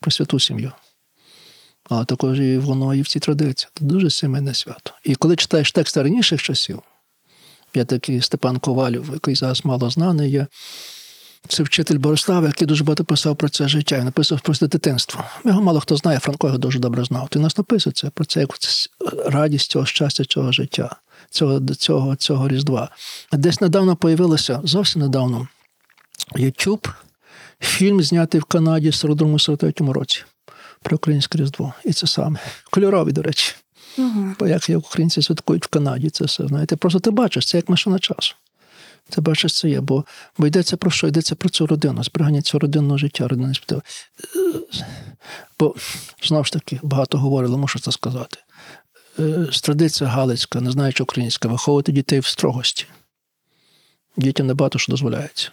про 0.00 0.10
святу 0.10 0.40
сім'ю. 0.40 0.72
А 1.88 2.04
також 2.04 2.40
і 2.40 2.58
воно 2.58 2.94
і 2.94 3.02
в 3.02 3.08
цій 3.08 3.20
традиції. 3.20 3.70
Це 3.78 3.84
дуже 3.84 4.10
сімейне 4.10 4.54
свято. 4.54 4.92
І 5.04 5.14
коли 5.14 5.36
читаєш 5.36 5.72
тексти 5.72 6.02
раніших 6.02 6.42
часів, 6.42 6.82
є 7.74 7.84
такий 7.84 8.22
Степан 8.22 8.58
Ковалів, 8.58 9.10
який 9.12 9.34
зараз 9.34 9.64
мало 9.64 9.90
знаний 9.90 10.30
є. 10.30 10.46
Це 11.48 11.62
вчитель 11.62 11.98
Борислава, 11.98 12.46
який 12.46 12.66
дуже 12.66 12.84
багато 12.84 13.04
писав 13.04 13.36
про 13.36 13.48
це 13.48 13.68
життя 13.68 13.96
і 13.96 14.04
написав 14.04 14.40
про 14.40 14.54
це 14.54 14.66
дитинство. 14.66 15.24
Його 15.44 15.62
мало 15.62 15.80
хто 15.80 15.96
знає, 15.96 16.18
Франко 16.18 16.46
його 16.46 16.58
дуже 16.58 16.78
добре 16.78 17.04
знав. 17.04 17.28
Ти 17.28 17.38
нас 17.38 17.58
написується 17.58 18.10
про 18.10 18.24
це 18.24 18.40
як 18.40 18.50
радість 19.26 19.70
цього 19.70 19.86
щастя, 19.86 20.24
цього 20.24 20.52
життя, 20.52 20.96
цього, 21.30 21.60
цього, 21.60 22.16
цього 22.16 22.48
Різдва. 22.48 22.90
Десь 23.32 23.60
недавно 23.60 23.96
появилося, 23.96 24.60
зовсім 24.64 25.02
недавно, 25.02 25.48
YouTube, 26.34 26.90
фільм, 27.60 28.02
знятий 28.02 28.40
в 28.40 28.44
Канаді 28.44 28.88
в 28.90 28.92
42-43 28.92 29.92
році 29.92 30.22
про 30.82 30.96
українське 30.96 31.38
Різдво. 31.38 31.74
І 31.84 31.92
це 31.92 32.06
саме. 32.06 32.38
Кольоровий, 32.70 33.12
до 33.12 33.22
речі. 33.22 33.54
Угу. 33.98 34.34
Бо 34.38 34.46
як 34.46 34.68
як 34.68 34.78
українці 34.78 35.22
святкують 35.22 35.64
в 35.64 35.68
Канаді, 35.68 36.10
це 36.10 36.24
все. 36.24 36.46
Знаєте, 36.46 36.76
просто 36.76 37.00
ти 37.00 37.10
бачиш, 37.10 37.46
це 37.46 37.58
як 37.58 37.68
машина 37.68 37.98
часу. 37.98 38.34
Ти 39.08 39.20
бачиш, 39.20 39.54
це 39.54 39.68
є, 39.68 39.80
бо, 39.80 40.04
бо 40.38 40.46
йдеться 40.46 40.76
про 40.76 40.90
що? 40.90 41.06
Йдеться 41.06 41.34
про 41.34 41.48
цю 41.48 41.66
родину, 41.66 42.04
зберігання 42.04 42.42
цього 42.42 42.58
родинного 42.60 42.98
життя, 42.98 43.28
родинне 43.28 43.54
співтив. 43.54 43.82
Бо 45.58 45.74
знову 46.22 46.44
ж 46.44 46.52
таки 46.52 46.80
багато 46.82 47.18
говорили, 47.18 47.56
мушу 47.56 47.78
це 47.78 47.92
сказати. 47.92 48.38
Е, 49.20 49.46
традиція 49.62 50.10
галицька, 50.10 50.60
не 50.60 50.70
знаючи 50.70 51.02
українська, 51.02 51.48
виховувати 51.48 51.92
дітей 51.92 52.20
в 52.20 52.26
строгості. 52.26 52.86
Дітям 54.16 54.46
небагато 54.46 54.78
що 54.78 54.92
дозволяється. 54.92 55.50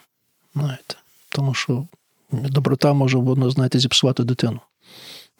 Знаєте. 0.56 0.96
Тому 1.30 1.54
що 1.54 1.88
доброта 2.32 2.94
може 2.94 3.18
воно, 3.18 3.52
знаєте, 3.52 3.80
зіпсувати 3.80 4.24
дитину. 4.24 4.60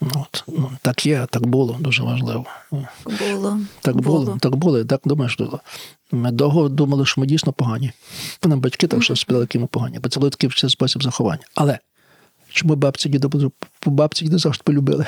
От. 0.02 0.44
Ну, 0.48 0.72
Так 0.82 1.06
є, 1.06 1.28
так 1.30 1.48
було, 1.48 1.78
дуже 1.80 2.04
важливо. 2.04 2.46
Було. 2.72 3.60
Так 3.82 4.02
було, 4.02 4.26
було. 4.26 4.38
так 4.42 4.56
було, 4.56 4.86
так 4.86 5.02
думаєш. 5.06 5.38
Ми 6.12 6.32
довго 6.32 6.70
думали, 6.70 7.06
що 7.06 7.22
ми 7.22 7.28
дійсно 7.28 7.54
погані. 7.54 7.92
Мене 8.44 8.56
батьки 8.56 8.88
так 8.88 9.04
що 9.04 9.16
спитали, 9.16 9.44
які 9.44 9.60
ми 9.60 9.68
погані, 9.68 10.00
бо 10.00 10.10
це 10.10 10.20
був 10.20 10.30
такий 10.30 10.70
спосіб 10.70 11.04
заховання. 11.04 11.44
Але 11.56 11.80
чому 12.50 12.76
бабці 12.76 13.10
діда 13.10 13.50
бабці 13.86 14.26
діда 14.26 14.38
завжди 14.38 14.64
полюбили? 14.64 15.06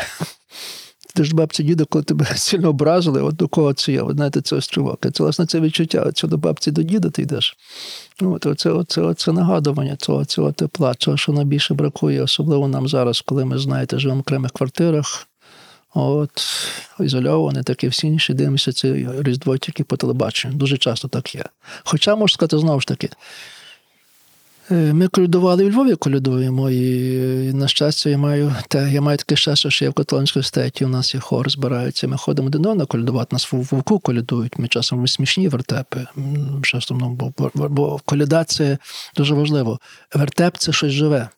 Ти 1.14 1.24
ж 1.24 1.36
бабці 1.36 1.64
діда, 1.64 1.86
коли 1.86 2.04
тебе 2.04 2.26
сильно 2.36 2.70
образили, 2.70 3.22
от 3.22 3.36
до 3.36 3.48
кого 3.48 3.74
це 3.74 3.92
є, 3.92 4.02
ви 4.02 4.14
знаєте, 4.14 4.42
це 4.42 4.56
острівок. 4.56 5.00
Це 5.14 5.24
власне 5.24 5.46
це 5.46 5.60
відчуття. 5.60 6.12
Це 6.12 6.28
до 6.28 6.38
бабці 6.38 6.72
до 6.72 6.84
діда 6.84 7.10
ти 7.10 7.22
йдеш. 7.22 7.58
От, 8.22 8.46
оце, 8.46 8.70
оце, 8.72 9.02
оце 9.02 9.32
нагадування 9.32 9.96
цього, 9.96 10.26
цього 10.26 10.52
тепла, 10.52 10.96
цього, 10.96 11.18
що 11.18 11.32
найбільше 11.32 11.74
бракує, 11.74 12.22
особливо 12.22 12.68
нам 12.68 12.88
зараз, 12.88 13.22
коли 13.22 13.46
ми, 13.46 13.60
знаєте, 13.60 14.00
живемо 14.00 14.18
в 14.18 14.22
окремих 14.22 14.52
квартирах. 14.52 15.26
От, 15.94 16.30
ізольовані, 17.00 17.64
такі 17.64 17.88
всі 17.88 18.08
інші 18.08 18.34
дивимося 18.34 18.72
ці 18.72 19.08
різдво 19.20 19.58
тільки 19.58 19.84
по 19.84 19.98
телебаченню. 19.98 20.54
Дуже 20.56 20.78
часто 20.78 21.08
так 21.08 21.36
є. 21.36 21.44
Хоча, 21.84 22.16
можу 22.16 22.34
сказати, 22.34 22.58
знову 22.58 22.80
ж 22.80 22.88
таки, 22.88 23.10
ми 24.70 25.08
колядували 25.08 25.66
у 25.66 25.70
Львові, 25.70 25.96
колядуємо, 25.96 26.70
і 26.70 27.54
на 27.54 27.68
щастя, 27.68 28.10
я 28.10 28.18
маю 28.18 28.56
те, 28.68 28.92
я 28.92 29.02
маю 29.02 29.18
таке 29.18 29.36
щастя, 29.36 29.70
що 29.70 29.86
я 29.86 29.92
в 29.92 29.94
католицькій 29.94 30.44
статі, 30.44 30.86
у 30.86 30.88
нас 30.88 31.14
є 31.14 31.20
хор, 31.20 31.50
збираються. 31.50 32.08
Ми 32.08 32.18
ходимо 32.18 32.50
до 32.50 32.58
одного 32.58 32.86
колядувати, 32.86 33.36
нас 33.36 33.54
в 33.54 33.56
вовку 33.56 34.00
колядують. 34.00 34.60
Ми 34.60 34.68
часом 34.68 35.08
смішні 35.08 35.48
вертепи. 35.48 36.08
Часом, 36.64 37.16
бо, 37.16 37.34
бо 37.54 38.00
коляда 38.06 38.44
це 38.44 38.78
дуже 39.16 39.34
важливо. 39.34 39.80
Вертеп 40.14 40.58
це 40.58 40.72
щось 40.72 40.92
живе. 40.92 41.30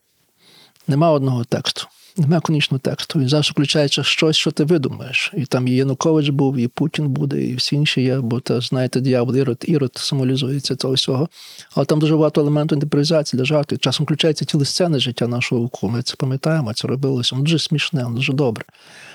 Нема 0.88 1.12
одного 1.12 1.44
тексту. 1.44 1.88
Немає 2.18 2.42
конічного 2.42 2.80
тексту. 2.80 3.22
І 3.22 3.28
завжди 3.28 3.52
включається 3.52 4.04
щось, 4.04 4.36
що 4.36 4.52
ти 4.52 4.64
видумаєш. 4.64 5.32
І 5.38 5.46
там 5.46 5.68
і 5.68 5.72
Янукович 5.72 6.30
був, 6.30 6.58
і 6.58 6.68
Путін 6.68 7.10
буде, 7.10 7.44
і 7.44 7.56
всі 7.56 7.76
інші 7.76 8.02
є, 8.02 8.20
бо 8.20 8.40
та, 8.40 8.62
знаєте, 8.62 9.00
дьявол, 9.00 9.36
ірод, 9.36 9.66
ірод 9.68 9.92
символізується 9.96 10.76
того 10.76 10.94
всього. 10.94 11.30
Але 11.76 11.86
там 11.86 12.00
дуже 12.00 12.16
багато 12.16 12.42
елементів 12.42 12.76
інтерпретації 12.76 13.38
для 13.38 13.46
жарту. 13.46 13.78
Часом 13.78 14.04
включаються 14.04 14.46
цілі 14.46 14.66
сцени 14.66 15.00
життя 15.00 15.28
нашого 15.28 15.62
вуку. 15.62 15.90
Ми 15.90 16.02
це 16.02 16.16
пам'ятаємо, 16.16 16.74
це 16.74 16.88
робилося. 16.88 17.36
Воно 17.36 17.44
дуже 17.44 17.60
смішне, 17.60 18.04
воно 18.04 18.16
дуже 18.16 18.34
добре. 18.34 18.66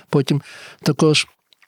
Потім 0.09 0.43
також. 0.83 1.27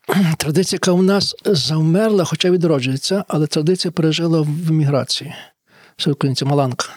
Традиція, 0.38 0.76
яка 0.76 0.92
у 0.92 1.02
нас 1.02 1.34
завмерла, 1.44 2.24
хоча 2.24 2.50
відроджується, 2.50 3.24
але 3.28 3.46
традиція 3.46 3.92
пережила 3.92 4.40
в 4.40 4.70
еміграції. 4.70 5.34
Це 5.96 6.10
українці 6.10 6.44
Маланка. 6.44 6.88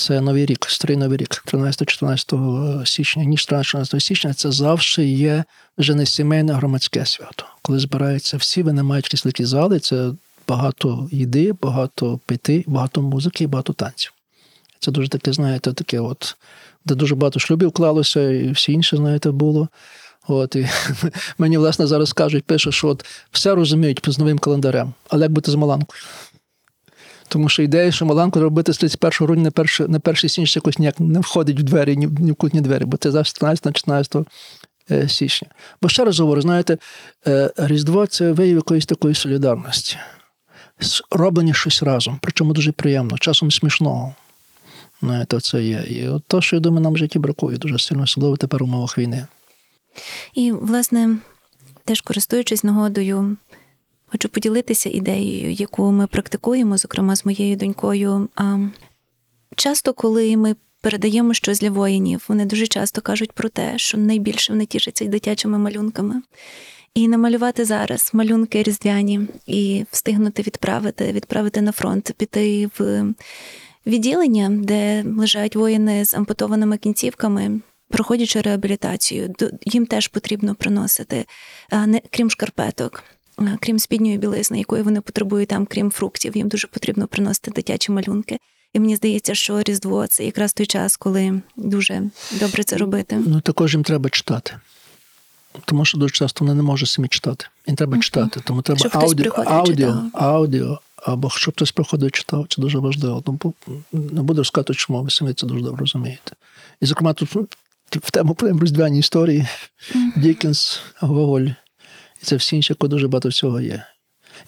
Це 0.00 0.20
новий 0.20 0.46
рік, 0.46 0.66
старий 0.68 0.96
новий 0.96 1.18
рік, 1.18 1.44
13-14 1.46 2.86
січня, 2.86 3.24
ніж 3.24 3.48
13-14 3.48 4.00
січня, 4.00 4.34
це 4.34 4.52
завжди 4.52 5.08
є 5.08 5.44
вже 5.78 5.94
не 5.94 6.06
сімейне 6.06 6.52
громадське 6.52 7.06
свято. 7.06 7.44
Коли 7.62 7.78
збираються 7.78 8.36
всі, 8.36 8.62
вони 8.62 8.82
мають 8.82 9.04
якісь 9.04 9.24
великі 9.24 9.44
зали, 9.44 9.80
це 9.80 10.10
багато 10.48 11.08
їди, 11.12 11.52
багато 11.62 12.20
пити, 12.26 12.64
багато 12.66 13.02
музики 13.02 13.46
багато 13.46 13.72
танців. 13.72 14.12
Це 14.78 14.90
дуже 14.90 15.08
таке, 15.08 15.32
знаєте, 15.32 15.72
таке, 15.72 16.00
от, 16.00 16.36
де 16.84 16.94
дуже 16.94 17.14
багато 17.14 17.40
шлюбів 17.40 17.72
клалося, 17.72 18.30
і 18.30 18.50
всі 18.50 18.72
інше, 18.72 18.96
знаєте, 18.96 19.30
було. 19.30 19.68
От, 20.28 20.56
і 20.56 20.68
Мені, 21.38 21.58
власне, 21.58 21.86
зараз 21.86 22.12
кажуть, 22.12 22.44
пише, 22.44 22.72
що 22.72 22.88
от 22.88 23.04
все 23.32 23.54
розуміють 23.54 24.00
з 24.06 24.18
новим 24.18 24.38
календарем, 24.38 24.92
але 25.08 25.22
як 25.22 25.32
бути 25.32 25.50
з 25.50 25.54
Маланкою? 25.54 26.02
Тому 27.30 27.48
що 27.48 27.62
ідея, 27.62 27.92
що 27.92 28.06
Маланку 28.06 28.40
робити 28.40 28.72
з 28.72 28.78
31 28.78 29.26
грудня 29.26 29.44
на 29.44 29.50
перший, 29.50 29.88
на 29.88 30.00
перший 30.00 30.30
січня 30.30 30.58
якось 30.58 30.78
ніяк 30.78 31.00
не 31.00 31.20
входить 31.20 31.60
в 31.60 31.62
двері, 31.62 31.96
ні, 31.96 32.08
ні 32.18 32.32
в 32.32 32.34
кутні 32.34 32.60
двері, 32.60 32.84
бо 32.84 32.96
це 32.96 33.10
завжди 33.10 33.38
13 33.38 33.64
на 33.64 33.72
14 33.72 34.16
е, 34.90 35.08
січня. 35.08 35.48
Бо 35.82 35.88
ще 35.88 36.04
раз 36.04 36.20
говорю, 36.20 36.40
знаєте, 36.40 36.78
е, 37.26 37.50
Різдво 37.56 38.06
це 38.06 38.32
вияв 38.32 38.56
якоїсь 38.56 38.86
такої 38.86 39.14
солідарності. 39.14 39.96
Роблення 41.10 41.54
щось 41.54 41.82
разом, 41.82 42.18
причому 42.22 42.52
дуже 42.52 42.72
приємно, 42.72 43.18
часом 43.18 43.50
смішного. 43.50 44.14
Знаєте, 45.02 45.40
це 45.40 45.62
є. 45.62 45.84
І 45.88 46.08
от 46.08 46.22
то, 46.26 46.40
що 46.40 46.56
я 46.56 46.60
думаю, 46.60 46.82
нам 46.82 46.92
в 46.92 46.96
житті 46.96 47.18
бракує 47.18 47.58
дуже 47.58 47.78
сильно, 47.78 48.02
особливо 48.02 48.36
тепер 48.36 48.62
у 48.62 48.66
умовах 48.66 48.98
війни. 48.98 49.26
І, 50.34 50.52
власне, 50.52 51.16
теж 51.84 52.00
користуючись 52.00 52.64
нагодою, 52.64 53.36
Хочу 54.12 54.28
поділитися 54.28 54.90
ідеєю, 54.90 55.52
яку 55.52 55.90
ми 55.90 56.06
практикуємо, 56.06 56.76
зокрема 56.76 57.16
з 57.16 57.26
моєю 57.26 57.56
донькою. 57.56 58.28
Часто, 59.56 59.92
коли 59.92 60.36
ми 60.36 60.56
передаємо 60.80 61.34
щось 61.34 61.60
для 61.60 61.70
воїнів, 61.70 62.24
вони 62.28 62.44
дуже 62.44 62.66
часто 62.66 63.00
кажуть 63.00 63.32
про 63.32 63.48
те, 63.48 63.72
що 63.76 63.98
найбільше 63.98 64.52
вони 64.52 64.66
тішаться 64.66 65.04
дитячими 65.04 65.58
малюнками. 65.58 66.22
І 66.94 67.08
намалювати 67.08 67.64
зараз 67.64 68.10
малюнки 68.12 68.62
різдвяні 68.62 69.20
і 69.46 69.84
встигнути 69.90 70.42
відправити, 70.42 71.12
відправити 71.12 71.60
на 71.60 71.72
фронт, 71.72 72.12
піти 72.16 72.70
в 72.78 73.04
відділення, 73.86 74.48
де 74.50 75.04
лежать 75.16 75.56
воїни 75.56 76.04
з 76.04 76.14
ампутованими 76.14 76.78
кінцівками, 76.78 77.60
проходячи 77.88 78.40
реабілітацію. 78.40 79.34
Їм 79.64 79.86
теж 79.86 80.08
потрібно 80.08 80.54
приносити, 80.54 81.24
крім 82.10 82.30
шкарпеток. 82.30 83.04
Е, 83.40 83.58
крім 83.60 83.78
спідньої 83.78 84.18
білизни, 84.18 84.58
якої 84.58 84.82
вони 84.82 85.00
потребують 85.00 85.48
там, 85.48 85.66
крім 85.66 85.90
фруктів, 85.90 86.36
їм 86.36 86.48
дуже 86.48 86.66
потрібно 86.66 87.06
приносити 87.06 87.50
дитячі 87.50 87.92
малюнки. 87.92 88.38
І 88.74 88.80
мені 88.80 88.96
здається, 88.96 89.34
що 89.34 89.62
Різдво 89.62 90.06
це 90.06 90.24
якраз 90.24 90.52
той 90.52 90.66
час, 90.66 90.96
коли 90.96 91.42
дуже 91.56 92.02
добре 92.40 92.64
це 92.64 92.76
робити. 92.76 93.18
Ну 93.26 93.40
також 93.40 93.74
їм 93.74 93.84
треба 93.84 94.10
читати. 94.10 94.54
Тому 95.64 95.84
що 95.84 95.98
дуже 95.98 96.14
часто 96.14 96.44
вони 96.44 96.54
не 96.54 96.62
можуть 96.62 96.88
самі 96.88 97.08
читати. 97.08 97.46
Їм 97.66 97.76
треба 97.76 97.96
uh-huh. 97.96 98.00
читати. 98.00 98.40
Тому 98.44 98.62
треба 98.62 98.78
щоб 98.78 98.92
аудіо, 98.94 99.32
аудіо, 99.36 100.02
аудіо, 100.12 100.80
або 100.96 101.30
щоб 101.30 101.54
хтось 101.54 101.72
приходив 101.72 102.10
читав, 102.10 102.46
це 102.48 102.62
дуже 102.62 102.78
важливо. 102.78 103.24
Ну, 103.26 103.54
не 103.92 104.22
буду 104.22 104.44
сказати, 104.44 104.74
чому 104.74 105.02
ви 105.02 105.10
самі 105.10 105.32
це 105.32 105.46
дуже 105.46 105.64
добре 105.64 105.80
розумієте. 105.80 106.32
І, 106.80 106.86
зокрема, 106.86 107.12
тут 107.12 107.34
в 107.90 108.10
тему 108.10 108.36
різдвяні 108.62 108.98
історії 108.98 109.46
uh-huh. 109.94 110.20
Дікенс, 110.20 110.80
Гоголь. 111.00 111.46
І 112.22 112.24
це 112.24 112.36
всі 112.36 112.56
інші, 112.56 112.74
дуже 112.80 113.08
багато 113.08 113.28
всього 113.28 113.60
є. 113.60 113.84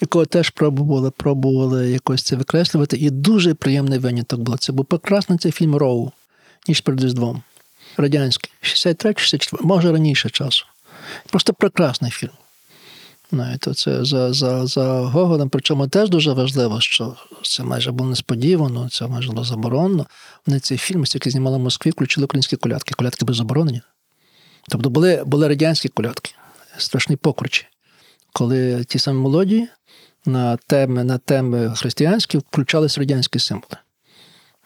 Якого 0.00 0.26
теж 0.26 0.50
пробували, 0.50 1.10
пробували 1.10 1.90
якось 1.90 2.22
це 2.22 2.36
викреслювати. 2.36 2.96
І 2.96 3.10
дуже 3.10 3.54
приємний 3.54 3.98
виняток 3.98 4.40
був. 4.40 4.58
Це 4.58 4.72
був 4.72 4.84
прекрасний 4.84 5.38
цей 5.38 5.52
фільм 5.52 5.76
Роу, 5.76 6.12
ніж 6.68 6.80
перед 6.80 7.04
Різдвом. 7.04 7.42
Радянський, 7.96 8.50
63-64, 8.62 9.62
може 9.62 9.92
раніше 9.92 10.30
часу. 10.30 10.64
Просто 11.30 11.52
прекрасний 11.52 12.10
фільм. 12.10 12.30
Знаєте, 13.30 13.74
це 13.74 14.04
за 14.04 14.32
за, 14.32 14.66
за 14.66 14.84
Гоголем, 15.00 15.48
причому 15.48 15.88
теж 15.88 16.10
дуже 16.10 16.32
важливо, 16.32 16.80
що 16.80 17.16
це 17.42 17.62
майже 17.62 17.92
було 17.92 18.10
несподівано, 18.10 18.88
це 18.88 19.06
майже 19.06 19.30
було 19.30 19.44
заборонено. 19.44 20.06
Вони 20.46 20.60
цей 20.60 20.78
фільм, 20.78 21.04
який 21.14 21.32
знімали 21.32 21.56
в 21.56 21.60
Москві, 21.60 21.90
включили 21.90 22.24
українські 22.24 22.56
колядки. 22.56 22.94
Колядки 22.94 23.24
були 23.24 23.36
заборонені. 23.36 23.80
Тобто 24.68 24.90
були 24.90 25.22
були 25.26 25.48
радянські 25.48 25.88
колядки 25.88 26.34
страшні 26.78 27.16
покручі, 27.16 27.66
коли 28.32 28.84
ті 28.84 28.98
самі 28.98 29.18
молоді 29.18 29.68
на 30.26 30.56
теми 30.56 31.04
на 31.04 31.18
теми 31.18 31.74
християнські 31.76 32.38
включались 32.38 32.98
радянські 32.98 33.38
символи. 33.38 33.76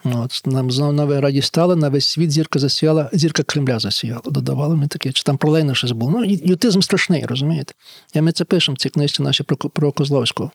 От, 0.05 0.43
Нам 0.47 0.71
знову 0.71 0.93
на 0.93 1.21
раді 1.21 1.43
стали, 1.43 1.77
на 1.77 1.89
весь 1.89 2.07
світ 2.07 2.31
зірка 2.31 2.59
засіяла, 2.59 3.11
зірка 3.13 3.43
Кремля 3.43 3.79
засіяла. 3.79 4.21
Додавали 4.25 4.77
ми 4.77 4.89
таке, 4.89 5.13
чи 5.13 5.23
там 5.23 5.37
про 5.37 5.51
Лейна 5.51 5.75
щось 5.75 5.91
було. 5.91 6.11
Ну, 6.11 6.25
ютизм 6.25 6.81
страшний, 6.81 7.27
розумієте? 7.27 7.75
І 8.15 8.21
ми 8.21 8.33
це 8.33 8.45
пишемо 8.45 8.75
в 8.75 8.79
цій 8.79 8.89
книжці 8.89 9.23
наші 9.23 9.43
про, 9.43 9.57
про 9.57 9.93
Козловського. 9.93 10.51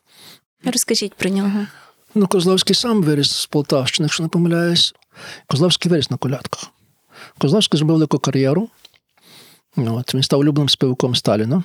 Розкажіть 0.65 1.13
про 1.13 1.29
нього. 1.29 1.67
Ну, 2.15 2.27
Козловський 2.27 2.75
сам 2.75 3.03
виріс 3.03 3.31
з 3.31 3.45
Полтавщини, 3.45 4.05
якщо 4.05 4.23
не 4.23 4.29
помиляюсь. 4.29 4.93
Козловський 5.47 5.91
виріс 5.91 6.11
на 6.11 6.17
колядках. 6.17 6.71
Козловський 7.37 7.77
зробив 7.77 7.95
велику 7.95 8.19
кар'єру. 8.19 8.69
От, 9.77 10.15
Він 10.15 10.23
став 10.23 10.39
улюбленим 10.39 10.69
співаком 10.69 11.15
Сталіна. 11.15 11.63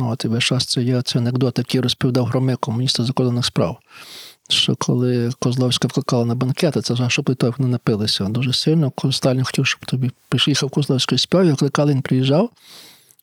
От, 0.00 0.24
І 0.24 0.28
весь 0.28 0.44
час 0.44 0.66
це 0.66 0.82
є 0.82 1.02
це 1.02 1.18
анекдот, 1.18 1.58
який 1.58 1.80
розповідав 1.80 2.26
Громико, 2.26 2.72
міністр 2.72 3.04
закордонних 3.04 3.44
справ. 3.44 3.78
Що 4.48 4.76
коли 4.76 5.30
Козловська 5.38 5.88
вкликала 5.88 6.24
на 6.24 6.34
банкети, 6.34 6.80
це 6.82 6.94
вже 6.94 7.10
щоб 7.10 7.34
той 7.34 7.52
вони 7.58 7.70
напилися 7.70 8.24
дуже 8.24 8.52
сильно. 8.52 8.92
Сталін 9.10 9.44
хотів, 9.44 9.66
щоб 9.66 9.86
тобі 9.86 10.10
приїхав 10.28 10.70
Козловський 10.70 11.18
спів, 11.18 11.44
його 11.44 11.56
кликали, 11.56 11.92
він 11.92 12.02
приїжджав. 12.02 12.50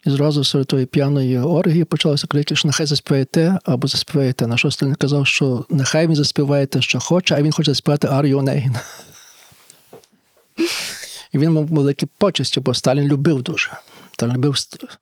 І 0.06 0.10
зразу 0.10 0.44
серед 0.44 0.68
тої 0.68 0.86
п'яної 0.86 1.40
оргії 1.40 1.84
почалося 1.84 2.28
крики, 2.28 2.56
що 2.56 2.68
нехай 2.68 2.86
заспіває 2.86 3.26
те 3.26 3.60
або 3.64 3.88
заспіває 3.88 4.34
те. 4.34 4.48
На 4.48 4.58
що 4.58 4.72
Сталін 4.72 4.96
казав, 4.96 5.28
що 5.28 5.66
нехай 5.70 6.08
він 6.08 6.16
заспіває 6.16 6.66
те, 6.66 6.82
що 6.82 7.00
хоче, 7.00 7.36
а 7.36 7.42
він 7.42 7.52
хоче 7.52 7.72
заспівати 7.72 8.08
Арію 8.08 8.38
Онегіна. 8.38 8.82
І 11.32 11.38
він 11.38 11.52
мав 11.52 11.68
великі 11.68 12.08
почесті, 12.18 12.60
бо 12.60 12.74
Сталін 12.74 13.08
любив 13.08 13.42
дуже. 13.42 13.72
Та 14.18 14.28
любив 14.28 14.56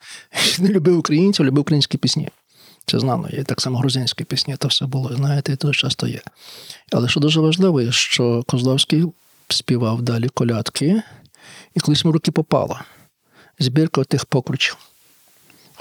не 0.60 0.70
любив 0.70 0.98
українців, 0.98 1.46
любив 1.46 1.62
українські 1.62 1.98
пісні. 1.98 2.30
Це 2.86 3.00
знано, 3.00 3.30
є 3.32 3.44
так 3.44 3.62
само 3.62 3.78
грузинські 3.78 4.24
пісні, 4.24 4.56
то 4.58 4.68
все 4.68 4.86
було, 4.86 5.16
знаєте, 5.16 5.54
і 5.54 5.56
дуже 5.56 5.80
часто 5.80 6.08
є. 6.08 6.22
Але 6.92 7.10
що 7.10 7.20
дуже 7.20 7.40
важливо, 7.40 7.92
що 7.92 8.44
Козловський 8.48 9.06
співав 9.50 10.02
далі 10.02 10.30
колядки, 10.30 11.02
і 11.76 11.80
колись 11.80 12.04
йому 12.04 12.12
руки 12.12 12.32
попала 12.32 12.84
збірка 13.60 14.04
тих 14.04 14.26
покручів, 14.26 14.78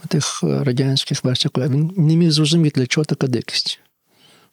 тих 0.08 0.40
е, 0.44 0.64
радянських 0.64 1.24
версій. 1.24 1.48
Він 1.56 1.92
не 1.96 2.16
міг 2.16 2.30
зрозуміти, 2.30 2.80
для 2.80 2.86
чого 2.86 3.04
така 3.04 3.26
дикість. 3.26 3.80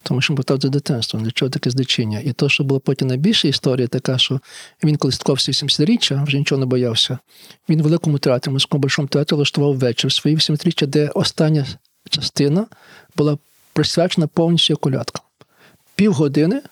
Тому 0.08 0.20
що 0.20 0.32
він 0.32 0.36
питав 0.36 0.60
за 0.60 0.68
дитинство, 0.68 1.20
для 1.20 1.30
чого 1.30 1.50
таке 1.50 1.70
здичення. 1.70 2.20
І 2.24 2.32
то, 2.32 2.48
що 2.48 2.64
була 2.64 2.80
потім 2.80 3.08
найбільша 3.08 3.48
історія, 3.48 3.88
така, 3.88 4.18
що 4.18 4.40
він 4.84 4.96
коли 4.96 5.12
стикався 5.12 5.52
70-річчя, 5.52 6.24
вже 6.24 6.38
нічого 6.38 6.58
не 6.58 6.66
боявся. 6.66 7.18
Він 7.68 7.80
в 7.80 7.84
великому 7.84 8.18
театрі, 8.18 8.50
в 8.50 8.52
Морському 8.52 8.80
Большому 8.80 9.08
театрі 9.08 9.36
влаштував 9.36 9.78
вечір 9.78 10.12
свої 10.12 10.36
80-річчя, 10.36 10.86
де 10.86 11.08
остання 11.08 11.66
частина 12.10 12.66
була 13.16 13.38
присвячена 13.72 14.26
повністю 14.26 14.76
колядкам. 14.76 15.22
Півгодини 15.94 16.62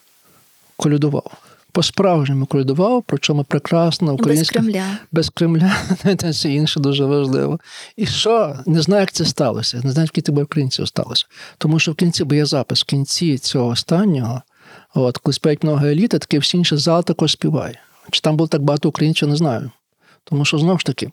колядував. 0.77 1.44
По-справжньому 1.75 2.47
колядував, 2.47 3.05
причому 3.07 3.45
прекрасно, 3.45 4.15
українська. 4.15 4.59
Без 4.59 4.73
Кремля. 4.73 4.99
Без 5.13 5.29
Кремля, 5.29 5.77
це 6.33 6.53
інше 6.53 6.81
дуже 6.81 7.05
важливо. 7.05 7.59
І 7.97 8.07
що? 8.07 8.59
Не 8.67 8.83
знаю, 8.83 9.01
як 9.01 9.13
це 9.13 9.25
сталося. 9.25 9.81
Не 9.85 9.91
знаю, 9.91 10.09
скільки 10.09 10.33
українців 10.33 10.89
сталося. 10.89 11.27
Тому 11.59 11.79
що 11.79 11.93
в 11.93 11.95
кінці, 11.95 12.25
бо 12.25 12.35
є 12.35 12.47
запис, 12.47 12.83
в 12.83 12.85
кінці 12.85 13.39
цього 13.39 13.67
останнього, 13.67 14.43
от, 14.95 15.19
коли 15.19 15.33
спять 15.33 15.63
много 15.63 15.87
еліти, 15.87 16.19
таке 16.19 16.39
всі 16.39 16.57
інші 16.57 16.77
зал 16.77 17.05
також 17.05 17.33
співає. 17.33 17.81
Чи 18.11 18.21
там 18.21 18.37
було 18.37 18.49
так 18.49 18.63
багато 18.63 18.89
українців, 18.89 19.29
не 19.29 19.37
знаю. 19.37 19.71
Тому 20.25 20.45
що 20.45 20.59
знову 20.59 20.79
ж 20.79 20.85
таки, 20.85 21.11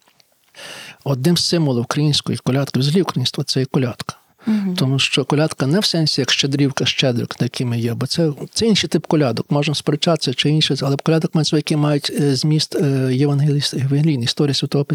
одним 1.04 1.38
з 1.38 1.46
символів 1.46 1.82
української 1.82 2.38
колядки, 2.38 2.80
взагалі 2.80 3.02
українства, 3.02 3.44
це 3.44 3.62
і 3.62 3.66
колядка. 3.66 4.16
Угу. 4.48 4.76
Тому 4.78 5.00
що 5.00 5.26
колядка 5.26 5.68
не 5.68 5.80
в 5.80 5.86
сенсі, 5.86 6.22
як 6.22 6.32
щедрівка, 6.32 6.86
щедрик, 6.86 7.36
такими 7.36 7.80
є, 7.80 7.94
бо 7.94 8.08
це 8.08 8.32
це 8.54 8.66
інший 8.66 8.90
тип 8.90 9.06
колядок. 9.06 9.52
Можна 9.52 9.76
сперечатися 9.76 10.34
чи 10.34 10.50
інше, 10.50 10.76
але 10.82 10.98
колядок 10.98 11.36
мають, 11.36 11.54
які 11.54 11.76
мають 11.76 12.12
е, 12.20 12.36
зміст 12.36 12.76
е, 12.76 13.10
євангелійний, 13.12 14.24
історії 14.24 14.54
святого, 14.54 14.86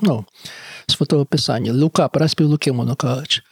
ну, 0.00 0.24
святого 0.86 1.24
Писання. 1.24 1.72
Лука, 1.72 2.08
переспів 2.08 2.46
Луки, 2.46 2.72
мовно 2.72 2.94
кажучи. 2.94 3.42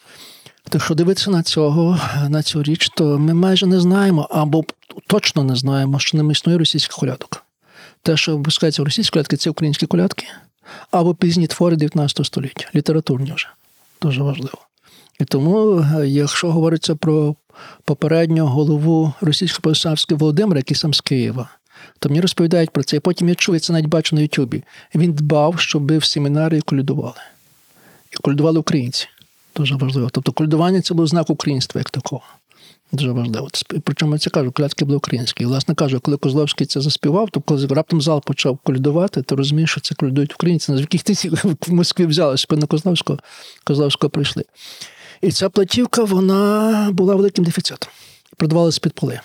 Що 0.78 0.94
дивитися 0.94 1.30
на 1.30 1.42
цього, 1.42 2.00
на 2.28 2.42
цю 2.42 2.62
річ, 2.62 2.90
то 2.96 3.18
ми 3.18 3.34
майже 3.34 3.66
не 3.66 3.80
знаємо, 3.80 4.28
або 4.30 4.64
точно 5.06 5.44
не 5.44 5.56
знаємо, 5.56 5.98
що 5.98 6.18
не 6.18 6.32
існує 6.32 6.58
російських 6.58 6.96
колядок. 6.96 7.44
Те, 8.02 8.16
що 8.16 8.36
випускається 8.36 8.82
в 8.82 8.84
російські 8.84 9.12
колядки, 9.12 9.36
це 9.36 9.50
українські 9.50 9.86
колядки, 9.86 10.26
або 10.90 11.14
пізні 11.14 11.46
твори 11.46 11.76
19 11.76 12.26
століття, 12.26 12.66
літературні 12.74 13.32
вже. 13.32 13.48
Дуже 14.02 14.22
важливо. 14.22 14.58
І 15.20 15.24
тому, 15.24 15.78
е, 15.78 16.08
якщо 16.08 16.52
говориться 16.52 16.94
про 16.94 17.36
попереднього 17.84 18.48
голову 18.48 19.12
російсько 19.20 19.62
православської 19.62 20.18
Володимира, 20.18 20.58
який 20.58 20.76
сам 20.76 20.94
з 20.94 21.00
Києва, 21.00 21.48
то 21.98 22.08
мені 22.08 22.20
розповідають 22.20 22.70
про 22.70 22.82
це. 22.82 22.96
І 22.96 23.00
потім 23.00 23.28
я 23.28 23.34
чую, 23.34 23.60
це 23.60 23.72
навіть 23.72 23.86
бачу 23.86 24.16
на 24.16 24.22
Ютубі. 24.22 24.64
Він 24.94 25.12
дбав, 25.12 25.60
щоб 25.60 25.98
в 25.98 26.04
семінарії 26.04 26.60
колядували. 26.60 27.20
І 28.12 28.16
колядували 28.16 28.58
українці. 28.58 29.08
Дуже 29.56 29.76
важливо. 29.76 30.08
Тобто 30.12 30.32
колядування 30.32 30.80
це 30.80 30.94
був 30.94 31.06
знак 31.06 31.30
українства 31.30 31.78
як 31.78 31.90
такого. 31.90 32.22
Дуже 32.92 33.12
важливо. 33.12 33.48
Причому 33.84 34.12
я 34.12 34.18
це 34.18 34.30
кажу, 34.30 34.52
колядки 34.52 34.84
були 34.84 34.96
українські. 34.96 35.44
І, 35.44 35.46
власне 35.46 35.74
кажу, 35.74 36.00
коли 36.00 36.16
Козловський 36.16 36.66
це 36.66 36.80
заспівав, 36.80 37.30
то 37.30 37.40
коли 37.40 37.66
раптом 37.66 38.00
зал 38.02 38.22
почав 38.24 38.58
колядувати, 38.58 39.22
ти 39.22 39.34
розумієш, 39.34 39.70
що 39.70 39.80
це 39.80 39.94
колядують 39.94 40.34
українці, 40.34 40.72
на 40.72 40.80
яких 40.80 41.02
ти 41.02 41.12
в 41.66 41.72
Москві 41.72 42.06
взяли, 42.06 42.38
спину 42.38 42.66
Козловського, 42.66 43.18
Козловського 43.64 44.10
прийшли. 44.10 44.44
І 45.22 45.32
ця 45.32 45.50
платівка 45.50 46.04
вона 46.04 46.88
була 46.92 47.14
великим 47.14 47.44
дефіцитом. 47.44 47.90
Продавалася 48.36 48.80
під 48.82 48.92
поли. 48.92 49.20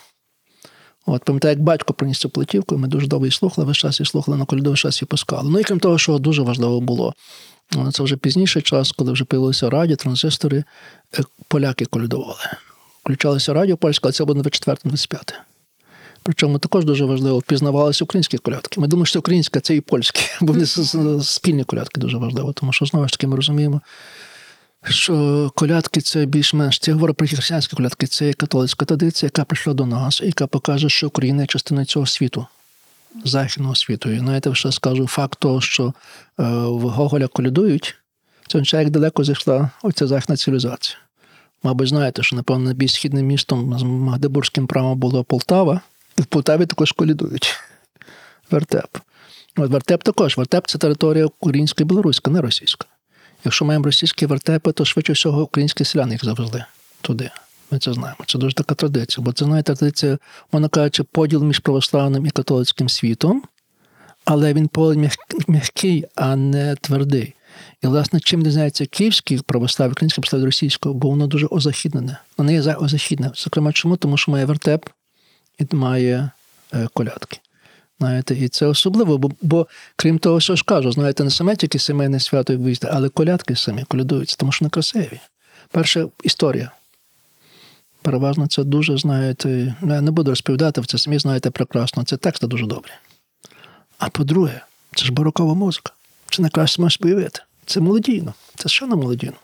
От, 1.05 1.23
пам'ятаю, 1.23 1.51
як 1.51 1.61
батько 1.61 1.93
приніс 1.93 2.17
цю 2.17 2.29
платівку, 2.29 2.77
ми 2.77 2.87
дуже 2.87 3.07
довго 3.07 3.25
її 3.25 3.31
слухали, 3.31 3.67
весь 3.67 3.77
час 3.77 3.99
і 3.99 4.05
слухали 4.05 4.37
на 4.37 4.45
коляду, 4.45 4.69
весь 4.69 4.79
час 4.79 5.01
її 5.01 5.07
пускали. 5.07 5.49
Ну 5.49 5.59
і 5.59 5.63
крім 5.63 5.79
того, 5.79 5.97
що 5.97 6.17
дуже 6.17 6.41
важливо 6.41 6.81
було, 6.81 7.13
це 7.93 8.03
вже 8.03 8.17
пізніший 8.17 8.61
час, 8.61 8.91
коли 8.91 9.11
вже 9.11 9.25
появилося 9.25 9.69
радіо, 9.69 9.95
транзистори, 9.95 10.63
е, 11.19 11.23
поляки 11.47 11.85
колядували. 11.85 12.39
Включалося 13.03 13.53
радіо 13.53 13.77
польське, 13.77 14.01
але 14.07 14.13
це 14.13 14.25
було 14.25 14.41
24-25. 14.41 15.33
Причому 16.23 16.59
також 16.59 16.85
дуже 16.85 17.05
важливо 17.05 17.39
впізнавалися 17.39 18.03
українські 18.03 18.37
колядки. 18.37 18.81
Ми 18.81 18.87
думаємо, 18.87 19.05
що 19.05 19.19
українська 19.19 19.59
це 19.59 19.75
і 19.75 19.81
польські, 19.81 20.21
бо 20.41 20.53
вони 20.53 20.65
спільні 21.23 21.63
колядки 21.63 22.01
дуже 22.01 22.17
важливо, 22.17 22.53
тому 22.53 22.73
що 22.73 22.85
знову 22.85 23.07
ж 23.07 23.11
таки 23.11 23.27
ми 23.27 23.35
розуміємо, 23.35 23.81
що 24.83 25.51
колядки 25.55 26.01
це 26.01 26.25
більш-менш 26.25 26.79
це 26.79 26.93
говорю 26.93 27.13
про 27.13 27.27
християнські 27.27 27.75
колядки, 27.75 28.07
це 28.07 28.33
католицька 28.33 28.85
традиція, 28.85 29.27
яка 29.27 29.45
прийшла 29.45 29.73
до 29.73 29.85
нас, 29.85 30.21
яка 30.21 30.47
покаже, 30.47 30.89
що 30.89 31.07
Україна 31.07 31.41
є 31.41 31.47
частиною 31.47 31.85
цього 31.85 32.05
світу, 32.05 32.47
західного 33.25 33.75
світу. 33.75 34.09
І 34.09 34.19
знаєте, 34.19 34.55
ще 34.55 34.71
скажу 34.71 35.07
факт 35.07 35.39
того, 35.39 35.61
що 35.61 35.85
е, 35.85 35.93
в 36.67 36.81
Гоголя 36.81 37.27
колядують, 37.27 37.95
це 38.47 38.57
означає, 38.57 38.83
як 38.83 38.91
далеко 38.91 39.23
зайшла 39.23 39.69
оця 39.83 40.07
західна 40.07 40.37
цивілізація. 40.37 40.97
Мабуть, 41.63 41.87
знаєте, 41.87 42.23
що, 42.23 42.35
напевно, 42.35 42.65
найбільш 42.65 42.93
східним 42.93 43.25
містом 43.25 43.79
з 43.79 43.83
Магдебурзьким 43.83 44.67
правом 44.67 44.99
було 44.99 45.23
Полтава, 45.23 45.81
і 46.17 46.21
в 46.21 46.25
Полтаві 46.25 46.65
також 46.65 46.91
колядують. 46.91 47.55
Вертеп. 48.51 48.97
От 49.57 49.69
Вертеп 49.69 50.03
також. 50.03 50.37
Вертеп 50.37 50.67
це 50.67 50.77
територія 50.77 51.25
українська 51.25 51.83
і 51.83 51.87
білоруська, 51.87 52.31
не 52.31 52.41
російська. 52.41 52.87
Якщо 53.47 53.65
маємо 53.65 53.85
російські 53.85 54.25
вертепи, 54.25 54.71
то 54.71 54.85
швидше 54.85 55.13
всього 55.13 55.43
українські 55.43 55.85
селяни 55.85 56.11
їх 56.11 56.25
завезли 56.25 56.65
туди. 57.01 57.31
Ми 57.71 57.79
це 57.79 57.93
знаємо. 57.93 58.17
Це 58.27 58.37
дуже 58.37 58.55
така 58.55 58.75
традиція. 58.75 59.25
Бо 59.25 59.33
це 59.33 59.45
знаєте, 59.45 59.75
традиція, 59.75 60.17
можна 60.51 60.69
кажучи, 60.69 61.03
поділ 61.03 61.43
між 61.43 61.59
православним 61.59 62.25
і 62.25 62.29
католицьким 62.29 62.89
світом, 62.89 63.43
але 64.25 64.53
він 64.53 64.67
поділ 64.67 65.09
м'який, 65.47 66.05
а 66.15 66.35
не 66.35 66.75
твердий. 66.75 67.33
І, 67.83 67.87
власне, 67.87 68.19
чим 68.19 68.43
різняється 68.43 68.85
київський 68.85 69.41
православ, 69.45 69.91
українське 69.91 70.21
православ 70.21 70.45
російського, 70.45 70.95
бо 70.95 71.09
воно 71.09 71.27
дуже 71.27 71.47
озахіднене. 71.47 72.17
Воно 72.37 72.51
є 72.51 72.61
озахідне. 72.61 73.31
Зокрема, 73.35 73.73
чому? 73.73 73.97
Тому 73.97 74.17
що 74.17 74.31
має 74.31 74.45
вертеп 74.45 74.89
і 75.59 75.75
має 75.75 76.29
е, 76.73 76.87
колядки. 76.93 77.39
Знаєте, 77.99 78.35
І 78.35 78.47
це 78.47 78.65
особливо, 78.65 79.17
бо, 79.17 79.31
бо 79.41 79.67
крім 79.95 80.19
того, 80.19 80.39
що 80.39 80.55
ж 80.55 80.63
кажу, 80.63 80.91
знаєте, 80.91 81.23
не 81.23 81.29
саме 81.29 81.55
тільки 81.55 81.79
сімейне 81.79 82.19
свято 82.19 82.53
і 82.53 82.55
виїзди, 82.55 82.87
але 82.91 83.09
колядки 83.09 83.55
самі 83.55 83.83
колядуються, 83.83 84.35
тому 84.39 84.51
що 84.51 84.63
вони 84.63 84.69
красиві. 84.69 85.19
Перша 85.71 86.07
історія. 86.23 86.71
Переважно 88.01 88.47
це 88.47 88.63
дуже, 88.63 88.97
знаєте, 88.97 89.75
ну, 89.81 89.93
я 89.93 90.01
не 90.01 90.11
буду 90.11 90.31
розповідати, 90.31 90.81
це 90.81 90.97
самі 90.97 91.19
знаєте 91.19 91.49
прекрасно, 91.49 92.03
це 92.03 92.17
тексти 92.17 92.47
дуже 92.47 92.65
добрі. 92.65 92.91
А 93.97 94.09
по-друге, 94.09 94.61
це 94.95 95.05
ж 95.05 95.11
барокова 95.11 95.53
музика. 95.53 95.91
Це 96.29 96.41
найкраще 96.41 96.81
можеш 96.81 96.97
появити. 96.97 97.41
Це 97.65 97.79
молодійно, 97.79 98.33
це 98.55 98.69
ще 98.69 98.85
не 98.85 98.95
молодійно. 98.95 99.37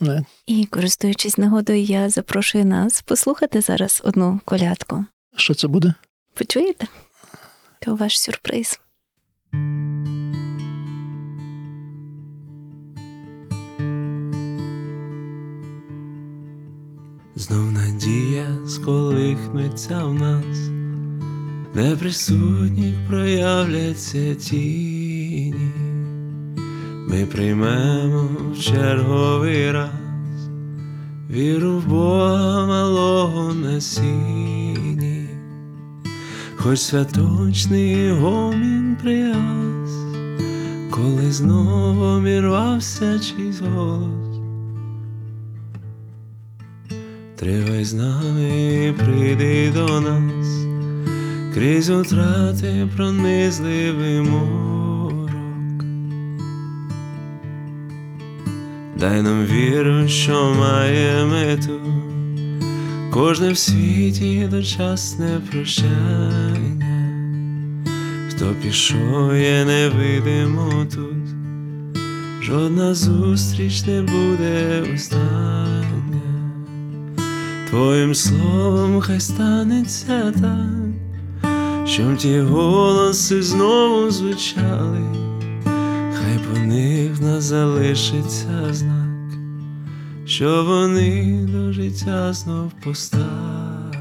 Не. 0.00 0.24
І 0.46 0.66
користуючись 0.66 1.38
нагодою, 1.38 1.82
я 1.82 2.10
запрошую 2.10 2.64
нас 2.64 3.02
послухати 3.02 3.60
зараз 3.60 4.02
одну 4.04 4.40
колядку. 4.44 5.04
Що 5.36 5.54
це 5.54 5.68
буде? 5.68 5.94
Почуєте? 6.34 6.86
То 7.84 7.94
ваш 7.94 8.20
сюрприз. 8.20 8.80
Знов 17.34 17.72
надія 17.72 18.46
сколихнеться 18.68 20.04
в 20.04 20.14
нас, 20.14 20.68
де 21.74 21.96
присутніх 21.96 22.94
проявляться 23.08 24.34
тіні, 24.34 25.72
ми 27.08 27.26
приймемо 27.26 28.28
в 28.52 28.60
черговий 28.60 29.72
раз 29.72 30.48
віру 31.30 31.78
в 31.78 31.86
Бога 31.86 32.66
малого 32.66 33.54
насіння 33.54 34.93
хоч 36.64 36.78
святочний 36.78 38.10
гомін 38.10 38.96
прияс, 39.02 39.90
коли 40.90 41.32
знову 41.32 42.20
мірвався 42.20 43.18
чийсь 43.18 43.60
голос, 43.60 44.38
тривай 47.36 47.84
з 47.84 47.94
нами, 47.94 48.94
прийди 48.98 49.72
до 49.74 50.00
нас, 50.00 50.66
крізь 51.54 51.90
утрати 51.90 52.88
пронизливий 52.96 54.20
морок, 54.20 55.30
дай 58.96 59.22
нам 59.22 59.44
віру, 59.44 60.08
що 60.08 60.54
має 60.54 61.24
мету 61.24 61.80
кожне 63.14 63.52
в 63.52 63.58
світі 63.58 64.48
дочасне 64.50 65.40
прощання, 65.50 67.10
хто 68.28 68.54
пішов, 68.62 69.36
є 69.36 69.64
невидимо 69.64 70.86
тут, 70.94 71.28
жодна 72.42 72.94
зустріч 72.94 73.86
не 73.86 74.02
буде 74.02 74.82
остання. 74.94 76.22
Твоїм 77.70 78.14
словом 78.14 79.00
хай 79.00 79.20
станеться 79.20 80.32
так, 80.32 81.48
щоб 81.86 82.16
ті 82.16 82.40
голоси 82.40 83.42
знову 83.42 84.10
звучали, 84.10 85.02
хай 86.14 86.38
по 86.38 86.58
них 86.58 87.20
нас 87.20 87.44
залишиться 87.44 88.72
знак, 88.72 88.93
що 90.34 90.64
вони 90.64 91.46
до 91.52 91.72
життя 91.72 92.32
знов 92.32 92.72
постали. 92.84 93.96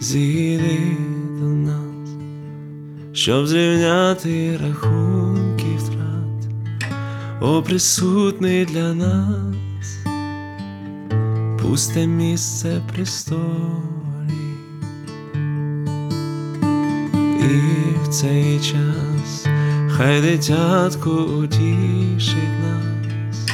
Зійди 0.00 0.96
до 1.40 1.46
нас, 1.46 2.08
щоб 3.12 3.46
зрівняти 3.46 4.56
рахунки 4.56 5.66
втрат, 5.78 6.48
о 7.40 7.62
присутний 7.62 8.64
для 8.64 8.94
нас, 8.94 10.06
пусте 11.62 12.06
місце 12.06 12.82
престолі, 12.92 13.40
і 17.40 17.60
в 18.04 18.08
цей 18.08 18.60
час 18.60 19.05
хай 19.96 20.20
дитятко 20.20 21.10
утішить 21.10 22.60
нас, 22.62 23.48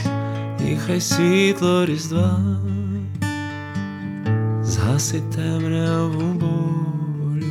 і 0.69 0.77
хай 0.87 1.01
світло 1.01 1.87
різдва 1.87 2.41
згасить 4.63 5.31
темряву 5.31 6.23
болю. 6.33 7.47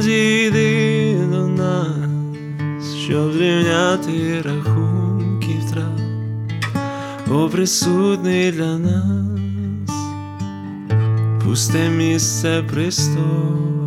Зійди 0.00 1.18
до 1.30 1.48
нас, 1.48 2.94
щоб 3.04 3.32
зрівняти 3.32 4.42
рахунки 4.42 5.60
втрат, 5.66 6.00
о 7.30 7.48
присутний 7.48 8.52
для 8.52 8.78
нас, 8.78 9.90
пусте 11.44 11.88
місце 11.88 12.62
престолі. 12.72 13.83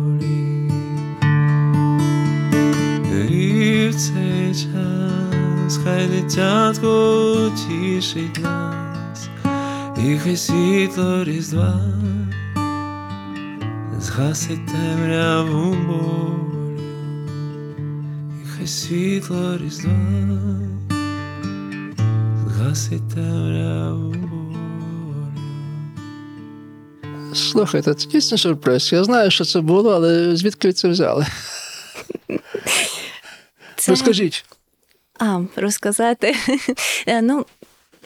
Час 5.78 5.84
хай 5.84 6.06
дитятко 6.06 7.32
утішить 7.46 8.38
нас, 8.38 9.28
і 10.04 10.18
хай 10.18 10.36
світло 10.36 11.24
різдва 11.24 11.80
згасить 14.00 14.66
темряву 14.66 15.74
болю, 15.74 16.80
і 18.44 18.48
хай 18.56 18.66
світло 18.66 19.58
різдва 19.58 19.90
згасить 22.46 23.14
темряву 23.14 24.10
болю. 24.10 24.58
Слухайте, 27.34 27.94
це 27.94 28.08
дійсно 28.08 28.38
сюрприз. 28.38 28.92
Я 28.92 29.04
знаю, 29.04 29.30
що 29.30 29.44
це 29.44 29.60
було, 29.60 29.90
але 29.90 30.36
звідки 30.36 30.68
ви 30.68 30.72
це 30.72 30.88
взяли? 30.88 31.26
Це... 33.76 33.92
Розкажіть. 33.92 34.44
А, 35.18 35.40
розказати. 35.56 36.34
Е, 37.06 37.22
ну, 37.22 37.46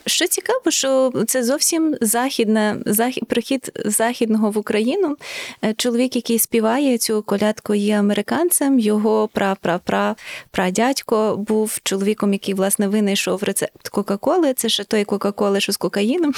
що 0.07 0.26
цікаво, 0.26 0.70
що 0.70 1.12
це 1.26 1.44
зовсім 1.44 1.96
західна, 2.00 2.78
захід, 2.86 3.24
прихід 3.24 3.72
західного 3.84 4.50
в 4.50 4.59
Україну. 4.59 5.16
Е, 5.64 5.74
Чоловік, 5.76 6.16
який 6.16 6.38
співає 6.38 6.98
цю 6.98 7.22
колядку, 7.22 7.74
є 7.74 7.98
американцем. 7.98 8.78
Його 8.78 9.28
пра-пра-пра 9.34 10.14
прадядько 10.50 11.36
був 11.36 11.78
чоловіком, 11.82 12.32
який 12.32 12.55
власне 12.55 12.88
винайшов 12.88 13.42
рецепт 13.42 13.88
Кока-Коли. 13.88 14.55
Це 14.55 14.68
ще 14.68 14.84
той 14.84 15.05
Кока-Коли, 15.05 15.61
що 15.61 15.72
з 15.72 15.76
кокаїном. 15.76 16.32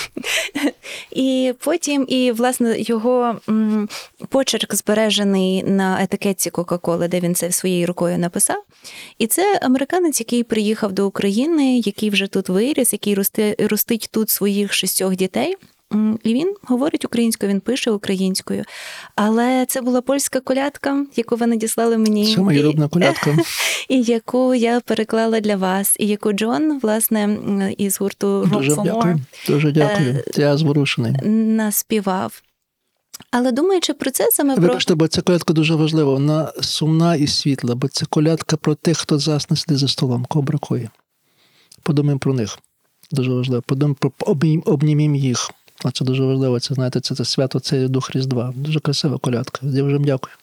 І 1.10 1.54
потім, 1.58 2.06
і 2.08 2.32
власне 2.32 2.76
його 2.78 3.36
почерк 4.28 4.74
збережений 4.74 5.62
на 5.62 6.02
етикетці 6.02 6.50
Кока-Коли, 6.50 7.08
де 7.08 7.20
він 7.20 7.34
це 7.34 7.52
своєю 7.52 7.86
рукою 7.86 8.18
написав. 8.18 8.62
І 9.18 9.26
це 9.26 9.58
американець, 9.62 10.20
який 10.20 10.42
приїхав 10.42 10.92
до 10.92 11.06
України, 11.06 11.78
який 11.78 12.10
вже 12.10 12.26
тут 12.26 12.48
виріс, 12.48 12.92
який 12.92 13.14
росте, 13.14 13.53
ростить 13.58 14.08
тут 14.12 14.30
своїх 14.30 14.72
шістьох 14.72 15.16
дітей. 15.16 15.56
І 16.22 16.34
він 16.34 16.54
говорить 16.62 17.04
українською, 17.04 17.52
він 17.52 17.60
пише 17.60 17.90
українською. 17.90 18.64
Але 19.16 19.66
це 19.68 19.80
була 19.80 20.00
польська 20.00 20.40
колядка, 20.40 21.06
яку 21.16 21.36
ви 21.36 21.46
надіслали 21.46 21.98
мені. 21.98 22.34
Це 22.34 22.40
моя 22.40 22.62
рідна 22.62 22.88
колядка. 22.88 23.36
і 23.88 24.02
яку 24.02 24.54
я 24.54 24.80
переклала 24.80 25.40
для 25.40 25.56
вас, 25.56 25.96
і 25.98 26.06
яку 26.06 26.32
Джон, 26.32 26.78
власне, 26.78 27.38
із 27.78 28.00
гурту 28.00 28.26
Rock 28.26 28.50
Дуже 28.50 28.70
for 28.70 28.76
More 28.76 28.84
дякую. 28.84 29.20
Дуже 29.48 29.72
дякую. 29.72 30.08
Е, 30.08 30.24
Я 30.36 30.56
зворушений. 30.56 31.12
наспівав. 31.28 32.42
Але 33.30 33.52
думаючи 33.52 33.94
про 33.94 34.10
це, 34.10 34.28
саме 34.30 34.54
про 34.54 34.62
Вибачте, 34.62 34.94
бо 34.94 35.08
ця 35.08 35.22
колядка 35.22 35.52
дуже 35.52 35.74
важлива. 35.74 36.12
Вона 36.12 36.52
сумна 36.60 37.16
і 37.16 37.26
світла, 37.26 37.74
бо 37.74 37.88
це 37.88 38.06
колядка 38.06 38.56
про 38.56 38.74
тих, 38.74 38.98
хто 38.98 39.18
засне 39.18 39.56
сидить 39.56 39.78
за 39.78 39.88
столом, 39.88 40.26
кого 40.28 40.42
бракує. 40.42 40.90
Подумаємо 41.82 42.18
про 42.18 42.34
них. 42.34 42.58
Дуже 43.14 43.30
важливо. 43.32 43.62
Обнім- 44.20 44.62
обнімім 44.64 45.14
їх. 45.14 45.50
А 45.84 45.90
це 45.90 46.04
дуже 46.04 46.22
важливо. 46.24 46.60
Це 46.60 46.74
знаєте, 46.74 47.00
це, 47.00 47.14
це 47.14 47.24
свято, 47.24 47.60
це 47.60 47.88
дух 47.88 48.10
Різдва. 48.10 48.52
Дуже 48.56 48.80
красива 48.80 49.18
колядка. 49.18 49.60
Я 49.62 49.84
вже 49.84 49.98
дякую. 49.98 50.34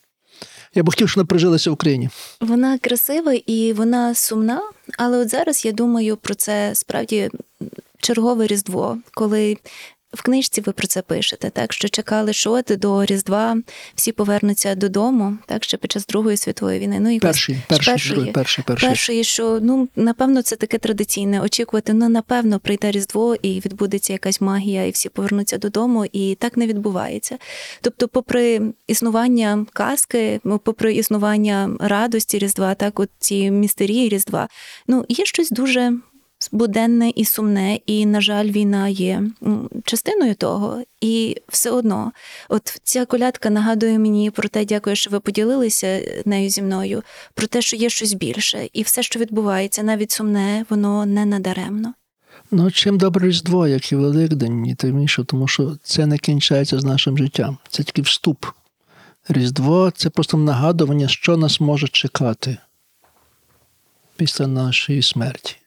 Я 0.75 0.83
б 0.83 0.89
хотів, 0.89 1.09
щоб 1.09 1.17
вона 1.19 1.27
прижилася 1.27 1.69
в 1.69 1.73
Україні. 1.73 2.09
вона 2.41 2.77
красива 2.77 3.33
і 3.33 3.73
вона 3.73 4.15
сумна. 4.15 4.61
Але 4.97 5.17
от 5.17 5.29
зараз 5.29 5.65
я 5.65 5.71
думаю 5.71 6.17
про 6.17 6.35
це 6.35 6.71
справді 6.75 7.29
чергове 7.99 8.47
Різдво, 8.47 8.97
коли. 9.13 9.57
В 10.13 10.21
книжці 10.21 10.61
ви 10.61 10.71
про 10.71 10.87
це 10.87 11.01
пишете, 11.01 11.49
так 11.49 11.73
що 11.73 11.89
чекали, 11.89 12.33
що 12.33 12.61
до 12.69 13.05
Різдва 13.05 13.57
всі 13.95 14.11
повернуться 14.11 14.75
додому, 14.75 15.37
так 15.45 15.63
ще 15.63 15.77
під 15.77 15.91
час 15.91 16.05
Другої 16.05 16.37
світової 16.37 16.79
війни. 16.79 16.99
Ну 16.99 17.09
і 17.09 17.19
Перший, 17.19 17.57
перший, 17.67 17.93
перший, 17.93 18.63
перший, 18.63 18.89
перший. 18.89 19.23
Що 19.23 19.59
ну 19.61 19.87
напевно 19.95 20.41
це 20.41 20.55
таке 20.55 20.77
традиційне. 20.77 21.41
Очікувати, 21.41 21.93
ну 21.93 22.09
напевно, 22.09 22.59
прийде 22.59 22.91
Різдво 22.91 23.35
і 23.35 23.59
відбудеться 23.59 24.13
якась 24.13 24.41
магія, 24.41 24.85
і 24.85 24.91
всі 24.91 25.09
повернуться 25.09 25.57
додому, 25.57 26.05
і 26.05 26.35
так 26.35 26.57
не 26.57 26.67
відбувається. 26.67 27.37
Тобто, 27.81 28.07
попри 28.07 28.61
існування 28.87 29.65
казки, 29.73 30.39
попри 30.63 30.93
існування 30.93 31.77
радості 31.79 32.37
Різдва, 32.39 32.75
так 32.75 32.99
от 32.99 33.09
ці 33.19 33.51
містерії 33.51 34.09
Різдва, 34.09 34.47
ну 34.87 35.05
є 35.09 35.25
щось 35.25 35.49
дуже. 35.49 35.93
Буденне 36.51 37.09
і 37.15 37.25
сумне, 37.25 37.79
і, 37.85 38.05
на 38.05 38.21
жаль, 38.21 38.45
війна 38.45 38.87
є 38.87 39.23
частиною 39.85 40.35
того. 40.35 40.83
І 41.01 41.37
все 41.47 41.71
одно, 41.71 42.11
от 42.49 42.79
ця 42.83 43.05
колядка 43.05 43.49
нагадує 43.49 43.99
мені 43.99 44.31
про 44.31 44.49
те, 44.49 44.65
дякую, 44.65 44.95
що 44.95 45.09
ви 45.09 45.19
поділилися 45.19 46.01
нею 46.25 46.49
зі 46.49 46.61
мною, 46.61 47.03
про 47.33 47.47
те, 47.47 47.61
що 47.61 47.75
є 47.75 47.89
щось 47.89 48.13
більше, 48.13 48.69
і 48.73 48.83
все, 48.83 49.03
що 49.03 49.19
відбувається, 49.19 49.83
навіть 49.83 50.11
сумне, 50.11 50.65
воно 50.69 51.05
не 51.05 51.25
надаремно. 51.25 51.93
Ну, 52.51 52.71
чим 52.71 52.97
добре 52.97 53.27
Різдво, 53.27 53.67
як 53.67 53.91
і 53.91 53.95
Великдень, 53.95 54.65
і 54.65 54.75
тим 54.75 54.99
інше, 54.99 55.23
тому 55.23 55.47
що 55.47 55.77
це 55.83 56.05
не 56.05 56.17
кінчається 56.17 56.79
з 56.79 56.83
нашим 56.83 57.17
життям. 57.17 57.57
Це 57.69 57.83
тільки 57.83 58.01
вступ. 58.01 58.45
Різдво 59.29 59.91
це 59.91 60.09
просто 60.09 60.37
нагадування, 60.37 61.07
що 61.07 61.37
нас 61.37 61.59
може 61.59 61.87
чекати 61.87 62.57
після 64.15 64.47
нашої 64.47 65.01
смерті. 65.01 65.60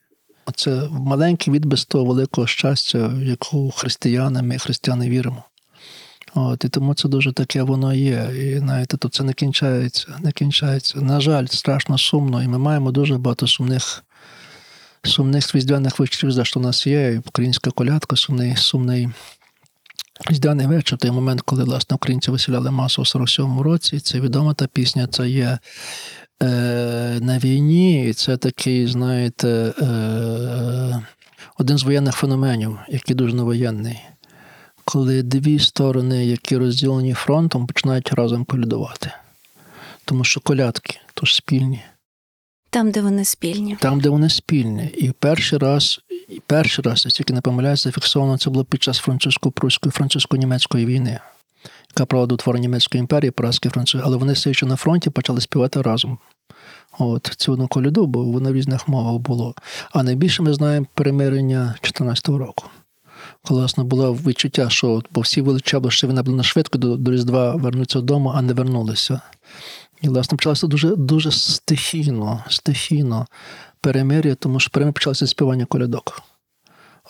Це 0.55 0.89
маленький 0.91 1.55
відбис 1.55 1.85
того 1.85 2.05
великого 2.05 2.47
щастя, 2.47 3.07
в 3.07 3.23
яку 3.23 3.71
християни, 3.71 4.43
ми 4.43 4.59
християни 4.59 5.11
віримо. 5.11 5.45
От, 6.35 6.65
і 6.65 6.69
тому 6.69 6.95
це 6.95 7.09
дуже 7.09 7.33
таке 7.33 7.63
воно 7.63 7.95
є. 7.95 8.31
І 8.35 8.59
знаєте, 8.59 8.97
то 8.97 9.09
це 9.09 9.23
не 9.23 9.33
кінчається, 9.33 10.07
не 10.21 10.33
кінчається. 10.33 11.01
На 11.01 11.21
жаль, 11.21 11.47
страшно 11.47 11.99
сумно, 11.99 12.43
і 12.43 12.49
ми 12.49 12.59
маємо 12.59 12.93
дуже 12.93 13.19
багато 13.19 13.47
сумних 13.47 14.05
сумних 15.03 15.55
різдвяних 15.55 15.99
вечорів, 15.99 16.33
за 16.33 16.45
що 16.45 16.61
у 16.61 16.63
нас 16.63 16.87
є. 16.87 17.13
І 17.13 17.19
українська 17.19 17.71
колядка, 17.71 18.17
сумний, 18.17 18.57
сумний 18.57 19.09
різдвяний 20.31 20.67
вечір, 20.67 20.99
той 20.99 21.11
момент, 21.11 21.41
коли 21.41 21.65
власне 21.65 21.95
українці 21.95 22.31
виселяли 22.31 22.71
масу 22.71 23.03
у 23.03 23.05
47-му 23.05 23.63
році. 23.63 24.01
Це 24.01 24.21
відома 24.21 24.55
та 24.55 24.67
пісня, 24.67 25.07
це 25.07 25.29
є 25.29 25.59
е, 26.45 27.19
на 27.21 27.39
війні, 27.39 28.09
і 28.09 28.13
це 28.13 28.37
такий, 28.37 28.87
знаєте, 28.87 29.49
е, 29.49 31.03
один 31.59 31.79
з 31.79 31.83
воєнних 31.83 32.15
феноменів, 32.15 32.79
який 32.89 33.17
дуже 33.17 33.35
невоєнний. 33.35 34.01
Коли 34.85 35.23
дві 35.23 35.59
сторони, 35.59 36.27
які 36.27 36.57
розділені 36.57 37.15
фронтом, 37.15 37.67
починають 37.67 38.13
разом 38.13 38.45
колядувати. 38.45 39.13
Тому 40.05 40.25
що 40.25 40.41
колядки 40.41 41.01
то 41.15 41.27
ж 41.27 41.37
спільні. 41.37 41.83
Там, 42.71 42.91
де 42.91 43.01
вони 43.01 43.25
спільні. 43.25 43.77
Там, 43.81 44.01
де 44.01 44.09
вони 44.09 44.29
спільні. 44.29 44.91
І 44.97 45.11
перший 45.11 45.59
раз, 45.59 46.01
і 46.29 46.41
перший 46.47 46.83
раз, 46.85 47.05
я 47.05 47.11
тільки 47.11 47.33
не 47.33 47.41
помиляюся, 47.41 47.83
зафіксовано 47.83 48.39
це 48.39 48.51
було 48.51 48.65
під 48.65 48.83
час 48.83 48.99
французько-пруської, 48.99 49.93
французько-німецької 49.93 50.87
війни, 50.87 51.21
яка 51.99 52.27
до 52.27 52.35
утворення 52.35 52.63
німецької 52.63 53.01
імперії, 53.01 53.31
поразки 53.31 53.69
французи, 53.69 54.05
але 54.07 54.17
вони 54.17 54.33
все 54.33 54.55
ще 54.55 54.67
на 54.67 54.77
фронті 54.77 55.11
почали 55.11 55.41
співати 55.41 55.83
разом. 55.83 56.19
От 56.99 57.33
цю 57.37 57.53
одну 57.53 57.69
коляду, 57.69 58.07
бо 58.07 58.25
воно 58.25 58.53
в 58.53 58.55
різних 58.55 58.89
мовах 58.89 59.21
було. 59.21 59.55
А 59.93 60.03
найбільше 60.03 60.43
ми 60.43 60.55
знаємо 60.55 60.87
перемирення 60.95 61.75
14-го 61.83 62.39
року. 62.39 62.65
Коли 63.43 63.61
власне 63.61 63.85
було 63.85 64.13
відчуття, 64.13 64.71
що 64.71 64.91
от, 64.91 65.07
бо 65.11 65.21
всі 65.21 65.41
величали, 65.41 65.91
що 65.91 66.07
вона 66.07 66.23
була 66.23 66.37
на 66.37 66.43
швидко 66.43 66.79
до, 66.79 66.97
до 66.97 67.13
Різдва 67.13 67.57
вернуться 67.57 67.99
додому, 67.99 68.33
а 68.35 68.43
не 68.43 68.53
вернулися. 68.53 69.21
І, 70.03 70.09
власне, 70.09 70.37
почалося 70.37 70.67
дуже, 70.67 70.97
дуже 70.97 71.31
стихійно, 71.31 72.45
стихійно 72.49 73.27
перемир'я, 73.81 74.35
тому 74.35 74.61
що 74.61 74.71
перемир'я 74.71 74.93
почалося 74.93 75.27
співання 75.27 75.65
колядок. 75.65 76.23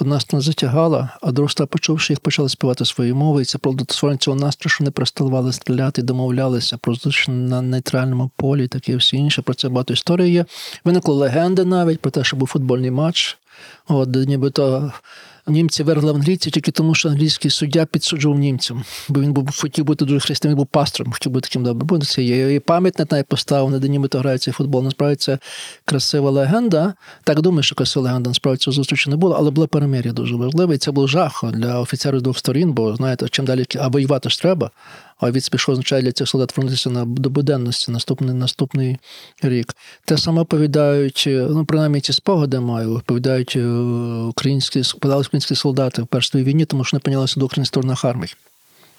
Одна 0.01 0.21
стана 0.21 0.41
затягала, 0.41 1.19
а 1.23 1.33
друга 1.33 1.67
почувши 1.67 2.13
їх, 2.13 2.21
почали 2.21 2.49
співати 2.49 2.85
свої 2.85 3.13
мови, 3.13 3.43
і 3.43 3.45
це 3.45 3.59
про 3.59 3.75
створення 3.89 4.19
цього 4.19 4.37
настрою, 4.37 4.71
що 4.71 4.85
не 4.85 4.91
переставали 4.91 5.53
стріляти, 5.53 6.03
домовлялися 6.03 6.77
про 6.77 6.95
зустріч 6.95 7.29
на 7.29 7.63
нейтральному 7.63 8.31
полі, 8.37 8.69
таке 8.69 8.93
і 8.93 8.97
всі 8.97 9.17
інше. 9.17 9.43
Про 9.43 9.55
це 9.55 9.69
багато 9.69 9.93
історії 9.93 10.33
є. 10.33 10.45
Виникли 10.85 11.15
легенди 11.15 11.65
навіть 11.65 12.01
про 12.01 12.11
те, 12.11 12.25
що 12.25 12.37
був 12.37 12.49
футбольний 12.49 12.91
матч. 12.91 13.39
От, 13.89 14.09
нібито 14.09 14.93
німці 15.47 15.83
вергли 15.83 16.13
в 16.13 16.17
англійці 16.17 16.51
тільки 16.51 16.71
тому, 16.71 16.95
що 16.95 17.09
англійський 17.09 17.51
суддя 17.51 17.87
підсуджував 17.87 18.39
німцям, 18.39 18.85
бо 19.09 19.21
він 19.21 19.33
був 19.33 19.61
хотів 19.61 19.85
бути 19.85 20.05
дуже 20.05 20.21
християнин, 20.21 20.55
він 20.55 20.57
був 20.57 20.67
пастором, 20.67 21.13
хотів 21.13 21.33
бути 21.33 21.49
таким 21.49 21.65
добрим. 21.65 21.87
Бо 21.87 21.99
це 21.99 22.23
є 22.23 22.55
і 22.55 22.61
пам'ятник 22.61 23.13
навіть 23.13 23.27
поставив, 23.27 23.81
де 23.81 23.89
німито 23.89 24.19
грають 24.19 24.43
футбол. 24.43 24.85
Насправді 24.85 25.17
це 25.17 25.39
красива 25.85 26.31
легенда. 26.31 26.95
Так 27.25 27.41
думаю, 27.41 27.63
що 27.63 27.75
красива 27.75 28.05
легенда. 28.05 28.31
Насправді 28.31 28.59
цього 28.59 28.75
зустрічі 28.75 29.11
не 29.11 29.17
було, 29.17 29.35
але 29.39 29.51
було 29.51 29.69
перемир'я 29.69 30.13
дуже 30.13 30.37
важливе. 30.37 30.75
І 30.75 30.79
це 30.79 30.91
був 30.91 31.09
жах 31.09 31.45
для 31.53 31.81
офіцерів 31.81 32.23
двох 32.23 32.39
сторін, 32.39 32.73
бо 32.73 32.97
знаєте, 32.97 33.29
чим 33.29 33.45
далі 33.45 33.67
а 33.81 33.89
воювати 33.89 34.29
ж 34.29 34.41
треба. 34.41 34.71
А 35.19 35.31
від 35.31 35.51
що 35.57 35.73
означає 35.73 36.03
для 36.03 36.13
цих 36.13 36.29
солдат 36.29 36.57
вернутися 36.57 36.91
на 36.91 37.05
до 37.05 37.31
буденності 37.31 37.91
наступний 37.91 38.35
наступний 38.35 38.99
рік. 39.43 39.77
Те 40.05 40.19
саме 40.19 40.43
оповідають, 40.43 41.25
ну 41.29 41.65
принаймні 41.65 42.01
ці 42.01 42.13
спогади 42.13 42.61
маю, 42.61 42.97
оповідають 42.97 43.57
е, 43.57 43.67
українські 44.29 44.83
українські 44.95 45.55
солдати 45.55 46.03
в 46.03 46.07
першій 46.07 46.43
війні, 46.43 46.65
тому 46.65 46.85
що 46.85 46.97
не 46.97 46.99
опинялися 46.99 47.41
до 47.41 47.47
українських 47.47 48.05
армій. 48.05 48.29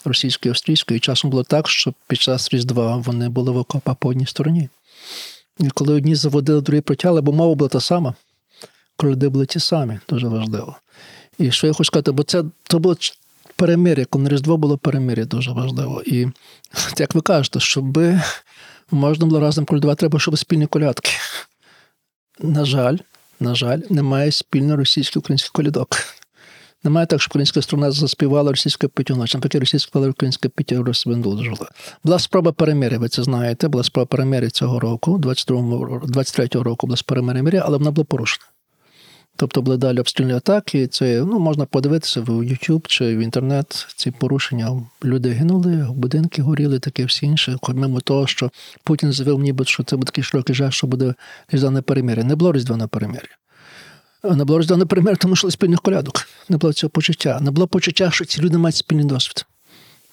Російської, 0.06 0.52
австрійської. 0.52 0.98
І 0.98 1.00
часом 1.00 1.32
було 1.32 1.44
так, 1.44 1.70
що 1.70 1.94
під 2.08 2.22
час 2.22 2.54
Різдва 2.54 2.98
вони 2.98 3.30
були 3.30 3.52
в 3.52 3.58
окопах 3.58 3.96
по 3.96 4.10
одній 4.10 4.26
стороні. 4.26 4.70
І 5.60 5.70
коли 5.70 5.94
одні 5.94 6.16
заводили, 6.16 6.62
другі 6.62 6.82
протягли, 6.82 7.22
бо 7.22 7.32
мова 7.32 7.56
була 7.56 7.70
та 7.70 7.80
сама, 7.80 8.14
коли 8.96 9.16
були 9.16 9.46
ті 9.46 9.60
самі, 9.60 10.00
дуже 10.10 10.28
важливо. 10.28 10.76
І 11.40 11.52
що 11.52 11.68
я 11.68 11.74
хочу 11.74 11.84
сказати, 11.88 12.12
бо 12.12 12.24
це 12.24 12.44
то 12.64 12.80
було 12.80 12.96
перемир'я, 13.56 14.06
коли 14.06 14.30
Різдво 14.30 14.58
було 14.58 14.78
перемир'я 14.78 15.26
дуже 15.26 15.52
важливо. 15.52 16.02
І 16.06 16.28
як 16.98 17.16
ви 17.16 17.22
кажете, 17.22 17.60
щоб 17.60 18.00
можна 18.92 19.26
було 19.26 19.40
разом 19.40 19.66
колядувати, 19.66 20.00
треба, 20.00 20.20
щоб 20.20 20.38
спільні 20.38 20.68
колядки. 20.68 21.12
На 22.40 22.66
жаль, 22.66 22.98
на 23.40 23.56
жаль, 23.56 23.80
немає 23.90 24.32
спільно 24.32 24.76
російсько-українських 24.76 25.52
колядок. 25.52 25.98
Немає 26.84 27.08
так, 27.08 27.22
що 27.22 27.30
українська 27.30 27.62
сторона 27.62 27.92
заспівала 27.92 28.52
російська 28.52 28.88
потягнула. 28.88 29.28
Навпаки, 29.34 29.60
російська 29.60 30.00
українська 30.00 30.50
пиття 30.50 30.76
розбендужила. 30.76 31.70
Була 32.04 32.20
спроба 32.20 32.52
перемир'я, 32.52 33.00
ви 33.00 33.10
це 33.10 33.24
знаєте. 33.24 33.68
Була 33.68 33.84
спроба 33.84 34.06
перемир'я 34.06 34.50
цього 34.50 34.80
року, 34.80 35.18
23-го 35.18 36.64
року 36.64 36.88
була 36.88 36.98
спроба 36.98 37.28
перемир'я, 37.28 37.64
але 37.66 37.78
вона 37.78 37.92
була 37.92 38.06
порушена. 38.06 38.46
Тобто 39.36 39.62
були 39.62 39.78
далі 39.78 40.00
обстрільні 40.00 40.34
атаки. 40.34 40.88
Це 40.88 41.24
ну, 41.26 41.40
можна 41.40 41.66
подивитися 41.66 42.22
в 42.22 42.30
YouTube 42.30 42.88
чи 42.88 43.18
в 43.18 43.20
інтернет. 43.20 43.88
Ці 43.96 44.12
порушення 44.12 44.84
люди 45.04 45.30
гинули, 45.30 45.88
будинки 45.90 46.42
горіли, 46.42 46.80
таке 46.80 47.06
всі 47.06 47.26
інше. 47.26 47.58
Помимо 47.62 48.02
того, 48.02 48.28
що 48.28 48.52
Путін 48.84 49.12
заявив, 49.12 49.40
ніби 49.40 49.66
що 49.66 49.84
це 49.84 49.96
буде 49.96 50.06
такий 50.06 50.24
широкий 50.24 50.56
жах, 50.56 50.74
що 50.74 50.88
буде 50.88 51.14
різдвяне 51.50 51.82
перемир'я. 51.82 52.24
Не 52.24 52.36
було 52.36 52.52
різдвяне 52.52 52.88
перемир'я. 52.88 53.30
Не 54.24 54.46
було 54.46 54.60
різдвяне 54.60 54.86
перемир'я, 54.86 55.16
тому 55.16 55.36
що 55.36 55.52
спільних 55.52 55.82
колядок. 55.82 56.28
Не 56.50 56.58
було 56.58 56.74
цього 56.74 56.90
почуття. 56.90 57.40
Не 57.42 57.52
було 57.52 57.68
почуття, 57.68 58.12
що 58.12 58.26
ці 58.26 58.42
люди 58.42 58.58
мають 58.58 58.76
спільний 58.76 59.06
досвід. 59.06 59.46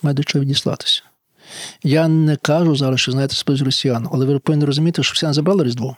Мають 0.02 0.16
до 0.16 0.24
чого 0.24 0.44
відіслатися. 0.44 1.02
Я 1.82 2.08
не 2.08 2.36
кажу 2.36 2.76
зараз, 2.76 3.00
що 3.00 3.12
знаєте 3.12 3.34
спить 3.34 3.62
росіян, 3.62 4.08
але 4.12 4.26
ви 4.26 4.38
повинні 4.38 4.64
розуміти, 4.64 5.02
що 5.02 5.12
росіяни 5.12 5.34
забрали 5.34 5.64
Різдво. 5.64 5.96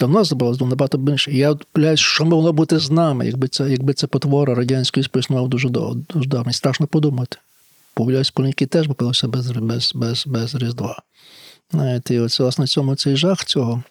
Давно 0.00 0.24
забралось 0.24 0.60
набагато 0.60 0.98
більше. 0.98 1.32
Я 1.32 1.54
пляюсь, 1.72 2.00
що 2.00 2.24
могло 2.24 2.52
бути 2.52 2.78
з 2.78 2.90
нами, 2.90 3.26
якби 3.26 3.48
це 3.48 3.70
якби 3.70 3.94
це 3.94 4.06
потвора 4.06 4.54
радянської 4.54 5.06
існував 5.16 5.48
дуже 5.48 5.68
давно. 5.68 6.52
Страшно 6.52 6.86
подумати. 6.86 7.36
Повляюсь, 7.94 8.30
поліки 8.30 8.66
теж 8.66 8.86
попилися 8.86 9.28
без 9.28 9.50
без, 9.50 9.92
без, 9.94 10.26
без 10.26 10.54
Різдва. 10.54 11.02
Знаєте, 11.70 12.14
і 12.14 12.20
оце, 12.20 12.42
власне, 12.42 12.66
цьому 12.66 12.96
цей 12.96 13.16
жах 13.16 13.44
цього, 13.44 13.82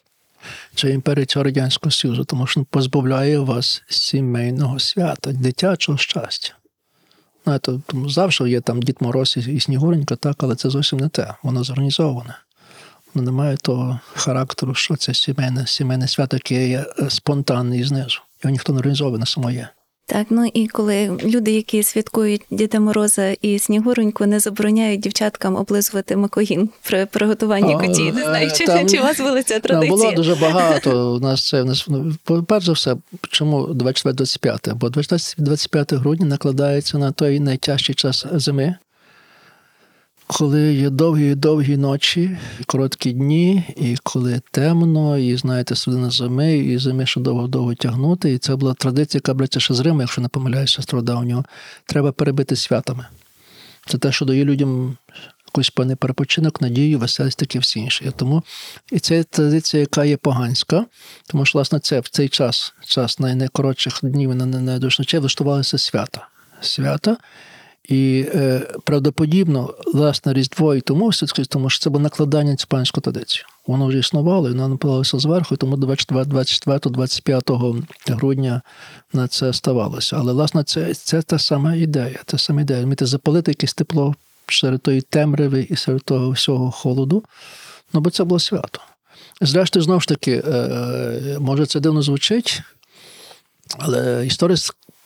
цієї 0.75 0.95
імперії 0.95 1.25
цього 1.25 1.43
Радянського 1.43 1.91
Союзу, 1.91 2.23
тому 2.23 2.47
що 2.47 2.59
він 2.59 2.65
позбавляє 2.69 3.39
вас 3.39 3.83
сімейного 3.87 4.79
свята, 4.79 5.31
дитячого 5.31 5.97
щастя. 5.97 6.53
Знаєте, 7.43 7.79
тому 7.87 8.09
завжди 8.09 8.49
є 8.49 8.61
там 8.61 8.81
Дід 8.81 8.97
Мороз 8.99 9.37
і 9.47 9.59
Снігуренька, 9.59 10.15
так, 10.15 10.43
але 10.43 10.55
це 10.55 10.69
зовсім 10.69 10.99
не 10.99 11.09
те. 11.09 11.33
Воно 11.43 11.63
зорганізоване 11.63 12.35
немає 13.15 13.57
того 13.57 13.99
характеру, 14.13 14.73
що 14.73 14.95
це 14.95 15.13
сімейне 15.13 15.67
сімейне 15.67 16.07
свято, 16.07 16.37
яке 16.37 16.69
є 16.69 16.85
е, 16.99 17.09
спонтанне 17.09 17.77
і 17.77 17.83
знизу. 17.83 18.19
Його 18.43 18.51
ніхто 18.51 18.73
не 18.73 18.79
організовує 18.79 19.19
на 19.19 19.25
самоє. 19.25 19.69
Так, 20.09 20.27
ну 20.29 20.45
і 20.53 20.67
коли 20.67 21.17
люди, 21.23 21.51
які 21.51 21.83
святкують 21.83 22.41
Діда 22.51 22.79
Мороза 22.79 23.29
і 23.41 23.59
Снігуроньку, 23.59 24.25
не 24.25 24.39
забороняють 24.39 24.99
дівчаткам 24.99 25.55
облизувати 25.55 26.15
макогін 26.15 26.69
при 26.83 27.05
приготуванні 27.05 27.75
О, 27.75 27.79
куті. 27.79 28.11
Не 28.11 28.21
знаю, 28.23 28.51
чи, 28.55 28.65
там, 28.65 28.89
чи 28.89 28.99
у 28.99 29.03
вас 29.03 29.17
була 29.17 29.43
ця 29.43 29.53
там 29.53 29.61
традиція? 29.61 29.97
було 29.97 30.11
дуже 30.11 30.35
багато. 30.35 31.13
У 31.13 31.19
нас 31.19 31.47
це 31.47 31.61
у 31.61 31.65
нас 31.65 31.85
ну, 31.87 32.13
перш 32.47 32.65
за 32.65 32.71
все, 32.71 32.95
чому 33.29 33.63
24-25? 33.63 34.75
Бо 34.75 34.89
25 35.37 35.93
грудня 35.93 36.25
накладається 36.25 36.97
на 36.97 37.11
той 37.11 37.39
найтяжчий 37.39 37.95
час 37.95 38.25
зими, 38.31 38.75
коли 40.27 40.73
є 40.73 40.89
довгі-довгі 40.89 41.77
ночі, 41.77 42.37
короткі 42.65 43.11
дні, 43.11 43.63
і 43.77 43.97
коли 44.03 44.41
темно, 44.51 45.17
і 45.17 45.37
знаєте, 45.37 45.75
середина 45.75 46.09
зими, 46.09 46.57
і 46.57 46.77
зими 46.77 47.05
ще 47.05 47.19
довго-довго 47.19 47.75
тягнути. 47.75 48.33
І 48.33 48.37
це 48.37 48.55
була 48.55 48.73
традиція, 48.73 49.19
яка 49.19 49.33
береться 49.33 49.59
ще 49.59 49.73
з 49.73 49.79
Риму, 49.79 50.01
якщо 50.01 50.21
не 50.21 50.27
помиляюся, 50.27 50.81
стародавнього. 50.81 51.45
Треба 51.85 52.11
перебити 52.11 52.55
святами. 52.55 53.05
Це 53.85 53.97
те, 53.97 54.11
що 54.11 54.25
дає 54.25 54.45
людям 54.45 54.97
якийсь 55.47 55.69
певний 55.69 55.95
перепочинок, 55.95 56.61
надію, 56.61 56.99
веселість, 56.99 57.39
таке 57.39 57.59
всі 57.59 57.79
інше. 57.79 58.11
Тому 58.15 58.43
і 58.91 58.99
це 58.99 59.23
традиція, 59.23 59.81
яка 59.81 60.05
є 60.05 60.17
поганська, 60.17 60.85
тому 61.27 61.45
що, 61.45 61.57
власне, 61.57 61.79
це 61.79 61.99
в 61.99 62.07
цей 62.07 62.29
час, 62.29 62.73
час 62.85 63.19
найкоротших 63.19 63.99
днів 64.03 64.35
на 64.35 64.45
найдушночей, 64.45 65.19
влаштувалися 65.19 65.77
свята. 65.77 66.27
Свята. 66.61 67.17
І 67.87 68.25
е, 68.35 68.59
правдоподібно, 68.83 69.73
власне, 69.93 70.33
Різдво 70.33 70.75
і 70.75 70.81
тому 70.81 71.11
тому 71.49 71.69
що 71.69 71.83
це 71.83 71.89
було 71.89 72.03
накладання 72.03 72.55
цю 72.55 72.67
панську 72.67 73.01
традицію. 73.01 73.45
Воно 73.67 73.87
вже 73.87 73.99
існувало, 73.99 74.49
і 74.49 74.51
воно 74.51 74.67
напилалося 74.67 75.19
зверху, 75.19 75.55
і 75.55 75.57
тому 75.57 75.75
24-25 75.75 77.83
грудня 78.07 78.61
на 79.13 79.27
це 79.27 79.53
ставалося. 79.53 80.15
Але, 80.19 80.33
власне, 80.33 80.63
це 80.63 80.93
це 80.93 81.21
та 81.21 81.39
сама 81.39 81.75
ідея. 81.75 82.19
Та 82.25 82.37
сама 82.37 82.61
ідея. 82.61 82.85
Міти 82.85 83.05
запалити 83.05 83.51
якесь 83.51 83.73
тепло 83.73 84.15
серед 84.47 84.81
тої 84.81 85.01
темряви 85.01 85.67
і 85.69 85.75
серед 85.75 86.03
того 86.03 86.31
всього 86.31 86.71
холоду. 86.71 87.23
Ну, 87.93 87.99
бо 87.99 88.09
це 88.09 88.23
було 88.23 88.39
свято. 88.39 88.81
Зрештою, 89.41 89.83
знову 89.83 90.01
ж 90.01 90.07
таки, 90.07 90.43
е, 90.47 91.37
може, 91.39 91.65
це 91.65 91.79
дивно 91.79 92.01
звучить, 92.01 92.61
але 93.77 94.25
історія 94.25 94.57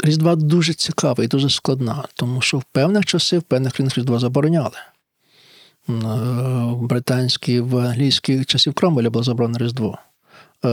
Різдва 0.04 0.36
дуже 0.36 0.74
цікава 0.74 1.24
і 1.24 1.28
дуже 1.28 1.50
складна, 1.50 2.04
тому 2.14 2.42
що 2.42 2.58
в 2.58 2.64
певних 2.64 3.06
часи, 3.06 3.38
в 3.38 3.44
певних 3.44 3.74
країнах 3.74 3.98
Різдва 3.98 4.20
забороняли. 4.20 4.78
Е, 5.90 5.94
в 6.72 6.82
британській, 6.82 7.60
в 7.60 7.78
англійській 7.78 8.44
часів 8.44 8.74
Кромвеля 8.74 9.10
було 9.10 9.24
заборонено 9.24 9.66
Різдво. 9.66 9.98
Е, 10.66 10.68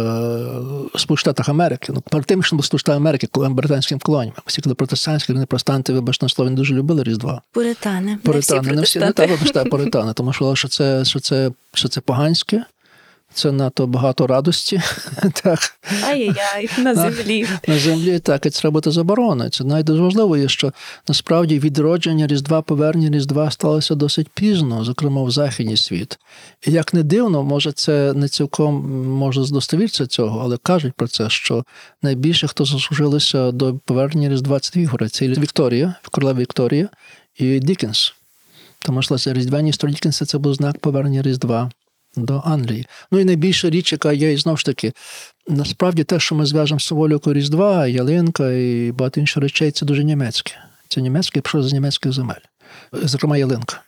в 0.94 1.00
Сполучених 1.00 1.18
Штатах 1.18 1.48
Америки, 1.48 1.92
ну, 1.94 2.00
перед 2.00 2.26
тим, 2.26 2.42
що 2.42 2.56
було 2.56 2.62
Сполучених 2.62 2.96
Америки, 2.96 3.28
коли 3.30 3.48
британським 3.48 3.98
колоніями. 3.98 4.36
Всі, 4.46 4.62
коли 4.62 4.74
протестантські, 4.74 5.32
вони 5.32 5.46
простанти, 5.46 5.92
вибачте 5.92 6.28
слово, 6.28 6.50
не 6.50 6.56
дуже 6.56 6.74
любили 6.74 7.02
Різдва. 7.02 7.42
Пуритани. 7.52 8.18
Пуритани, 8.22 8.72
не 8.72 8.82
всі, 8.82 8.98
не 8.98 9.12
так, 9.12 9.30
вибачте, 9.30 9.64
пуритани, 9.64 10.12
тому 10.12 10.32
що, 10.32 10.54
що 10.54 10.68
це, 10.68 11.04
що 11.04 11.20
це, 11.20 11.50
що 11.74 11.88
це 11.88 12.00
поганське, 12.00 12.64
це 13.34 13.52
надто 13.52 13.86
багато 13.86 14.26
радості. 14.26 14.80
так. 15.42 15.58
Ай-яй, 16.04 16.70
на 16.78 16.94
землі. 16.94 17.46
На 17.68 17.78
землі 17.78 18.18
так, 18.18 18.46
і 18.46 18.50
це 18.50 18.60
треба 18.60 18.72
бути 18.72 18.90
заборонено. 18.90 19.50
Це 19.50 19.64
навіть 19.64 19.88
важливо 19.88 20.36
є, 20.36 20.48
що 20.48 20.72
насправді 21.08 21.58
відродження 21.58 22.26
Різдва, 22.26 22.62
повернення 22.62 23.18
Різдва 23.18 23.50
сталося 23.50 23.94
досить 23.94 24.28
пізно, 24.34 24.84
зокрема 24.84 25.22
в 25.22 25.30
Західній 25.30 25.76
світ. 25.76 26.18
І 26.66 26.72
як 26.72 26.94
не 26.94 27.02
дивно, 27.02 27.42
може, 27.42 27.72
це 27.72 28.12
не 28.12 28.28
цілком 28.28 29.02
може 29.06 29.44
здостовірця 29.44 30.06
цього, 30.06 30.40
але 30.40 30.56
кажуть 30.56 30.92
про 30.96 31.08
це, 31.08 31.30
що 31.30 31.64
найбільше, 32.02 32.48
хто 32.48 32.64
заслужилися 32.64 33.52
до 33.52 33.74
повернення 33.84 34.28
Різдва, 34.28 34.60
це 34.60 34.70
дві. 34.74 35.08
Це 35.08 35.26
Вікторія, 35.26 35.94
королева 36.10 36.40
Вікторія 36.40 36.88
і 37.38 37.58
Дікенс. 37.58 38.14
Тому 38.78 39.02
що 39.02 39.32
Різдвяні 39.32 39.70
історії 39.70 39.94
Дікенса 39.94 40.26
це 40.26 40.38
був 40.38 40.54
знак 40.54 40.78
повернення 40.78 41.22
Різдва 41.22 41.70
до 42.24 42.42
Англії. 42.44 42.86
Ну 43.10 43.18
і 43.18 43.24
найбільша 43.24 43.70
річ, 43.70 43.92
яка 43.92 44.12
є, 44.12 44.32
і 44.32 44.36
знову 44.36 44.56
ж 44.56 44.64
таки, 44.64 44.92
насправді 45.48 46.04
те, 46.04 46.20
що 46.20 46.34
ми 46.34 46.46
зв'яжемо 46.46 46.80
з 46.80 46.84
символікою 46.84 47.32
Різдва, 47.32 47.86
ялинка 47.86 48.52
і 48.52 48.92
багато 48.92 49.20
інших 49.20 49.42
речей, 49.42 49.70
це 49.70 49.86
дуже 49.86 50.04
німецьке. 50.04 50.52
Це 50.88 51.00
німецьке, 51.00 51.40
пішло 51.40 51.62
з 51.62 51.72
німецьких 51.72 52.12
земель. 52.12 52.44
Зокрема, 52.92 53.36
ялинка. 53.36 53.82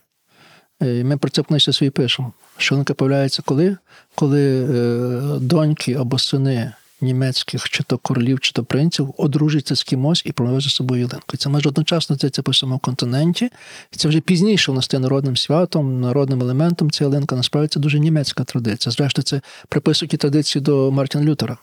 І 0.81 1.05
Ми 1.05 1.17
про 1.17 1.31
це 1.31 1.43
в 1.43 1.45
книжці 1.45 1.73
свій 1.73 1.91
пишемо. 1.91 2.33
Що 2.57 2.75
ялинка 2.75 2.95
появляється 2.95 3.43
коли? 3.47 3.77
Коли 4.15 4.65
е, 4.65 5.39
доньки 5.41 5.95
або 5.95 6.19
сини 6.19 6.73
німецьких, 7.03 7.69
чи 7.69 7.83
то 7.83 7.99
королів, 7.99 8.41
чи 8.41 8.53
то 8.53 8.65
принців, 8.65 9.15
одружуються 9.17 9.77
з 9.77 9.83
кимось 9.83 10.23
і 10.27 10.33
привозять 10.33 10.71
з 10.71 10.75
собою 10.75 11.01
ялинку. 11.01 11.37
Це 11.37 11.49
майже 11.49 11.69
одночасно 11.69 12.17
це 12.17 12.43
по 12.43 12.51
всьому 12.51 12.79
континенті. 12.79 13.51
І 13.93 13.97
це 13.97 14.09
вже 14.09 14.21
пізніше 14.21 14.73
у 14.73 14.83
стає 14.83 15.01
народним 15.01 15.37
святом, 15.37 16.01
народним 16.01 16.41
елементом. 16.43 16.91
Ця 16.91 17.05
ялинка 17.05 17.37
насправді 17.37 17.69
це 17.69 17.81
дуже 17.81 17.99
німецька 17.99 18.45
традиція. 18.45 18.93
Зрештою, 18.93 19.25
це 19.25 19.41
приписують 19.69 20.11
ті 20.11 20.17
традиції 20.17 20.63
до 20.63 20.91
Мартіна 20.91 21.25
Лютера. 21.25 21.57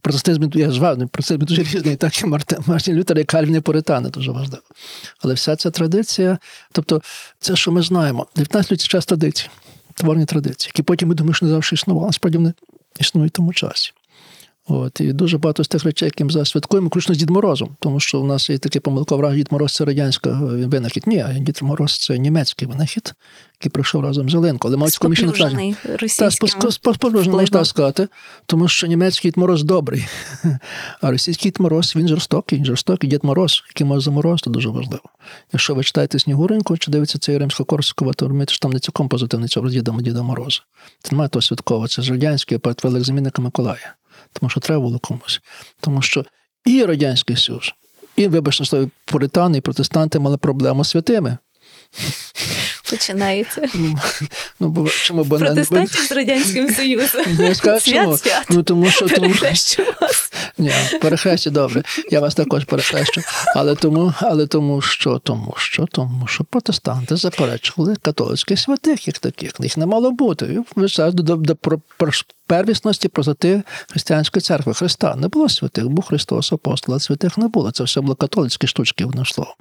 Протестизм, 0.00 0.50
я 0.54 0.70
звав, 0.70 0.96
протестизм 0.96 1.40
дуже 1.40 1.62
різний, 1.62 1.96
так 1.96 2.22
і 2.22 2.26
Мартин, 2.26 2.58
Мартін 2.66 2.96
Лютер, 2.96 3.18
і 3.18 3.24
Кальвін 3.24 3.56
і 3.56 3.60
Поритани, 3.60 4.08
дуже 4.08 4.32
важливо. 4.32 4.62
Але 5.20 5.34
вся 5.34 5.56
ця 5.56 5.70
традиція, 5.70 6.38
тобто 6.72 7.02
це, 7.38 7.56
що 7.56 7.72
ми 7.72 7.82
знаємо, 7.82 8.26
19 8.36 8.80
це 8.80 8.88
час 8.88 9.06
традицій, 9.06 9.48
творні 9.94 10.24
традиції, 10.24 10.68
які 10.68 10.82
потім 10.82 11.08
ми 11.08 11.14
думаємо, 11.14 11.34
що 11.34 11.46
не 11.46 11.52
завжди 11.52 11.74
існували, 11.74 12.06
насправді 12.06 12.38
вони 12.38 12.52
існують 13.00 13.32
в 13.32 13.36
тому 13.36 13.52
часі. 13.52 13.92
От, 14.68 15.00
і 15.00 15.12
дуже 15.12 15.38
багато 15.38 15.64
з 15.64 15.68
тих 15.68 15.84
речей, 15.84 16.06
які 16.06 16.24
ми 16.24 16.30
зараз 16.30 16.48
святкуємо, 16.48 16.88
включно 16.88 17.14
з 17.14 17.18
Дід 17.18 17.30
Морозом, 17.30 17.76
тому 17.80 18.00
що 18.00 18.20
у 18.20 18.26
нас 18.26 18.50
є 18.50 18.58
такий 18.58 18.80
помилковий 18.80 19.36
Дід 19.36 19.48
Мороз 19.50 19.74
це 19.74 19.84
радянська 19.84 20.30
винахід. 20.42 21.06
Ні, 21.06 21.24
Дід 21.40 21.58
Мороз 21.62 21.98
це 21.98 22.18
німецький 22.18 22.68
винахід, 22.68 23.14
який 23.60 23.70
прийшов 23.70 24.02
разом 24.02 24.28
з 24.28 24.32
Зеленко. 24.32 24.68
Але 24.68 24.76
мають 24.76 24.98
комічне 24.98 25.28
Споплюжений 26.72 27.30
можна 27.30 27.64
сказати, 27.64 28.08
тому 28.46 28.68
що 28.68 28.86
німецький 28.86 29.30
Дід 29.30 29.38
Мороз 29.38 29.62
добрий, 29.62 30.06
а 31.00 31.10
російський 31.10 31.50
Дід 31.50 31.60
Мороз 31.60 31.96
він 31.96 32.08
жорстокий, 32.08 32.58
він 32.58 32.64
жорстокий 32.64 33.10
Дід 33.10 33.24
Мороз, 33.24 33.62
який 33.68 33.86
може 33.86 34.00
заморозити, 34.00 34.50
дуже 34.50 34.68
важливо. 34.68 35.04
Якщо 35.52 35.74
ви 35.74 35.84
читаєте 35.84 36.18
Снігуреньку 36.18 36.76
чи 36.76 36.90
дивитеся 36.90 37.18
цей 37.18 37.38
римсько-корсакова, 37.38 38.14
то 38.14 38.26
розумієте, 38.26 38.52
що 38.52 38.62
там 38.62 38.72
не 38.72 38.78
цілком 38.78 39.08
позитивний 39.08 39.48
цього 39.48 39.68
Діда, 39.68 39.92
Діда 40.00 40.22
Мороза. 40.22 40.60
Це 41.02 41.12
немає 41.12 41.28
того 41.28 41.42
святкового, 41.42 41.88
це 41.88 42.02
ж 42.02 42.10
радянський 42.10 42.58
перед 42.58 42.80
великозамінника 42.84 43.42
Миколая. 43.42 43.94
Тому 44.32 44.50
що 44.50 44.60
треба 44.60 44.80
було 44.82 44.98
комусь. 44.98 45.40
Тому 45.80 46.02
що 46.02 46.24
і 46.64 46.84
Радянський 46.84 47.36
Союз, 47.36 47.74
і, 48.16 48.28
вибачте, 48.28 48.64
слово, 48.64 48.90
пуритани, 49.04 49.58
і 49.58 49.60
протестанти 49.60 50.18
мали 50.18 50.36
проблему 50.36 50.84
з 50.84 50.90
святими. 50.90 51.38
Починається. 52.90 53.68
Ну, 54.60 54.68
бо 54.68 54.88
чому 54.88 55.24
бо 55.24 55.38
не- 55.38 55.46
Протестантів 55.46 56.00
з 56.00 56.12
Радянським 56.12 56.74
Союзом. 56.74 57.24
Ну, 57.38 57.54
скажу, 57.54 57.90
чому? 57.90 58.16
Свят. 58.16 58.46
Ну 58.50 58.62
тому 58.62 58.90
що 58.90 59.08
тому, 59.08 59.34
вас. 59.42 59.78
ні, 60.58 60.72
перехрестя 61.00 61.50
добре. 61.50 61.82
Я 62.10 62.20
вас 62.20 62.34
також 62.34 62.64
перехрещу. 62.64 63.22
Але 63.54 63.74
тому, 63.74 64.14
але 64.20 64.46
тому 64.46 64.80
що, 64.80 65.18
тому 65.18 65.54
що, 65.56 65.86
тому 65.86 66.26
що 66.26 66.44
протестанти 66.44 67.16
заперечували 67.16 67.96
католицьких 68.02 68.60
святих, 68.60 69.06
як 69.06 69.18
таких. 69.18 69.52
Їх 69.60 69.76
не 69.76 69.86
мало 69.86 70.10
бути. 70.10 70.46
І 70.46 70.80
вважають 70.80 71.14
до, 71.14 71.36
до, 71.36 71.56
про 71.56 71.80
первісності 72.52 73.08
простоти 73.08 73.62
християнської 73.90 74.40
церкви 74.40 74.74
Христа. 74.74 75.16
Не 75.16 75.28
було 75.28 75.48
святих, 75.48 75.88
був 75.88 76.04
Христос 76.04 76.52
апостол, 76.52 76.94
а 76.94 76.98
святих 76.98 77.38
не 77.38 77.48
було. 77.48 77.70
Це 77.70 77.84
все 77.84 78.00
було 78.00 78.14
католицькі 78.14 78.66
штучки, 78.66 79.04
воно 79.04 79.22
йшло. 79.22 79.54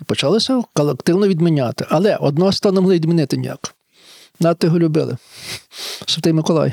І 0.00 0.04
почалося 0.04 0.62
колективно 0.74 1.28
відміняти. 1.28 1.86
Але 1.88 2.16
одного 2.16 2.52
не 2.64 2.70
могли 2.70 2.94
відмінити 2.94 3.36
ніяк. 3.36 3.74
Надто 4.40 4.66
його 4.66 4.78
любили. 4.78 5.16
Святий 6.06 6.32
Миколай. 6.32 6.72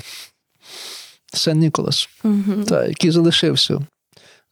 Сен 1.33 1.59
Ніколас, 1.59 2.09
Мгм. 2.23 2.63
та, 2.63 2.85
який 2.85 3.11
залишився. 3.11 3.79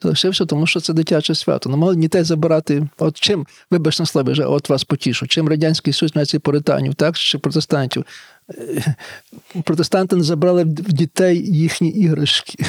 Залишився, 0.01 0.45
тому 0.45 0.67
що 0.67 0.79
це 0.79 0.93
дитяче 0.93 1.35
свято. 1.35 1.69
Не 1.69 1.77
могли 1.77 1.95
дітей 1.95 2.23
забирати. 2.23 2.87
От 2.97 3.19
чим, 3.19 3.47
вибачте 3.71 4.03
на 4.03 4.07
слові, 4.07 4.43
от 4.43 4.69
вас 4.69 4.83
потішу, 4.83 5.27
чим 5.27 5.49
Радянський 5.49 5.93
Союз 5.93 6.15
нації 6.15 6.39
поританів, 6.39 6.95
так, 6.95 7.17
чи 7.17 7.37
протестантів. 7.37 8.05
Е, 8.49 8.95
Протестанти 9.63 10.15
не 10.15 10.23
забрали 10.23 10.63
в 10.63 10.93
дітей 10.93 11.53
їхні 11.55 11.89
іграшки. 11.89 12.65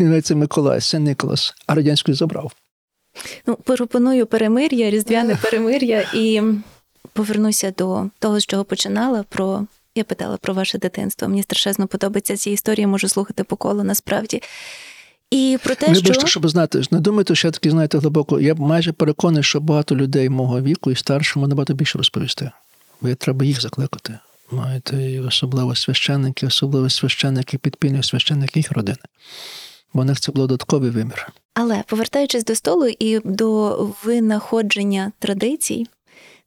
Називається 0.00 0.36
Миколай, 0.36 0.80
Сен 0.80 1.04
Ніколас, 1.04 1.54
а 1.66 1.74
Радянський 1.74 2.14
забрав. 2.14 2.52
Ну, 3.46 3.56
пропоную 3.56 4.26
перемир'я, 4.26 4.90
різдвяне 4.90 5.36
перемир'я 5.42 6.06
і 6.14 6.42
повернуся 7.12 7.74
до 7.78 8.10
того, 8.18 8.40
з 8.40 8.46
чого 8.46 8.64
починала. 8.64 9.22
Про 9.22 9.66
я 9.94 10.04
питала 10.04 10.36
про 10.36 10.54
ваше 10.54 10.78
дитинство. 10.78 11.28
Мені 11.28 11.42
страшенно 11.42 11.86
подобається 11.86 12.36
ці 12.36 12.50
історії, 12.50 12.86
можу 12.86 13.08
слухати 13.08 13.44
по 13.44 13.56
колу 13.56 13.82
насправді. 13.82 14.42
І 15.30 15.58
про 15.64 15.74
те, 15.74 15.86
Вибачте, 15.86 16.14
що 16.14 16.26
щоб 16.26 16.48
знати, 16.48 16.82
не 16.90 17.00
думайте, 17.00 17.34
що 17.34 17.48
я 17.48 17.52
такий, 17.52 17.70
знаєте, 17.70 17.98
глибоко. 17.98 18.40
Я 18.40 18.54
майже 18.54 18.92
переконаний, 18.92 19.42
що 19.42 19.60
багато 19.60 19.96
людей 19.96 20.28
мого 20.28 20.60
віку 20.60 20.90
і 20.90 20.96
старшому 20.96 21.46
набагато 21.46 21.74
більше 21.74 21.98
розповісти. 21.98 22.50
Ви 23.00 23.14
треба 23.14 23.44
їх 23.44 23.60
закликати. 23.60 24.18
Маєте 24.50 25.10
і 25.10 25.20
особливо 25.20 25.74
священники, 25.74 26.46
особливо 26.46 26.90
священники 26.90 27.58
підпільних 27.58 28.04
священники 28.04 28.60
їх 28.60 28.72
родини. 28.72 28.98
Бо 29.94 30.00
у 30.00 30.04
них 30.04 30.20
це 30.20 30.32
було 30.32 30.46
додатковий 30.46 30.90
вимір. 30.90 31.32
Але 31.54 31.84
повертаючись 31.86 32.44
до 32.44 32.54
столу 32.54 32.86
і 32.98 33.20
до 33.24 33.76
винаходження 34.04 35.12
традицій, 35.18 35.86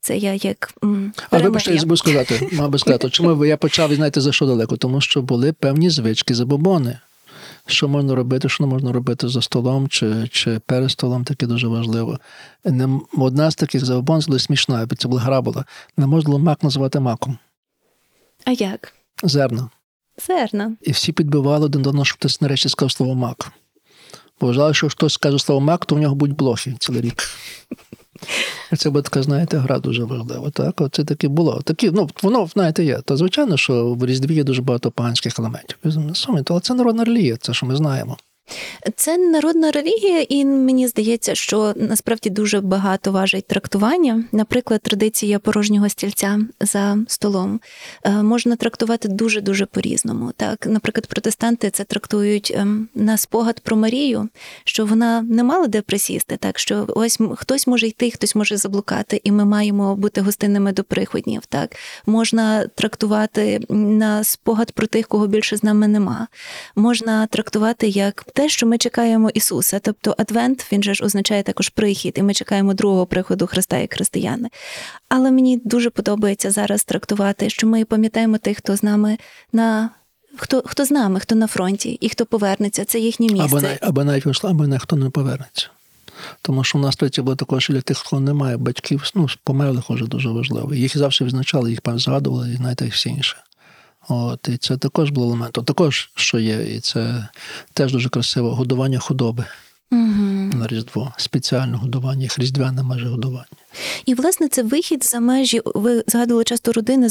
це 0.00 0.16
я 0.18 0.34
як 0.34 0.74
м, 0.84 1.12
А 1.30 1.38
вибачте, 1.38 1.74
я 1.74 1.80
забув 1.80 1.98
сказати, 1.98 2.48
мав 2.52 2.70
би 2.70 2.78
сказати, 2.78 3.10
чому 3.10 3.44
я 3.44 3.56
почав 3.56 3.94
знаєте 3.94 4.20
за 4.20 4.32
що 4.32 4.46
далеко? 4.46 4.76
Тому 4.76 5.00
що 5.00 5.22
були 5.22 5.52
певні 5.52 5.90
звички, 5.90 6.34
забобони. 6.34 6.98
Що 7.66 7.88
можна 7.88 8.14
робити, 8.14 8.48
що 8.48 8.64
не 8.64 8.70
можна 8.70 8.92
робити 8.92 9.28
за 9.28 9.42
столом 9.42 9.88
чи, 9.88 10.28
чи 10.30 10.60
перед 10.66 10.90
столом, 10.90 11.24
таке 11.24 11.46
дуже 11.46 11.68
важливо. 11.68 12.18
Не, 12.64 13.00
одна 13.18 13.50
з 13.50 13.54
таких 13.54 13.84
забобон 13.84 14.20
була 14.26 14.38
смішна, 14.38 14.88
це 14.98 15.08
була 15.08 15.20
гра 15.20 15.40
була. 15.40 15.64
Не 15.96 16.06
можна 16.06 16.26
було 16.30 16.38
мак 16.38 16.62
називати 16.62 17.00
маком. 17.00 17.38
А 18.44 18.50
як? 18.50 18.92
Зерна. 19.22 19.70
Зерна. 20.26 20.76
І 20.82 20.92
всі 20.92 21.12
підбивали 21.12 21.66
один 21.66 21.82
до 21.82 21.90
одного, 21.90 22.04
щоб 22.04 22.18
хтось 22.18 22.40
нарешті 22.40 22.68
сказав 22.68 22.92
слово 22.92 23.14
мак. 23.14 23.52
Бо 24.40 24.46
вважали, 24.46 24.74
що 24.74 24.88
хтось 24.88 25.12
скаже 25.12 25.38
слово 25.38 25.60
мак, 25.60 25.86
то 25.86 25.94
в 25.94 25.98
нього 25.98 26.14
будуть 26.14 26.36
блохи 26.36 26.74
цілий 26.78 27.00
рік. 27.00 27.22
Це 28.76 28.90
була 28.90 29.02
така, 29.02 29.22
знаєте, 29.22 29.58
гра 29.58 29.78
дуже 29.78 30.04
важлива. 30.04 30.50
Так, 30.50 30.80
оце 30.80 31.04
таке 31.04 31.28
було. 31.28 31.62
Такі, 31.62 31.90
ну, 31.90 32.10
воно, 32.22 32.46
знаєте, 32.46 32.84
є. 32.84 33.00
Та 33.00 33.16
звичайно, 33.16 33.56
що 33.56 33.94
в 33.94 34.06
Різдві 34.06 34.34
є 34.34 34.44
дуже 34.44 34.62
багато 34.62 34.90
паганських 34.90 35.38
елементів. 35.38 35.78
Розумієте, 35.84 36.52
Але 36.52 36.60
це 36.60 36.74
народна 36.74 37.04
релігія, 37.04 37.36
це 37.36 37.54
що 37.54 37.66
ми 37.66 37.76
знаємо. 37.76 38.16
Це 38.96 39.18
народна 39.18 39.70
релігія, 39.70 40.26
і 40.28 40.44
мені 40.44 40.88
здається, 40.88 41.34
що 41.34 41.72
насправді 41.76 42.30
дуже 42.30 42.60
багато 42.60 43.12
важить 43.12 43.46
трактування. 43.46 44.24
Наприклад, 44.32 44.80
традиція 44.82 45.38
порожнього 45.38 45.88
стільця 45.88 46.40
за 46.60 46.98
столом 47.08 47.60
е, 48.04 48.10
можна 48.10 48.56
трактувати 48.56 49.08
дуже 49.08 49.40
дуже 49.40 49.66
по-різному. 49.66 50.32
Так, 50.36 50.66
наприклад, 50.66 51.06
протестанти 51.06 51.70
це 51.70 51.84
трактують 51.84 52.52
ем, 52.56 52.88
на 52.94 53.16
спогад 53.16 53.60
про 53.60 53.76
Марію, 53.76 54.28
що 54.64 54.86
вона 54.86 55.22
не 55.22 55.44
мала 55.44 55.66
де 55.66 55.82
присісти, 55.82 56.36
так 56.36 56.58
що 56.58 56.86
ось 56.88 57.18
хтось 57.36 57.66
може 57.66 57.86
йти, 57.86 58.10
хтось 58.10 58.34
може 58.34 58.56
заблукати, 58.56 59.20
і 59.24 59.32
ми 59.32 59.44
маємо 59.44 59.96
бути 59.96 60.20
гостинними 60.20 60.72
до 60.72 60.84
приходнів. 60.84 61.46
Так 61.46 61.76
можна 62.06 62.66
трактувати 62.66 63.60
на 63.68 64.24
спогад 64.24 64.72
про 64.72 64.86
тих, 64.86 65.08
кого 65.08 65.26
більше 65.26 65.56
з 65.56 65.62
нами 65.62 65.88
нема. 65.88 66.28
Можна 66.76 67.26
трактувати 67.26 67.88
як 67.88 68.24
те, 68.40 68.48
що 68.48 68.66
ми 68.66 68.78
чекаємо 68.78 69.30
Ісуса. 69.30 69.78
Тобто 69.78 70.14
Адвент 70.18 70.72
він 70.72 70.82
же 70.82 70.94
ж 70.94 71.04
означає 71.04 71.42
також 71.42 71.68
прихід, 71.68 72.14
і 72.16 72.22
ми 72.22 72.34
чекаємо 72.34 72.74
другого 72.74 73.06
приходу 73.06 73.46
Христа 73.46 73.78
як 73.78 73.94
християни. 73.94 74.48
Але 75.08 75.30
мені 75.30 75.60
дуже 75.64 75.90
подобається 75.90 76.50
зараз 76.50 76.84
трактувати, 76.84 77.50
що 77.50 77.66
ми 77.66 77.84
пам'ятаємо 77.84 78.38
тих, 78.38 78.58
хто 78.58 78.76
з 78.76 78.82
нами 78.82 79.18
на 79.52 79.90
хто, 80.36 80.62
хто 80.66 80.84
з 80.84 80.90
нами, 80.90 81.20
хто 81.20 81.34
на 81.34 81.46
фронті 81.46 81.90
і 81.90 82.08
хто 82.08 82.26
повернеться. 82.26 82.84
Це 82.84 82.98
їхнє 82.98 83.26
місце. 83.26 83.44
Або, 83.44 83.60
най, 83.60 83.78
або 83.82 84.04
навіть 84.04 84.24
вийшла, 84.26 84.50
або 84.50 84.66
ніхто 84.66 84.96
не 84.96 85.10
повернеться. 85.10 85.68
Тому 86.42 86.64
що 86.64 86.78
в 86.78 86.80
нас 86.80 86.96
третє 86.96 87.22
було 87.22 87.36
також 87.36 87.68
для 87.68 87.80
тих, 87.80 87.98
хто 87.98 88.20
не 88.20 88.32
має 88.32 88.56
батьків, 88.56 89.10
ну, 89.14 89.26
померлих 89.44 89.90
уже 89.90 90.06
дуже 90.06 90.28
важливо. 90.28 90.74
Їх 90.74 90.98
завжди 90.98 91.24
відзначали, 91.24 91.70
їх 91.70 91.80
згадували, 91.86 92.50
і 92.52 92.56
знаєте, 92.56 92.86
і 92.86 92.88
всі 92.88 93.08
інше. 93.08 93.36
От, 94.08 94.48
і 94.48 94.56
це 94.56 94.76
також 94.76 95.10
було 95.10 95.26
елементом. 95.26 95.64
Також, 95.64 96.10
що 96.14 96.38
є, 96.38 96.76
і 96.76 96.80
це 96.80 97.28
теж 97.72 97.92
дуже 97.92 98.08
красиво, 98.08 98.54
годування 98.54 98.98
худоби 98.98 99.44
Угу. 99.92 100.50
на 100.54 100.66
Різдво, 100.66 101.12
спеціальне 101.16 101.76
годування, 101.76 102.22
їх 102.22 102.38
різдвяне 102.38 102.82
майже 102.82 103.08
годування. 103.08 103.46
І 104.06 104.14
власне 104.14 104.48
це 104.48 104.62
вихід 104.62 105.04
за 105.04 105.20
межі. 105.20 105.60
Ви 105.64 106.04
згадували 106.06 106.44
часто 106.44 106.72
родини, 106.72 107.08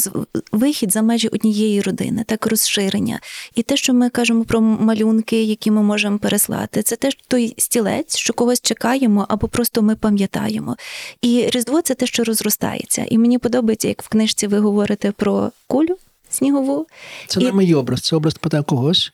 вихід 0.51 0.91
за 0.91 1.01
межі 1.01 1.27
однієї 1.27 1.81
родини, 1.81 2.23
так 2.27 2.47
розширення. 2.47 3.19
І 3.55 3.63
те, 3.63 3.77
що 3.77 3.93
ми 3.93 4.09
кажемо 4.09 4.43
про 4.43 4.61
малюнки, 4.61 5.43
які 5.43 5.71
ми 5.71 5.83
можемо 5.83 6.19
переслати, 6.19 6.83
це 6.83 6.95
теж 6.95 7.17
той 7.27 7.55
стілець, 7.57 8.17
що 8.17 8.33
когось 8.33 8.61
чекаємо, 8.61 9.25
або 9.29 9.47
просто 9.47 9.81
ми 9.81 9.95
пам'ятаємо. 9.95 10.77
І 11.21 11.49
Різдво 11.51 11.81
це 11.81 11.95
те, 11.95 12.05
що 12.05 12.23
розростається. 12.23 13.05
І 13.09 13.17
мені 13.17 13.37
подобається, 13.37 13.87
як 13.87 14.03
в 14.03 14.09
книжці 14.09 14.47
ви 14.47 14.59
говорите 14.59 15.11
про 15.11 15.51
кулю. 15.67 15.97
Снігову. 16.39 16.87
Це 17.27 17.39
І- 17.39 17.43
не 17.43 17.51
мій 17.51 17.73
образ, 17.73 18.01
це 18.01 18.15
образ 18.15 18.33
питає 18.33 18.63
когось. 18.63 19.11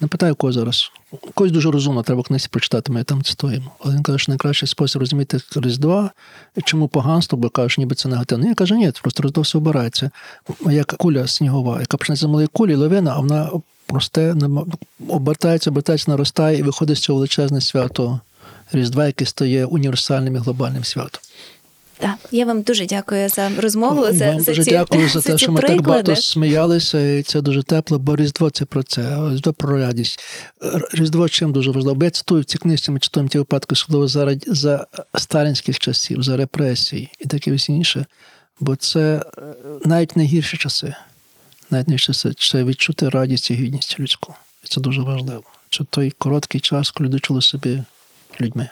Не 0.00 0.08
питаю 0.08 0.34
кого 0.34 0.52
зараз. 0.52 0.92
Когось 1.34 1.52
дуже 1.52 1.70
розумно, 1.70 2.02
треба 2.02 2.20
в 2.20 2.24
книзі 2.24 2.48
прочитати, 2.50 2.92
ми 2.92 3.04
там 3.04 3.22
цитуємо. 3.22 3.70
Але 3.80 3.94
він 3.94 4.02
каже, 4.02 4.18
що 4.18 4.32
найкращий 4.32 4.68
спосіб 4.68 5.00
розуміти 5.00 5.40
Різдва, 5.56 6.10
чому 6.64 6.88
поганство, 6.88 7.38
бо 7.38 7.48
кажеш, 7.48 7.78
ніби 7.78 7.94
це 7.94 8.08
негативно. 8.08 8.48
Я 8.48 8.54
кажу, 8.54 8.74
ні, 8.74 8.92
просто 9.02 9.22
Різдво 9.22 9.42
все 9.42 9.58
обирається. 9.58 10.10
Як 10.70 10.86
куля 10.86 11.26
снігова, 11.26 11.80
яка 11.80 11.96
почнеться 11.96 12.26
з 12.26 12.28
малої 12.28 12.46
кулі, 12.46 12.74
лавина, 12.74 13.12
а 13.16 13.20
вона 13.20 13.50
просте, 13.86 14.34
обертається, 15.08 15.70
обертається, 15.70 16.10
наростає 16.10 16.58
і 16.58 16.62
виходить 16.62 16.96
з 16.96 17.00
цього 17.00 17.16
величезне 17.16 17.60
свято 17.60 18.20
Різдва, 18.72 19.06
яке 19.06 19.26
стає 19.26 19.64
універсальним 19.64 20.36
і 20.36 20.38
глобальним 20.38 20.84
святом. 20.84 21.20
Так, 22.00 22.18
я 22.30 22.46
вам 22.46 22.62
дуже 22.62 22.86
дякую 22.86 23.28
за 23.28 23.50
розмову. 23.58 24.12
За, 24.12 24.26
Вам 24.26 24.40
за 24.40 24.52
дуже 24.52 24.64
ці, 24.64 24.70
дякую 24.70 25.08
за 25.08 25.20
за 25.20 25.32
те, 25.32 25.38
що 25.38 25.52
ми 25.52 25.60
так 25.60 25.82
багато 25.82 26.16
сміялися, 26.16 27.00
і 27.00 27.22
це 27.22 27.40
дуже 27.40 27.62
тепло, 27.62 27.98
бо 27.98 28.16
Різдво 28.16 28.50
це 28.50 28.64
про 28.64 28.82
це, 28.82 29.30
Різдво 29.30 29.52
про 29.52 29.78
радість. 29.78 30.20
Різдво 30.92 31.28
чим 31.28 31.52
дуже 31.52 31.70
важливо. 31.70 31.94
Бо 31.94 32.04
я 32.04 32.10
цитую 32.10 32.42
в 32.42 32.44
цій 32.44 32.58
книжці, 32.58 32.90
ми 32.90 32.98
читаємо 32.98 33.28
ті 33.28 33.38
випадки, 33.38 33.72
особливо 33.72 34.08
за, 34.08 34.36
за 34.46 34.86
сталінських 35.14 35.78
часів, 35.78 36.22
за 36.22 36.36
репресії 36.36 37.10
і 37.18 37.26
таке 37.26 37.52
всі 37.52 37.72
інше. 37.72 38.06
Бо 38.60 38.76
це 38.76 39.22
е, 39.38 39.42
навіть 39.84 40.16
найгірші 40.16 40.56
часи. 40.56 40.94
Навіть 41.70 41.88
найгірші 41.88 42.06
часи 42.06 42.32
це 42.38 42.64
відчути 42.64 43.08
радість 43.08 43.50
і 43.50 43.54
гідність 43.54 44.00
людську. 44.00 44.34
І 44.64 44.68
це 44.68 44.80
дуже 44.80 45.02
важливо. 45.02 45.42
Це 45.70 45.84
той 45.90 46.10
короткий 46.10 46.60
час, 46.60 46.90
коли 46.90 47.08
люди 47.08 47.18
чули 47.18 47.42
собі 47.42 47.82
людьми. 48.40 48.68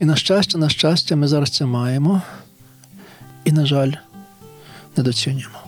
І 0.00 0.04
на 0.04 0.16
щастя, 0.16 0.58
на 0.58 0.68
щастя, 0.68 1.16
ми 1.16 1.28
зараз 1.28 1.50
це 1.50 1.66
маємо. 1.66 2.22
І, 3.44 3.52
на 3.52 3.66
жаль, 3.66 3.92
недоцінюємо. 4.96 5.58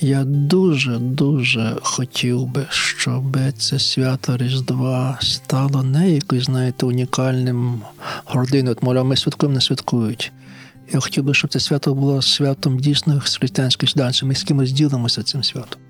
Я 0.00 0.24
дуже 0.24 0.98
дуже 0.98 1.76
хотів 1.82 2.46
би, 2.46 2.66
щоб 2.70 3.38
це 3.58 3.78
свято 3.78 4.36
Різдва 4.36 5.18
стало 5.20 5.82
не 5.82 6.10
якось, 6.10 6.44
знаєте, 6.44 6.86
унікальним 6.86 7.82
гординою. 8.24 8.76
От, 8.76 8.82
мовляв, 8.82 9.04
ми 9.04 9.16
святкуємо, 9.16 9.54
не 9.54 9.60
святкують. 9.60 10.32
Я 10.92 11.00
хотів 11.00 11.24
би, 11.24 11.34
щоб 11.34 11.52
це 11.52 11.60
свято 11.60 11.94
було 11.94 12.22
святом 12.22 12.78
дійсно 12.78 13.20
християнської 13.20 13.90
сюданців. 13.90 14.28
Ми 14.28 14.34
з 14.34 14.42
кимось 14.42 14.72
ділимося 14.72 15.22
цим 15.22 15.42
святом. 15.44 15.80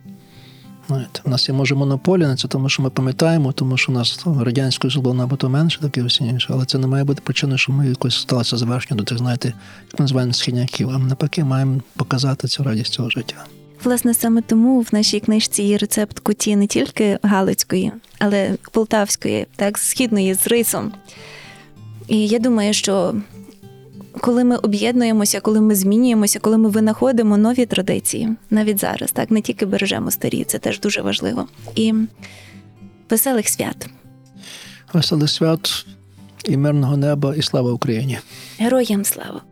Знаєте, 0.89 1.21
у 1.25 1.31
нас 1.31 1.49
є 1.49 1.55
може 1.55 1.75
монополія 1.75 2.29
на 2.29 2.37
це, 2.37 2.49
тому 2.49 2.69
що 2.69 2.83
ми 2.83 2.91
пам'ятаємо, 2.91 3.53
тому 3.53 3.77
що 3.77 3.93
у 3.93 3.95
нас 3.95 4.27
радянською 4.41 5.01
було 5.01 5.15
набагато 5.15 5.49
менше, 5.49 5.81
таке 5.81 6.03
всі 6.03 6.25
інше, 6.25 6.49
але 6.51 6.65
це 6.65 6.79
не 6.79 6.87
має 6.87 7.05
бути 7.05 7.21
причиною, 7.25 7.59
що 7.59 7.73
ми 7.73 7.89
якось 7.89 8.21
сталися 8.21 8.57
завершення 8.57 8.99
до 8.99 9.05
тих, 9.05 9.19
знаєте, 9.19 9.49
як 9.91 10.01
ми 10.01 10.03
називаємо 10.03 10.33
східняків. 10.33 10.91
А 10.91 10.99
ми 10.99 11.07
навпаки 11.07 11.45
маємо 11.45 11.81
показати 11.97 12.49
цю 12.49 12.63
радість 12.63 12.93
цього 12.93 13.11
життя. 13.11 13.37
Власне, 13.85 14.15
саме 14.15 14.43
тому 14.43 14.81
в 14.81 14.89
нашій 14.93 15.21
книжці 15.21 15.63
є 15.63 15.79
рецепт 15.79 16.19
куті 16.19 16.57
не 16.57 16.67
тільки 16.67 17.19
галицької, 17.23 17.93
але 18.19 18.57
полтавської, 18.71 19.47
так, 19.57 19.79
східної 19.79 20.35
з 20.35 20.47
рисом. 20.47 20.93
І 22.09 22.27
я 22.27 22.39
думаю, 22.39 22.73
що 22.73 23.15
коли 24.21 24.45
ми 24.45 24.57
об'єднуємося, 24.57 25.41
коли 25.41 25.61
ми 25.61 25.75
змінюємося, 25.75 26.39
коли 26.39 26.59
ми 26.59 26.69
винаходимо 26.69 27.37
нові 27.37 27.67
традиції, 27.67 28.29
навіть 28.51 28.79
зараз, 28.79 29.13
так, 29.13 29.31
не 29.31 29.41
тільки 29.41 29.67
бережемо 29.67 30.11
старі, 30.11 30.45
це 30.45 30.59
теж 30.59 30.81
дуже 30.81 31.03
важливо. 31.03 31.47
І 31.75 31.95
веселих 33.11 33.49
свят. 33.49 33.89
Веселих 34.93 35.31
свят 35.31 35.87
і 36.45 36.57
мирного 36.57 36.97
неба, 36.97 37.35
і 37.37 37.43
слава 37.43 37.73
Україні! 37.73 38.19
Героям 38.59 39.05
слава! 39.05 39.43